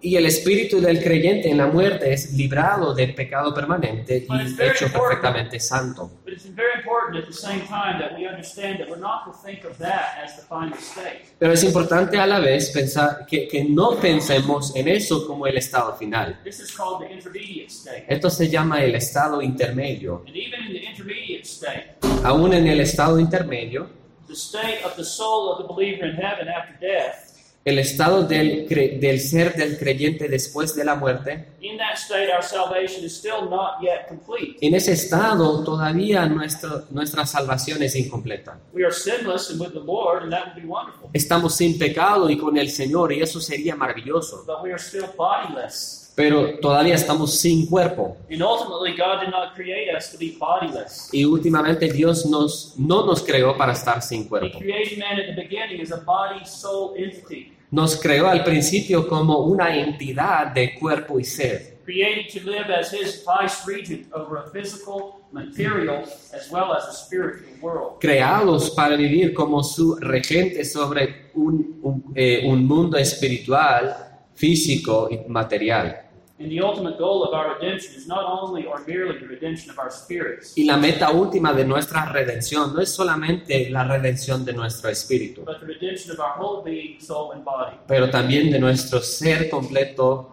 Y 0.00 0.16
el 0.16 0.26
espíritu 0.26 0.80
del 0.80 1.02
creyente 1.02 1.50
en 1.50 1.58
la 1.58 1.66
muerte 1.66 2.12
es 2.12 2.32
librado 2.34 2.94
del 2.94 3.14
pecado 3.16 3.52
permanente 3.52 4.26
y 4.28 4.62
hecho 4.62 4.86
perfectamente 4.92 5.58
santo. 5.58 6.22
It's 6.34 6.46
very 6.46 6.74
important 6.78 7.16
at 7.16 7.26
the 7.26 7.32
same 7.32 7.60
time 7.68 8.00
that 8.00 8.18
we 8.18 8.26
understand 8.26 8.80
that 8.80 8.90
we're 8.90 8.98
not 8.98 9.24
to 9.26 9.32
think 9.32 9.62
of 9.64 9.78
that 9.78 10.18
as 10.20 10.34
the 10.34 10.42
final 10.42 10.76
state. 10.78 11.20
Pero 11.38 11.52
es 11.52 11.62
importante 11.62 12.18
a 12.18 12.26
la 12.26 12.40
vez 12.40 12.72
pensar 12.72 13.24
que, 13.24 13.46
que 13.46 13.62
no 13.62 13.94
pensemos 14.00 14.74
en 14.74 14.88
eso 14.88 15.28
como 15.28 15.46
el 15.46 15.56
estado 15.56 15.94
final. 15.94 16.40
This 16.42 16.58
is 16.58 16.76
called 16.76 17.02
the 17.02 17.12
intermediate 17.12 17.70
state. 17.70 18.04
Esto 18.08 18.30
se 18.30 18.50
llama 18.50 18.82
el 18.82 18.96
estado 18.96 19.40
intermedio. 19.40 20.24
And 20.26 20.36
even 20.36 20.64
in 20.66 20.72
the 20.72 20.84
intermediate 20.84 21.46
state, 21.46 21.94
Aún 22.24 22.52
en 22.52 22.66
el 22.66 22.80
estado 22.80 23.20
intermedio, 23.20 23.88
the 24.26 24.34
state 24.34 24.82
of 24.84 24.96
the 24.96 25.04
soul 25.04 25.52
of 25.52 25.58
the 25.58 25.72
believer 25.72 26.04
in 26.04 26.16
heaven 26.16 26.48
after 26.48 26.74
death, 26.80 27.23
el 27.64 27.78
estado 27.78 28.24
del, 28.24 28.68
del 28.68 29.20
ser 29.20 29.54
del 29.54 29.78
creyente 29.78 30.28
después 30.28 30.74
de 30.76 30.84
la 30.84 30.94
muerte, 30.96 31.48
in 31.62 31.78
that 31.78 31.94
state 31.96 32.30
our 32.30 32.42
salvation 32.42 33.02
is 33.04 33.16
still 33.16 33.48
not 33.48 33.80
yet 33.80 34.06
complete. 34.06 34.56
en 34.60 34.74
ese 34.74 34.92
estado 34.92 35.64
todavía 35.64 36.26
nuestro, 36.26 36.84
nuestra 36.90 37.24
salvación 37.24 37.82
es 37.82 37.96
incompleta. 37.96 38.58
We 38.74 38.84
are 38.84 38.92
sinless 38.92 39.50
and 39.50 39.60
with 39.60 39.72
the 39.72 39.80
Lord, 39.80 40.24
and 40.24 40.32
that 40.32 40.48
would 40.48 40.62
be 40.62 40.68
wonderful. 40.68 41.08
Estamos 41.14 41.54
sin 41.54 41.78
pecado 41.78 42.28
y 42.28 42.36
con 42.36 42.58
el 42.58 42.68
Señor 42.68 43.12
y 43.14 43.22
eso 43.22 43.40
sería 43.40 43.74
maravilloso. 43.74 44.44
But 44.46 44.62
we 44.62 44.70
are 44.70 44.78
still 44.78 45.06
bodiless. 45.16 46.02
Pero 46.16 46.60
todavía 46.60 46.94
estamos 46.94 47.40
sin 47.40 47.66
cuerpo. 47.66 48.16
And 48.30 48.40
ultimately, 48.40 48.92
God 48.96 49.20
did 49.24 49.30
not 49.32 49.54
create 49.56 49.90
us 49.96 50.12
to 50.12 50.18
be 50.18 50.36
bodiless. 50.38 51.08
Y 51.12 51.24
últimamente 51.24 51.90
Dios 51.90 52.24
nos, 52.26 52.74
no 52.78 53.04
nos 53.04 53.20
creó 53.24 53.56
para 53.56 53.72
estar 53.72 54.00
sin 54.00 54.22
He 54.22 54.28
cuerpo. 54.28 54.58
created 54.60 54.98
man 54.98 55.18
at 55.18 55.34
the 55.34 55.42
beginning 55.42 55.80
as 55.80 55.90
a 55.90 55.96
body 55.96 56.44
soul 56.44 56.94
entity, 56.96 57.52
Nos 57.74 58.00
creó 58.00 58.28
al 58.28 58.44
principio 58.44 59.08
como 59.08 59.40
una 59.40 59.76
entidad 59.76 60.54
de 60.54 60.74
cuerpo 60.78 61.18
y 61.18 61.24
ser. 61.24 61.74
created 61.84 62.30
to 62.30 62.40
live 62.48 62.70
as 62.70 62.92
his 62.92 63.22
vice 63.24 63.66
regent 63.66 64.06
over 64.12 64.36
a 64.36 64.48
physical, 64.50 65.20
material, 65.32 66.02
as 66.32 66.50
well 66.50 66.72
as 66.72 66.84
a 66.88 66.92
spiritual 66.92 67.52
world. 67.60 68.00
Creados 68.00 68.70
para 68.70 68.96
vivir 68.96 69.34
como 69.34 69.62
su 69.62 69.96
regente 69.96 70.64
sobre 70.64 71.30
un, 71.34 71.80
un, 71.82 72.12
eh, 72.14 72.42
un 72.46 72.64
mundo 72.64 72.96
espiritual, 72.96 73.94
físico 74.34 75.08
y 75.10 75.28
material. 75.28 76.03
And 76.36 76.50
the 76.50 76.60
ultimate 76.60 76.98
goal 76.98 77.22
of 77.22 77.32
our 77.32 77.54
redemption 77.54 77.94
is 77.94 78.08
not 78.08 78.24
only 78.24 78.66
or 78.66 78.80
merely 78.88 79.20
the 79.20 79.26
redemption 79.26 79.70
of 79.70 79.78
our 79.78 79.90
spirits, 79.90 80.52
Y 80.56 80.64
la 80.64 80.76
meta 80.76 81.12
última 81.12 81.52
de 81.52 81.64
nuestra 81.64 82.06
redención 82.06 82.74
no 82.74 82.80
es 82.80 82.90
solamente 82.90 83.70
la 83.70 83.84
redención 83.84 84.44
de 84.44 84.52
nuestro 84.52 84.90
espíritu, 84.90 85.44
but 85.44 85.60
the 85.60 85.66
redemption 85.66 86.10
of 86.10 86.18
our 86.18 86.36
whole 86.36 86.64
being, 86.64 87.00
soul, 87.00 87.30
and 87.32 87.44
body. 87.44 87.76
pero 87.86 88.10
también 88.10 88.50
de 88.50 88.58
nuestro 88.58 89.00
ser 89.00 89.48
completo. 89.48 90.32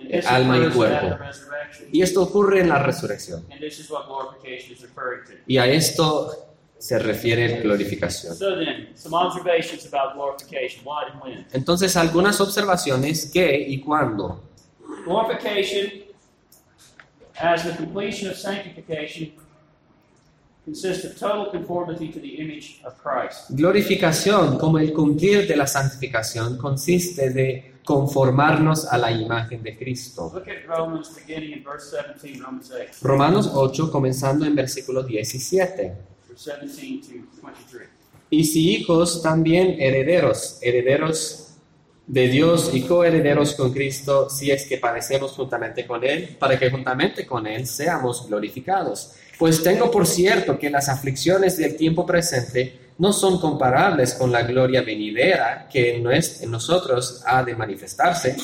And 0.00 0.10
this 0.10 0.26
Alma 0.26 0.56
y 0.56 0.60
occurs 0.60 0.74
cuerpo. 0.74 1.06
at 1.06 1.18
the 1.18 1.24
resurrection. 1.24 1.88
Y 1.92 2.00
esto 2.02 2.22
ocurre 2.22 2.60
en 2.60 2.68
la 2.70 2.82
resurrección. 2.82 3.44
And 3.52 3.60
this 3.60 3.78
is 3.78 3.90
what 3.90 4.06
glorification 4.06 4.72
is 4.72 4.80
referring 4.80 5.24
to. 5.26 5.32
Y 5.46 5.58
a 5.58 5.66
esto 5.66 6.32
se 6.78 6.98
refiere 6.98 7.60
glorificación. 7.60 8.34
So 8.34 8.56
then, 8.56 8.88
some 8.96 9.14
observations 9.14 9.84
about 9.86 10.14
glorification. 10.14 10.82
What 10.84 11.12
and 11.12 11.22
when. 11.22 11.46
Entonces, 11.52 11.94
algunas 11.96 12.40
observaciones, 12.40 13.30
¿qué 13.30 13.66
y 13.68 13.80
cuándo? 13.80 14.40
Glorification, 15.04 16.04
as 17.40 17.64
the 17.64 17.74
completion 17.76 18.30
of 18.30 18.36
sanctification, 18.36 19.32
consists 20.64 21.04
of 21.04 21.18
total 21.18 21.50
conformity 21.50 22.08
to 22.08 22.20
the 22.20 22.38
image 22.38 22.80
of 22.84 22.94
Christ. 23.02 23.50
Glorificación, 23.50 24.58
como 24.58 24.78
el 24.78 24.92
cumplir 24.92 25.48
de 25.48 25.56
la 25.56 25.66
santificación, 25.66 26.56
consiste 26.56 27.30
de 27.30 27.72
conformarnos 27.84 28.86
a 28.86 28.96
la 28.96 29.10
imagen 29.10 29.62
de 29.62 29.76
Cristo. 29.76 30.30
Look 30.32 30.48
at 30.48 30.66
Romans 30.68 31.10
beginning 31.14 31.52
in 31.52 31.64
verse 31.64 31.90
17, 31.90 32.40
Romans 32.40 32.70
8, 32.70 32.98
Romanos 33.02 33.50
8, 33.52 33.90
comenzando 33.90 34.46
en 34.46 34.54
versículo 34.54 35.02
17. 35.02 35.94
verse 36.28 36.52
17 36.60 37.08
to 37.08 37.42
23. 37.42 37.88
Y 38.30 38.44
si 38.44 38.70
hijos, 38.70 39.20
también 39.20 39.76
herederos, 39.80 40.58
herederos 40.62 41.41
de 42.06 42.28
Dios 42.28 42.70
y 42.72 42.82
coherederos 42.82 43.54
con 43.54 43.72
Cristo, 43.72 44.28
si 44.28 44.50
es 44.50 44.66
que 44.66 44.78
padecemos 44.78 45.32
juntamente 45.32 45.86
con 45.86 46.04
Él, 46.04 46.36
para 46.38 46.58
que 46.58 46.70
juntamente 46.70 47.26
con 47.26 47.46
Él 47.46 47.66
seamos 47.66 48.26
glorificados. 48.28 49.12
Pues 49.38 49.62
tengo 49.62 49.90
por 49.90 50.06
cierto 50.06 50.58
que 50.58 50.70
las 50.70 50.88
aflicciones 50.88 51.56
del 51.56 51.76
tiempo 51.76 52.04
presente 52.04 52.80
no 52.98 53.12
son 53.12 53.40
comparables 53.40 54.14
con 54.14 54.30
la 54.30 54.42
gloria 54.42 54.82
venidera 54.82 55.68
que 55.70 55.96
en 55.96 56.50
nosotros 56.50 57.22
ha 57.26 57.42
de 57.42 57.56
manifestarse, 57.56 58.36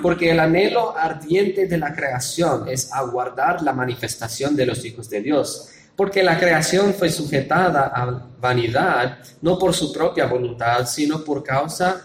porque 0.00 0.30
el 0.30 0.40
anhelo 0.40 0.96
ardiente 0.96 1.66
de 1.66 1.76
la 1.76 1.94
creación 1.94 2.68
es 2.68 2.92
aguardar 2.92 3.62
la 3.62 3.72
manifestación 3.72 4.54
de 4.56 4.66
los 4.66 4.84
hijos 4.84 5.10
de 5.10 5.20
Dios 5.20 5.70
porque 5.96 6.22
la 6.22 6.38
creación 6.38 6.92
fue 6.92 7.08
sujetada 7.08 7.90
a 7.94 8.28
vanidad, 8.38 9.18
no 9.40 9.58
por 9.58 9.72
su 9.72 9.90
propia 9.92 10.26
voluntad, 10.26 10.86
sino 10.86 11.24
por 11.24 11.42
causa 11.42 12.04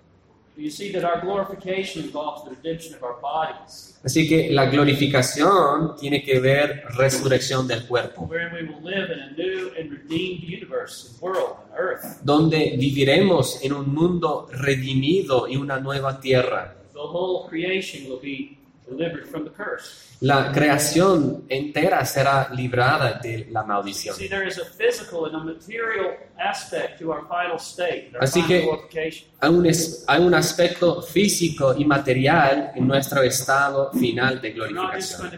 Así 4.03 4.27
que 4.27 4.49
la 4.51 4.65
glorificación 4.65 5.95
tiene 5.95 6.23
que 6.23 6.39
ver 6.39 6.83
resurrección 6.95 7.67
del 7.67 7.87
cuerpo, 7.87 8.27
wherein 8.29 8.53
we 8.53 8.63
will 8.63 8.83
live 8.83 9.11
in 9.11 9.19
a 9.19 9.31
new 9.31 9.71
and 9.79 9.91
redeemed 9.91 10.43
universe 10.43 11.09
and 11.09 11.21
world 11.21 11.55
and 11.63 11.79
earth. 11.79 12.21
donde 12.23 12.75
viviremos 12.77 13.63
en 13.63 13.73
un 13.73 13.93
mundo 13.93 14.47
redimido 14.51 15.47
y 15.47 15.55
una 15.55 15.79
nueva 15.79 16.19
tierra. 16.19 16.75
The 16.93 16.99
whole 16.99 17.47
creation 17.49 18.09
will 18.09 18.19
be 18.21 18.57
delivered 18.95 19.25
from 19.27 19.43
the 19.45 19.51
curse. 19.51 20.07
La 20.21 20.51
creación 20.51 21.45
entera 21.49 22.05
será 22.05 22.49
librada 22.53 23.19
de 23.23 23.47
la 23.49 23.63
maldición. 23.63 24.15
See, 24.15 24.27
there 24.29 24.47
is 24.47 24.59
a 24.59 24.65
physical 24.65 25.25
and 25.25 25.35
a 25.35 25.39
material 25.39 26.15
aspect 26.37 26.99
to 26.99 27.11
our 27.11 27.25
final 27.27 27.57
state, 27.57 28.11
our 28.13 28.21
Así 28.23 28.41
final 28.43 28.87
que-. 28.91 29.25
Hay 29.39 29.49
un, 29.49 29.65
es- 29.65 30.03
hay 30.07 30.21
un 30.23 30.33
aspecto 30.35 31.01
físico 31.01 31.73
y 31.75 31.85
material 31.85 32.71
en 32.75 32.87
nuestro 32.87 33.23
estado 33.23 33.91
final 33.93 34.39
de 34.39 34.51
glorificación. 34.51 35.31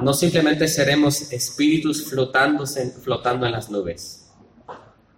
No 0.00 0.14
simplemente 0.14 0.66
seremos 0.68 1.30
espíritus 1.32 2.08
flotando, 2.08 2.64
flotando 3.02 3.44
en 3.46 3.52
las 3.52 3.70
nubes. 3.70 4.26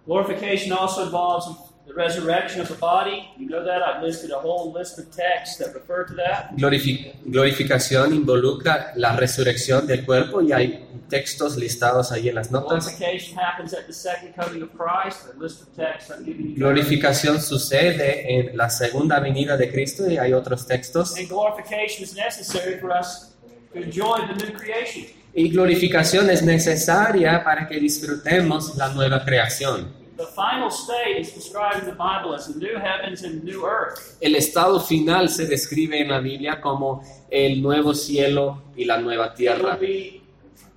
Glorification 0.05 0.73
also 0.77 1.05
involves 1.05 1.45
the 1.85 1.93
resurrection 1.93 2.61
of 2.61 2.69
the 2.69 2.75
body. 2.75 3.29
You 3.37 3.47
know 3.47 3.63
that? 3.65 3.81
I've 3.83 4.01
listed 4.01 4.31
a 4.31 4.39
whole 4.39 4.71
list 4.71 4.97
of 4.99 5.05
texts 5.11 5.57
that 5.57 5.73
refer 5.73 6.05
to 6.05 6.13
that. 6.15 6.51
Glorifi- 6.55 7.11
glorificación 7.25 8.13
involucra 8.13 8.93
la 8.95 9.15
resurrección 9.17 9.85
del 9.85 10.05
cuerpo 10.05 10.41
y 10.41 10.51
hay 10.53 10.87
textos 11.09 11.57
listados 11.57 12.11
ahí 12.11 12.29
en 12.29 12.35
las 12.35 12.49
notas. 12.51 12.85
Glorification 12.97 13.37
happens 13.37 13.73
at 13.73 13.85
the 13.85 13.93
second 13.93 14.33
coming 14.35 14.63
of 14.63 14.69
Christ. 14.71 15.27
A 15.35 15.37
list 15.39 15.61
of 15.61 15.75
texts 15.75 16.09
I'm 16.09 16.23
giving 16.25 16.49
you. 16.51 16.55
Glorificación 16.55 17.41
sucede 17.41 18.33
en 18.39 18.55
la 18.57 18.69
segunda 18.69 19.19
venida 19.19 19.57
de 19.57 19.69
Cristo 19.71 20.09
y 20.09 20.17
hay 20.17 20.33
otros 20.33 20.65
textos. 20.65 21.17
And 21.17 21.27
glorification 21.27 22.03
is 22.03 22.15
necessary 22.15 22.79
for 22.79 22.91
us 22.91 23.35
to 23.73 23.79
enjoy 23.81 24.19
the 24.27 24.45
new 24.45 24.53
creation. 24.57 25.05
Y 25.35 25.49
glorificación 25.49 26.29
es 26.29 26.43
necesaria 26.43 27.43
para 27.43 27.67
que 27.67 27.79
disfrutemos 27.79 28.77
la 28.77 28.89
nueva 28.89 29.25
creación. 29.25 30.01
The 30.15 30.27
final 30.27 30.69
state 30.69 31.19
is 31.19 31.33
described 31.33 31.79
in 31.83 31.85
the 31.85 31.95
Bible 31.95 32.35
as 32.35 32.47
the 32.47 32.59
new 32.59 32.77
heavens 32.77 33.23
and 33.23 33.43
new 33.43 33.65
earth. 33.65 34.17
El 34.21 34.35
estado 34.35 34.79
final 34.79 35.27
se 35.29 35.47
describe 35.47 35.99
en 35.99 36.09
la 36.09 36.19
Biblia 36.19 36.61
como 36.61 37.01
el 37.31 37.61
nuevo 37.61 37.93
cielo 37.95 38.61
y 38.75 38.85
la 38.85 38.97
nueva 38.99 39.33
tierra. 39.33 39.75
be 39.75 40.21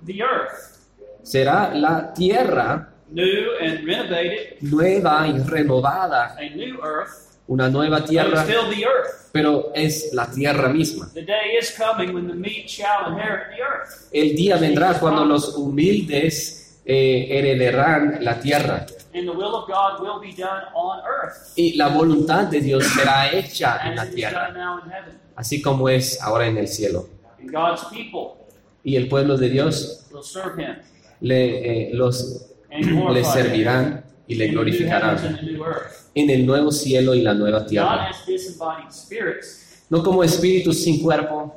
the 0.05 0.21
earth, 0.23 0.77
Será 1.21 1.73
la 1.75 2.13
tierra 2.13 2.93
new 3.11 3.51
and 3.61 3.85
renovated, 3.85 4.57
nueva 4.61 5.27
y 5.27 5.37
renovada, 5.43 6.35
a 6.37 6.49
new 6.55 6.79
earth, 6.83 7.37
una 7.47 7.69
nueva 7.69 7.99
but 7.99 8.09
tierra, 8.09 8.43
still 8.43 8.69
the 8.73 8.85
earth. 8.85 9.29
pero 9.31 9.71
es 9.75 10.13
la 10.13 10.31
tierra 10.31 10.69
misma. 10.69 11.09
The 11.13 11.21
day 11.23 11.57
is 11.59 11.71
coming 11.77 12.13
when 12.13 12.27
the 12.27 12.33
meek 12.33 12.67
shall 12.67 13.11
inherit 13.11 13.55
the 13.55 13.61
earth. 13.61 14.09
El 14.11 14.35
día 14.35 14.57
vendrá 14.57 14.99
cuando 14.99 15.23
los 15.25 15.55
humildes 15.55 16.79
eh, 16.85 17.27
heredarán 17.29 18.23
la 18.23 18.39
tierra 18.39 18.85
And 19.17 19.27
the 19.27 19.33
will 19.33 19.55
of 19.55 19.67
God 19.67 19.99
will 19.99 20.19
be 20.19 20.31
done 20.31 20.65
on 20.75 20.99
earth. 20.99 21.53
Y 21.55 21.73
la 21.73 21.87
voluntad 21.87 22.47
de 22.51 22.61
Dios 22.61 22.85
será 22.85 23.31
hecha 23.31 23.79
en 23.83 23.95
la 23.95 24.07
tierra, 24.07 24.53
así 25.35 25.59
como 25.59 25.89
es 25.89 26.21
ahora 26.21 26.45
en 26.45 26.57
el 26.57 26.67
cielo. 26.67 27.07
Y 28.83 28.95
el 28.95 29.07
pueblo 29.07 29.35
de 29.35 29.49
Dios 29.49 30.07
le, 31.21 31.87
eh, 31.87 31.93
los, 31.93 32.45
le 32.69 33.23
servirán 33.23 34.05
y 34.27 34.35
le 34.35 34.49
glorificarán 34.49 35.39
en 36.13 36.29
el 36.29 36.45
nuevo 36.45 36.71
cielo 36.71 37.15
y 37.15 37.21
la 37.21 37.33
nueva 37.33 37.65
tierra. 37.65 38.11
No 39.89 40.03
como 40.03 40.23
espíritus 40.23 40.83
sin 40.83 41.01
cuerpo, 41.01 41.55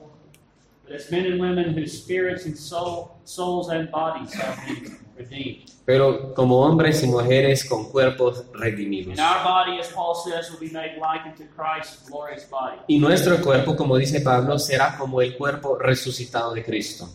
redeemed. 5.28 5.68
pero 5.84 6.32
como 6.34 6.60
hombres 6.64 7.02
y 7.02 7.06
mujeres 7.08 7.64
con 7.68 7.90
cuerpos 7.90 8.44
redimidos. 8.54 9.18
And 9.18 9.20
our 9.20 9.42
body, 9.44 9.80
as 9.80 9.88
Paul 9.88 10.14
says, 10.14 10.50
will 10.50 10.60
be 10.60 10.72
made 10.72 10.96
like 11.00 11.24
unto 11.26 11.44
Christ's 11.56 12.08
glorious 12.08 12.48
body. 12.48 12.76
Y 12.88 12.98
nuestro 12.98 13.40
cuerpo, 13.40 13.74
como 13.76 13.96
dice 13.96 14.20
Pablo, 14.20 14.58
será 14.58 14.96
como 14.96 15.20
el 15.20 15.36
cuerpo 15.36 15.76
resucitado 15.78 16.52
de 16.54 16.62
Cristo. 16.64 17.08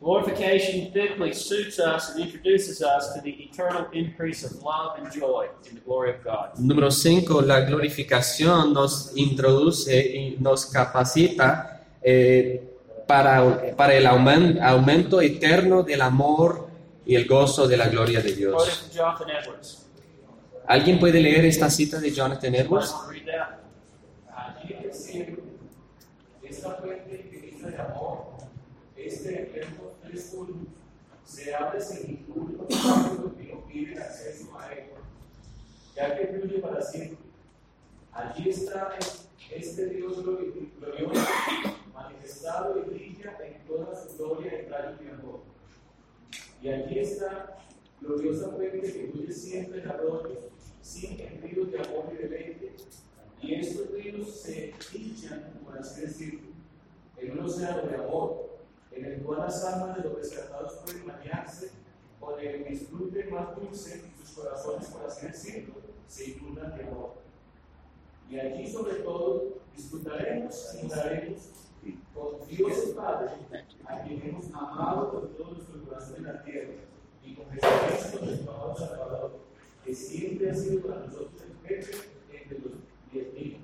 Glorification 0.00 0.90
fitly 0.92 1.34
suits 1.34 1.78
us 1.78 2.08
and 2.14 2.20
introduces 2.24 2.80
us 2.82 3.12
to 3.14 3.20
the 3.20 3.30
eternal 3.30 3.86
increase 3.92 4.42
of 4.46 4.52
love 4.62 4.96
and 4.98 5.12
joy 5.12 5.46
in 5.68 5.74
the 5.74 5.80
glory 5.82 6.10
of 6.10 6.24
God. 6.24 6.54
Número 6.58 6.90
5, 6.90 7.42
la 7.42 7.60
glorificación 7.60 8.72
nos 8.72 9.12
introduce 9.14 9.94
y 10.16 10.36
nos 10.40 10.64
capacita 10.66 11.82
eh, 12.02 12.62
para, 13.06 13.76
para 13.76 13.92
el 13.94 14.06
aumen- 14.06 14.58
aumento 14.62 15.20
eterno 15.20 15.82
del 15.82 16.00
amor 16.00 16.69
y 17.10 17.16
el 17.16 17.26
gozo 17.26 17.66
de 17.66 17.76
la 17.76 17.88
gloria 17.88 18.20
de 18.20 18.32
Dios. 18.36 18.88
¿Alguien 20.68 21.00
puede 21.00 21.20
leer 21.20 21.44
esta 21.44 21.68
cita 21.68 21.98
de 21.98 22.12
Jonathan 22.12 22.54
Edwards? 22.54 22.94
Cielo, 24.92 25.38
esta 26.44 26.70
fuente 26.76 27.28
infinita 27.32 27.66
de 27.68 27.78
amor, 27.78 28.26
este 28.96 29.50
fresco 30.02 30.44
luz, 30.44 30.68
se 31.24 31.52
abre 31.52 31.80
sin 31.80 32.06
ningún 32.28 32.60
obstáculo 32.60 33.36
que 33.36 33.50
impide 33.50 33.98
acceso 34.00 34.56
a 34.56 34.72
él, 34.72 34.84
ya 35.96 36.16
que 36.16 36.26
fluye 36.28 36.58
para 36.60 36.80
siempre. 36.80 37.18
Allí 38.12 38.50
está 38.50 38.96
este 39.50 39.86
Dios 39.86 40.24
glori- 40.24 40.70
glorioso, 40.78 41.20
manifestado 41.92 42.78
y 42.78 42.90
brilla 42.90 43.36
en 43.44 43.64
toda 43.66 43.96
su 44.00 44.16
gloria 44.16 44.60
en 44.60 44.70
rayos 44.70 45.00
de 45.00 45.10
amor. 45.10 45.40
Y 46.62 46.68
allí 46.68 46.98
está 46.98 47.58
gloriosa 48.00 48.50
fuente 48.50 48.80
que 48.80 49.10
fluye 49.12 49.32
siempre 49.32 49.82
en 49.82 49.88
arroyos, 49.88 50.38
sin 50.82 51.18
ríos 51.42 51.70
de 51.70 51.78
amor 51.78 52.12
y 52.12 52.16
deleite, 52.22 52.76
y 53.42 53.54
estos 53.54 53.90
ríos 53.92 54.30
se 54.30 54.74
hinchan, 54.92 55.60
por 55.64 55.78
así 55.78 56.02
decirlo, 56.02 56.50
en 57.16 57.32
un 57.32 57.44
océano 57.44 57.86
de 57.86 57.94
amor, 57.96 58.58
en 58.92 59.04
el 59.04 59.22
cual 59.22 59.40
las 59.40 59.64
almas 59.64 59.96
de 59.96 60.04
los 60.04 60.18
rescatados 60.18 60.74
pueden 60.84 61.06
bañarse 61.06 61.70
con 62.18 62.38
el 62.38 62.64
disfrute 62.64 63.24
más 63.24 63.56
dulce 63.56 64.02
sus 64.18 64.30
corazones, 64.30 64.88
por 64.88 65.06
así 65.06 65.26
decirlo, 65.26 65.74
se 66.06 66.30
inundan 66.30 66.76
de 66.76 66.84
amor. 66.84 67.14
Y 68.28 68.38
allí, 68.38 68.70
sobre 68.70 68.96
todo, 68.96 69.60
disfrutaremos 69.74 70.74
y 70.82 70.86
Dios 72.48 72.76
Padre, 72.96 73.30
a 73.86 74.02
quien 74.02 74.22
hemos 74.24 74.46
amado 74.52 75.10
con 75.10 75.28
todo 75.36 75.54
nuestro 75.54 75.82
corazón 75.84 76.16
en 76.18 76.24
la 76.24 76.42
tierra, 76.42 76.72
y 77.24 77.34
con 77.34 77.46
Jesucristo, 77.50 78.24
nuestro 78.24 78.52
amado 78.52 78.76
Salvador, 78.76 79.40
que 79.84 79.94
siempre 79.94 80.50
ha 80.50 80.54
sido 80.54 80.82
para 80.82 81.06
nosotros 81.06 81.32
el 81.42 81.68
jefe 81.68 82.08
entre 82.32 82.58
los 82.58 82.72
diez 83.12 83.32
mil. 83.34 83.56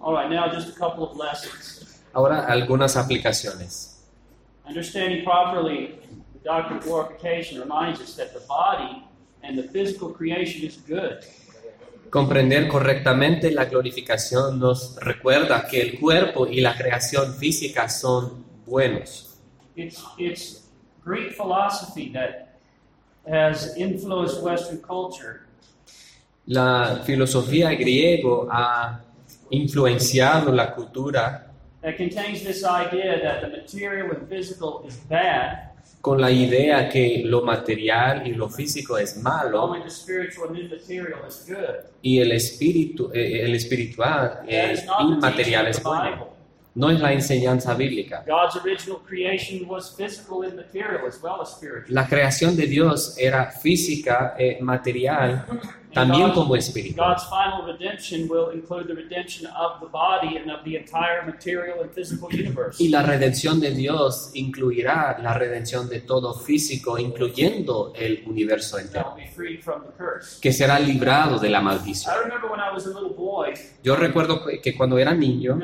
All 0.00 0.14
right, 0.14 0.30
now 0.30 0.48
just 0.50 0.74
a 0.74 0.78
couple 0.78 1.04
of 1.04 1.16
lessons. 1.16 2.02
Ahora 2.14 2.46
algunas 2.46 2.96
aplicaciones. 2.96 3.98
Understanding 4.66 5.24
properly 5.24 5.98
the 6.32 6.38
doctrine 6.42 6.78
of 6.78 6.84
glorification 6.84 7.60
reminds 7.60 8.00
us 8.00 8.16
that 8.16 8.32
the 8.32 8.40
body 8.48 9.04
and 9.42 9.58
the 9.58 9.64
physical 9.64 10.10
creation 10.10 10.66
is 10.66 10.76
good. 10.76 11.24
Comprender 12.10 12.66
correctamente 12.68 13.50
la 13.52 13.66
glorificación 13.66 14.58
nos 14.58 14.96
recuerda 14.96 15.66
que 15.66 15.80
el 15.80 16.00
cuerpo 16.00 16.46
y 16.46 16.60
la 16.60 16.76
creación 16.76 17.34
física 17.34 17.88
son 17.88 18.44
buenos. 18.66 19.38
It's, 19.76 20.02
it's 20.18 20.68
Greek 21.04 21.32
philosophy 21.32 22.12
that 22.12 22.58
has 23.26 23.76
influenced 23.76 24.42
Western 24.42 24.78
culture 24.78 25.40
La 26.46 27.02
filosofía 27.04 27.70
griego 27.70 28.48
ha 28.50 29.00
influenciado 29.50 30.52
la 30.52 30.74
cultura 30.74 31.50
that 31.82 31.96
contains 31.96 32.42
this 32.42 32.64
idea 32.64 33.20
that 33.22 33.40
the 33.40 33.48
material 33.48 34.10
and 34.10 34.28
physical 34.28 34.84
is 34.86 34.96
bad, 34.96 35.69
con 36.00 36.20
la 36.20 36.30
idea 36.30 36.88
que 36.88 37.22
lo 37.24 37.42
material 37.42 38.26
y 38.26 38.32
lo 38.32 38.48
físico 38.48 38.96
es 38.96 39.18
malo 39.18 39.64
only 39.64 39.82
the 39.82 39.90
spiritual 39.90 40.48
and 40.48 40.58
immaterial 40.58 41.26
is 41.28 41.46
good. 41.46 41.90
y 42.02 42.18
el 42.20 42.32
espíritu, 42.32 43.10
eh, 43.12 43.42
el 43.42 43.54
espiritual 43.54 44.40
teaching 44.46 45.12
inmaterial 45.12 45.66
es 45.66 45.82
bueno. 45.82 46.29
No 46.74 46.88
es 46.88 47.00
la 47.00 47.12
enseñanza 47.12 47.74
bíblica. 47.74 48.24
God's 48.26 48.56
original 48.56 49.00
creation 49.04 49.68
was 49.68 49.92
physical 49.96 50.44
and 50.44 50.54
material 50.54 51.04
as 51.06 51.20
well 51.20 51.40
as 51.42 51.50
spiritual. 51.56 51.92
La 51.92 52.06
creación 52.06 52.56
de 52.56 52.66
Dios 52.66 53.16
era 53.18 53.50
física, 53.50 54.36
eh, 54.38 54.58
material, 54.60 55.46
también 55.92 56.30
como 56.30 56.54
espiritual. 56.54 57.14
God's 57.14 57.24
final 57.24 57.66
redemption 57.66 58.28
will 58.30 58.54
include 58.54 58.86
the 58.86 58.94
redemption 58.94 59.50
of 59.50 59.80
the 59.80 59.88
body 59.90 60.36
and 60.36 60.48
of 60.48 60.62
the 60.62 60.76
entire 60.76 61.26
material 61.26 61.80
and 61.82 61.90
physical 61.92 62.28
universe. 62.32 62.80
Y 62.80 62.88
la 62.88 63.02
redención 63.02 63.58
de 63.58 63.72
Dios 63.72 64.30
incluirá 64.34 65.18
la 65.20 65.34
redención 65.34 65.88
de 65.88 66.02
todo 66.02 66.34
físico, 66.34 66.98
incluyendo 66.98 67.92
el 67.96 68.22
universo 68.26 68.78
entero, 68.78 69.16
que 70.40 70.52
será 70.52 70.78
librado 70.78 71.40
de 71.40 71.50
la 71.50 71.60
maldición. 71.60 72.14
Yo 73.82 73.96
recuerdo 73.96 74.44
que 74.62 74.76
cuando 74.76 74.98
era 74.98 75.12
niño 75.14 75.58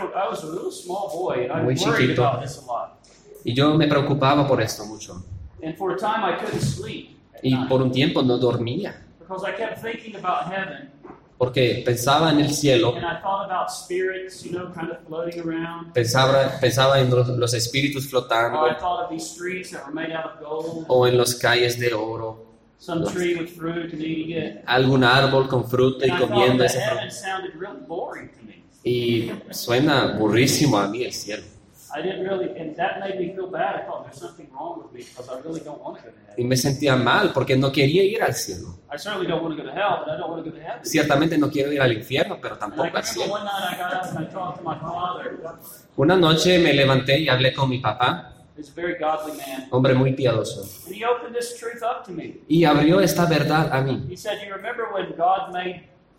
and 0.00 0.14
I, 0.14 0.20
I, 0.20 0.24
I 0.26 0.28
was 0.30 0.42
a 0.42 0.46
little 0.46 0.70
small 0.72 1.08
boy, 1.12 1.44
and 1.44 1.52
I 1.52 1.62
Muy 1.62 1.74
chiquito. 1.74 2.22
about 2.22 2.42
this 2.42 2.58
a 2.58 2.66
lot. 2.66 2.98
y 3.44 3.52
yo 3.54 3.74
me 3.74 3.86
preocupaba 3.86 4.46
por 4.46 4.60
esto 4.60 4.84
mucho. 4.86 5.22
And 5.62 5.76
for 5.76 5.92
a 5.92 5.96
time, 5.98 6.24
I 6.24 6.36
couldn't 6.38 6.60
sleep 6.60 7.16
at 7.34 7.40
Y 7.42 7.54
por 7.68 7.80
un 7.82 7.90
tiempo 7.92 8.22
no 8.22 8.38
dormía, 8.38 8.94
because 9.18 9.44
I 9.44 9.52
kept 9.56 9.80
thinking 9.82 10.16
about 10.16 10.52
heaven, 10.52 10.90
porque 11.38 11.82
pensaba 11.84 12.30
en 12.30 12.40
el 12.40 12.50
cielo, 12.50 12.94
and 12.96 13.04
I 13.04 13.20
thought 13.20 13.46
about 13.46 13.70
spirits, 13.70 14.44
you 14.44 14.52
know, 14.52 14.70
kind 14.72 14.90
of 14.90 14.98
floating 15.06 15.40
around. 15.40 15.92
pensaba, 15.92 16.58
pensaba 16.60 17.00
en 17.00 17.10
los, 17.10 17.28
los 17.28 17.54
espíritus 17.54 18.08
flotando, 18.08 18.60
thought 18.78 19.04
of 19.04 19.10
these 19.10 19.26
streets 19.26 19.70
that 19.72 19.84
were 19.86 19.92
made 19.94 20.12
out 20.14 20.24
of 20.26 20.40
gold, 20.40 20.84
o 20.88 21.06
en 21.06 21.16
las 21.18 21.34
calles 21.34 21.78
de 21.78 21.92
oro, 21.94 22.44
some 22.78 23.04
tree 23.10 23.34
with 23.34 23.48
fruit 23.56 23.92
and 23.92 24.02
eating 24.02 24.30
it. 24.36 24.62
algún 24.66 25.02
árbol 25.04 25.48
con 25.48 25.64
fruto 25.68 26.04
y 26.06 26.10
comiendo 26.10 26.64
ese 26.64 26.80
fruto. 26.80 27.04
Y 28.84 29.30
suena 29.50 30.16
burrísimo 30.18 30.78
a 30.78 30.86
mí 30.88 31.02
el 31.04 31.12
cielo. 31.12 31.42
Y 36.36 36.44
me 36.44 36.56
sentía 36.56 36.96
mal 36.96 37.30
porque 37.32 37.56
no 37.56 37.70
quería 37.70 38.02
ir 38.02 38.20
al 38.22 38.34
cielo. 38.34 38.80
Ciertamente 40.82 41.38
no 41.38 41.48
quiero 41.50 41.72
ir 41.72 41.80
al 41.80 41.92
infierno, 41.92 42.38
pero 42.42 42.58
tampoco 42.58 42.96
al 42.96 43.04
cielo. 43.04 43.32
Una 45.96 46.16
noche 46.16 46.58
me 46.58 46.72
levanté 46.74 47.20
y 47.20 47.28
hablé 47.28 47.52
con 47.54 47.68
mi 47.70 47.78
papá, 47.78 48.32
hombre 49.70 49.94
muy 49.94 50.12
piadoso, 50.14 50.62
y 52.48 52.64
abrió 52.64 53.00
esta 53.00 53.26
verdad 53.26 53.72
a 53.72 53.80
mí. 53.80 54.04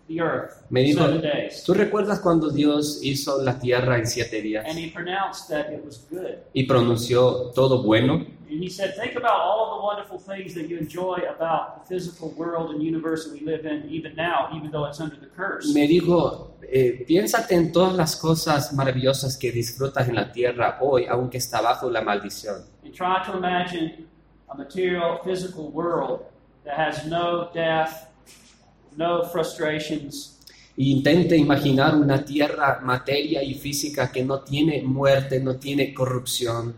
The 0.08 0.20
earth 0.20 0.62
Me 0.70 0.82
dijo, 0.82 1.04
seven 1.04 1.20
days? 1.20 1.64
¿tú 1.64 1.74
recuerdas 1.74 2.20
cuando 2.20 2.50
Dios 2.50 3.00
hizo 3.02 3.42
la 3.42 3.58
tierra 3.58 3.98
en 3.98 4.06
siete 4.06 4.40
días 4.40 4.64
And 4.68 4.78
he 4.78 4.90
pronounced 4.90 5.48
that 5.48 5.72
it 5.72 5.84
was 5.84 6.06
good. 6.10 6.36
y 6.52 6.64
pronunció 6.66 7.50
todo 7.54 7.82
bueno? 7.82 8.24
And 8.48 8.62
he 8.62 8.70
said, 8.70 8.94
Think 8.94 9.16
about 9.16 9.40
all 9.40 9.76
the 9.76 9.82
wonderful 9.82 10.18
things 10.20 10.54
that 10.54 10.68
you 10.68 10.78
enjoy 10.78 11.18
about 11.28 11.82
the 11.82 11.88
physical 11.94 12.30
world 12.36 12.70
and 12.70 12.80
universe 12.80 13.24
that 13.24 13.32
we 13.32 13.40
live 13.44 13.66
in, 13.66 13.88
even 13.90 14.14
now, 14.14 14.48
even 14.54 14.70
though 14.70 14.84
it's 14.88 15.00
under 15.00 15.16
the 15.16 15.26
curse. 15.26 15.74
Me 15.74 15.88
dijo, 15.88 16.52
eh, 16.62 17.04
piénsate 17.06 17.56
en 17.56 17.72
todas 17.72 17.94
las 17.96 18.14
cosas 18.14 18.72
maravillosas 18.72 19.36
que 19.36 19.50
disfrutas 19.50 20.08
en 20.08 20.14
la 20.14 20.30
tierra 20.32 20.78
hoy, 20.80 21.06
aunque 21.06 21.38
está 21.38 21.60
bajo 21.60 21.90
la 21.90 22.00
maldición. 22.02 22.62
And 22.84 22.94
try 22.94 23.20
to 23.26 23.36
imagine 23.36 24.06
a 24.48 24.56
material, 24.56 25.18
physical 25.24 25.68
world 25.72 26.20
that 26.64 26.78
has 26.78 27.04
no 27.06 27.50
death, 27.52 28.06
no 28.96 29.24
frustrations, 29.24 30.32
Intente 30.78 31.38
imaginar 31.38 31.94
una 31.94 32.22
tierra, 32.22 32.80
materia 32.82 33.42
y 33.42 33.54
física 33.54 34.12
que 34.12 34.22
no 34.22 34.40
tiene 34.40 34.82
muerte, 34.82 35.40
no 35.40 35.56
tiene 35.56 35.94
corrupción, 35.94 36.74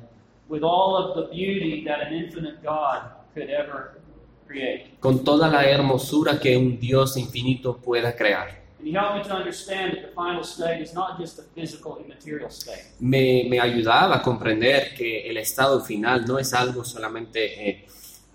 with 0.48 0.62
all 0.62 0.96
of 0.96 1.16
the 1.16 1.34
beauty 1.34 1.84
that 1.84 2.00
an 2.00 2.14
infinite 2.14 2.62
God 2.62 3.10
could 3.34 3.50
ever 3.50 4.00
create. 4.46 4.96
con 5.00 5.24
toda 5.24 5.48
la 5.48 5.64
hermosura 5.64 6.38
que 6.38 6.56
un 6.56 6.78
Dios 6.78 7.16
infinito 7.16 7.76
pueda 7.76 8.14
crear. 8.14 8.58
Me 8.80 8.92
to 8.92 9.34
understand 9.34 9.94
that 9.94 10.02
the 10.02 10.12
final 10.14 10.44
state 10.44 10.80
is 10.80 10.94
not 10.94 11.18
just 11.18 11.40
a 11.40 11.42
physical, 11.42 11.98
immaterial 11.98 12.48
state. 12.48 12.94
Me, 13.00 13.58
ayudaba 13.60 14.18
a 14.18 14.22
comprender 14.22 14.94
que 14.96 15.28
el 15.28 15.36
estado 15.36 15.80
final 15.80 16.24
no 16.24 16.38
es 16.38 16.54
algo 16.54 16.84
solamente 16.84 17.68
eh, 17.68 17.86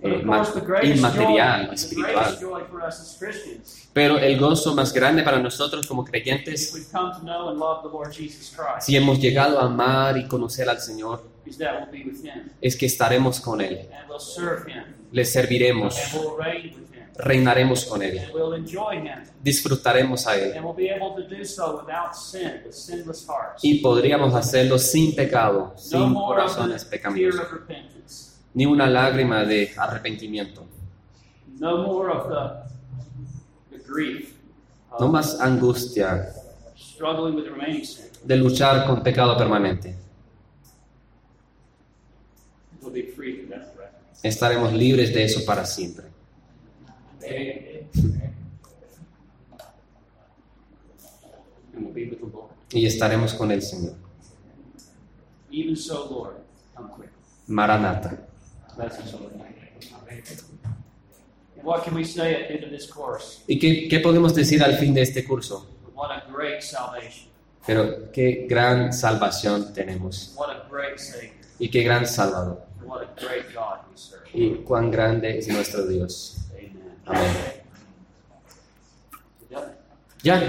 eh, 0.04 0.22
inmaterial, 0.84 1.74
espiritual. 1.74 2.38
Pero 3.94 4.18
el 4.18 4.38
gozo 4.38 4.76
más 4.76 4.92
grande 4.92 5.24
para 5.24 5.40
nosotros 5.40 5.88
como 5.88 6.04
creyentes, 6.04 6.74
we've 6.74 6.92
come 6.92 7.14
to 7.14 7.20
know 7.20 7.50
and 7.50 7.58
love 7.58 7.84
the 7.84 7.90
Lord 7.90 8.12
Jesus 8.12 8.54
Christ, 8.54 8.86
si 8.86 8.98
hemos 8.98 9.18
llegado 9.20 9.60
a 9.60 9.66
amar 9.66 10.18
y 10.18 10.28
conocer 10.28 10.68
al 10.68 10.80
Señor, 10.80 11.24
es 12.60 12.76
que 12.76 12.86
estaremos 12.86 13.40
con 13.40 13.62
Él, 13.62 13.88
le 15.12 15.24
serviremos, 15.24 15.96
reinaremos 17.16 17.86
con 17.86 18.02
Él, 18.02 18.20
disfrutaremos 19.42 20.28
a 20.28 20.36
Él. 20.36 20.58
And 20.58 20.66
we'll 20.66 20.76
be 20.76 20.92
able 20.92 21.16
to 21.16 21.34
do 21.34 21.46
so 21.46 21.78
without 21.78 22.14
sin, 22.14 22.62
with 22.66 22.74
sinless 22.74 23.26
hearts. 23.26 23.64
y 23.64 23.76
podríamos 23.76 24.34
hacerlo 24.34 24.78
sin 24.78 25.16
pecado, 25.16 25.74
sin 25.78 26.14
corazones 26.14 26.84
pecaminosos. 26.84 28.33
Ni 28.54 28.66
una 28.66 28.88
lágrima 28.88 29.44
de 29.46 29.72
arrepentimiento, 29.78 30.66
No 31.60 31.78
more 31.88 32.12
of 32.12 32.28
the, 32.30 33.78
the 33.78 33.84
grief 33.88 34.34
of 34.92 35.00
no 35.02 35.08
más 35.08 35.40
angustia 35.40 36.28
struggling 36.76 37.36
with 37.36 37.46
the 37.46 37.52
remaining 37.52 37.86
sin. 37.86 38.06
de 38.24 38.36
luchar 38.38 38.86
con 38.86 39.02
pecado 39.04 39.38
permanente. 39.38 39.96
We'll 42.82 42.92
be 42.92 43.04
free 43.16 43.38
from 43.38 43.50
that 43.52 43.74
forever. 43.74 43.92
Estaremos 44.24 44.74
libres 44.74 45.14
de 45.14 45.24
eso 45.24 45.46
para 45.46 45.66
siempre. 45.66 46.08
And 51.76 51.84
we'll 51.86 51.94
be 51.94 52.06
with 52.10 52.20
the 52.20 52.26
Lord. 52.28 52.52
Y 52.72 52.86
estaremos 52.86 53.34
con 53.34 53.52
el 53.52 53.62
Señor. 53.62 53.96
Even 55.52 55.76
so, 55.76 56.08
Lord, 56.10 56.36
come 56.76 56.90
quick. 56.90 57.10
Maranata. 57.48 58.18
Bless 58.76 59.00
us, 59.00 59.14
Lord. 59.14 59.34
And 61.56 61.64
what 61.64 61.84
can 61.84 61.94
we 61.94 62.04
say 62.04 62.36
at 62.36 62.48
the 62.50 62.56
end 62.56 62.64
of 62.66 62.72
this 62.72 62.90
course? 62.90 63.42
¿Y 63.48 63.60
qué, 63.60 63.88
qué 63.90 64.00
podemos 64.00 64.34
decir 64.34 64.64
al 64.64 64.78
fin 64.78 64.94
de 64.94 65.02
este 65.02 65.24
curso? 65.24 65.68
What 65.94 66.12
a 66.12 66.24
great 66.32 66.62
salvation. 66.62 67.30
Pero 67.66 68.12
qué 68.12 68.46
gran 68.50 68.92
salvación 68.92 69.74
tenemos. 69.74 70.34
What 70.36 70.50
a 70.50 70.68
great 70.70 71.00
Savior. 71.00 71.32
Y 71.60 71.70
qué 71.70 71.84
gran 71.84 72.06
Salvador. 72.06 72.66
What 72.86 73.04
a 73.04 73.26
great 73.26 73.54
God 73.54 73.80
we 73.90 73.98
serve. 73.98 74.30
Y 74.34 74.64
cuán 74.66 74.92
grande 74.92 75.38
es 75.38 75.48
nuestro 75.48 75.88
Dios. 75.88 76.38
Amén. 77.06 77.64
Ya. 80.24 80.40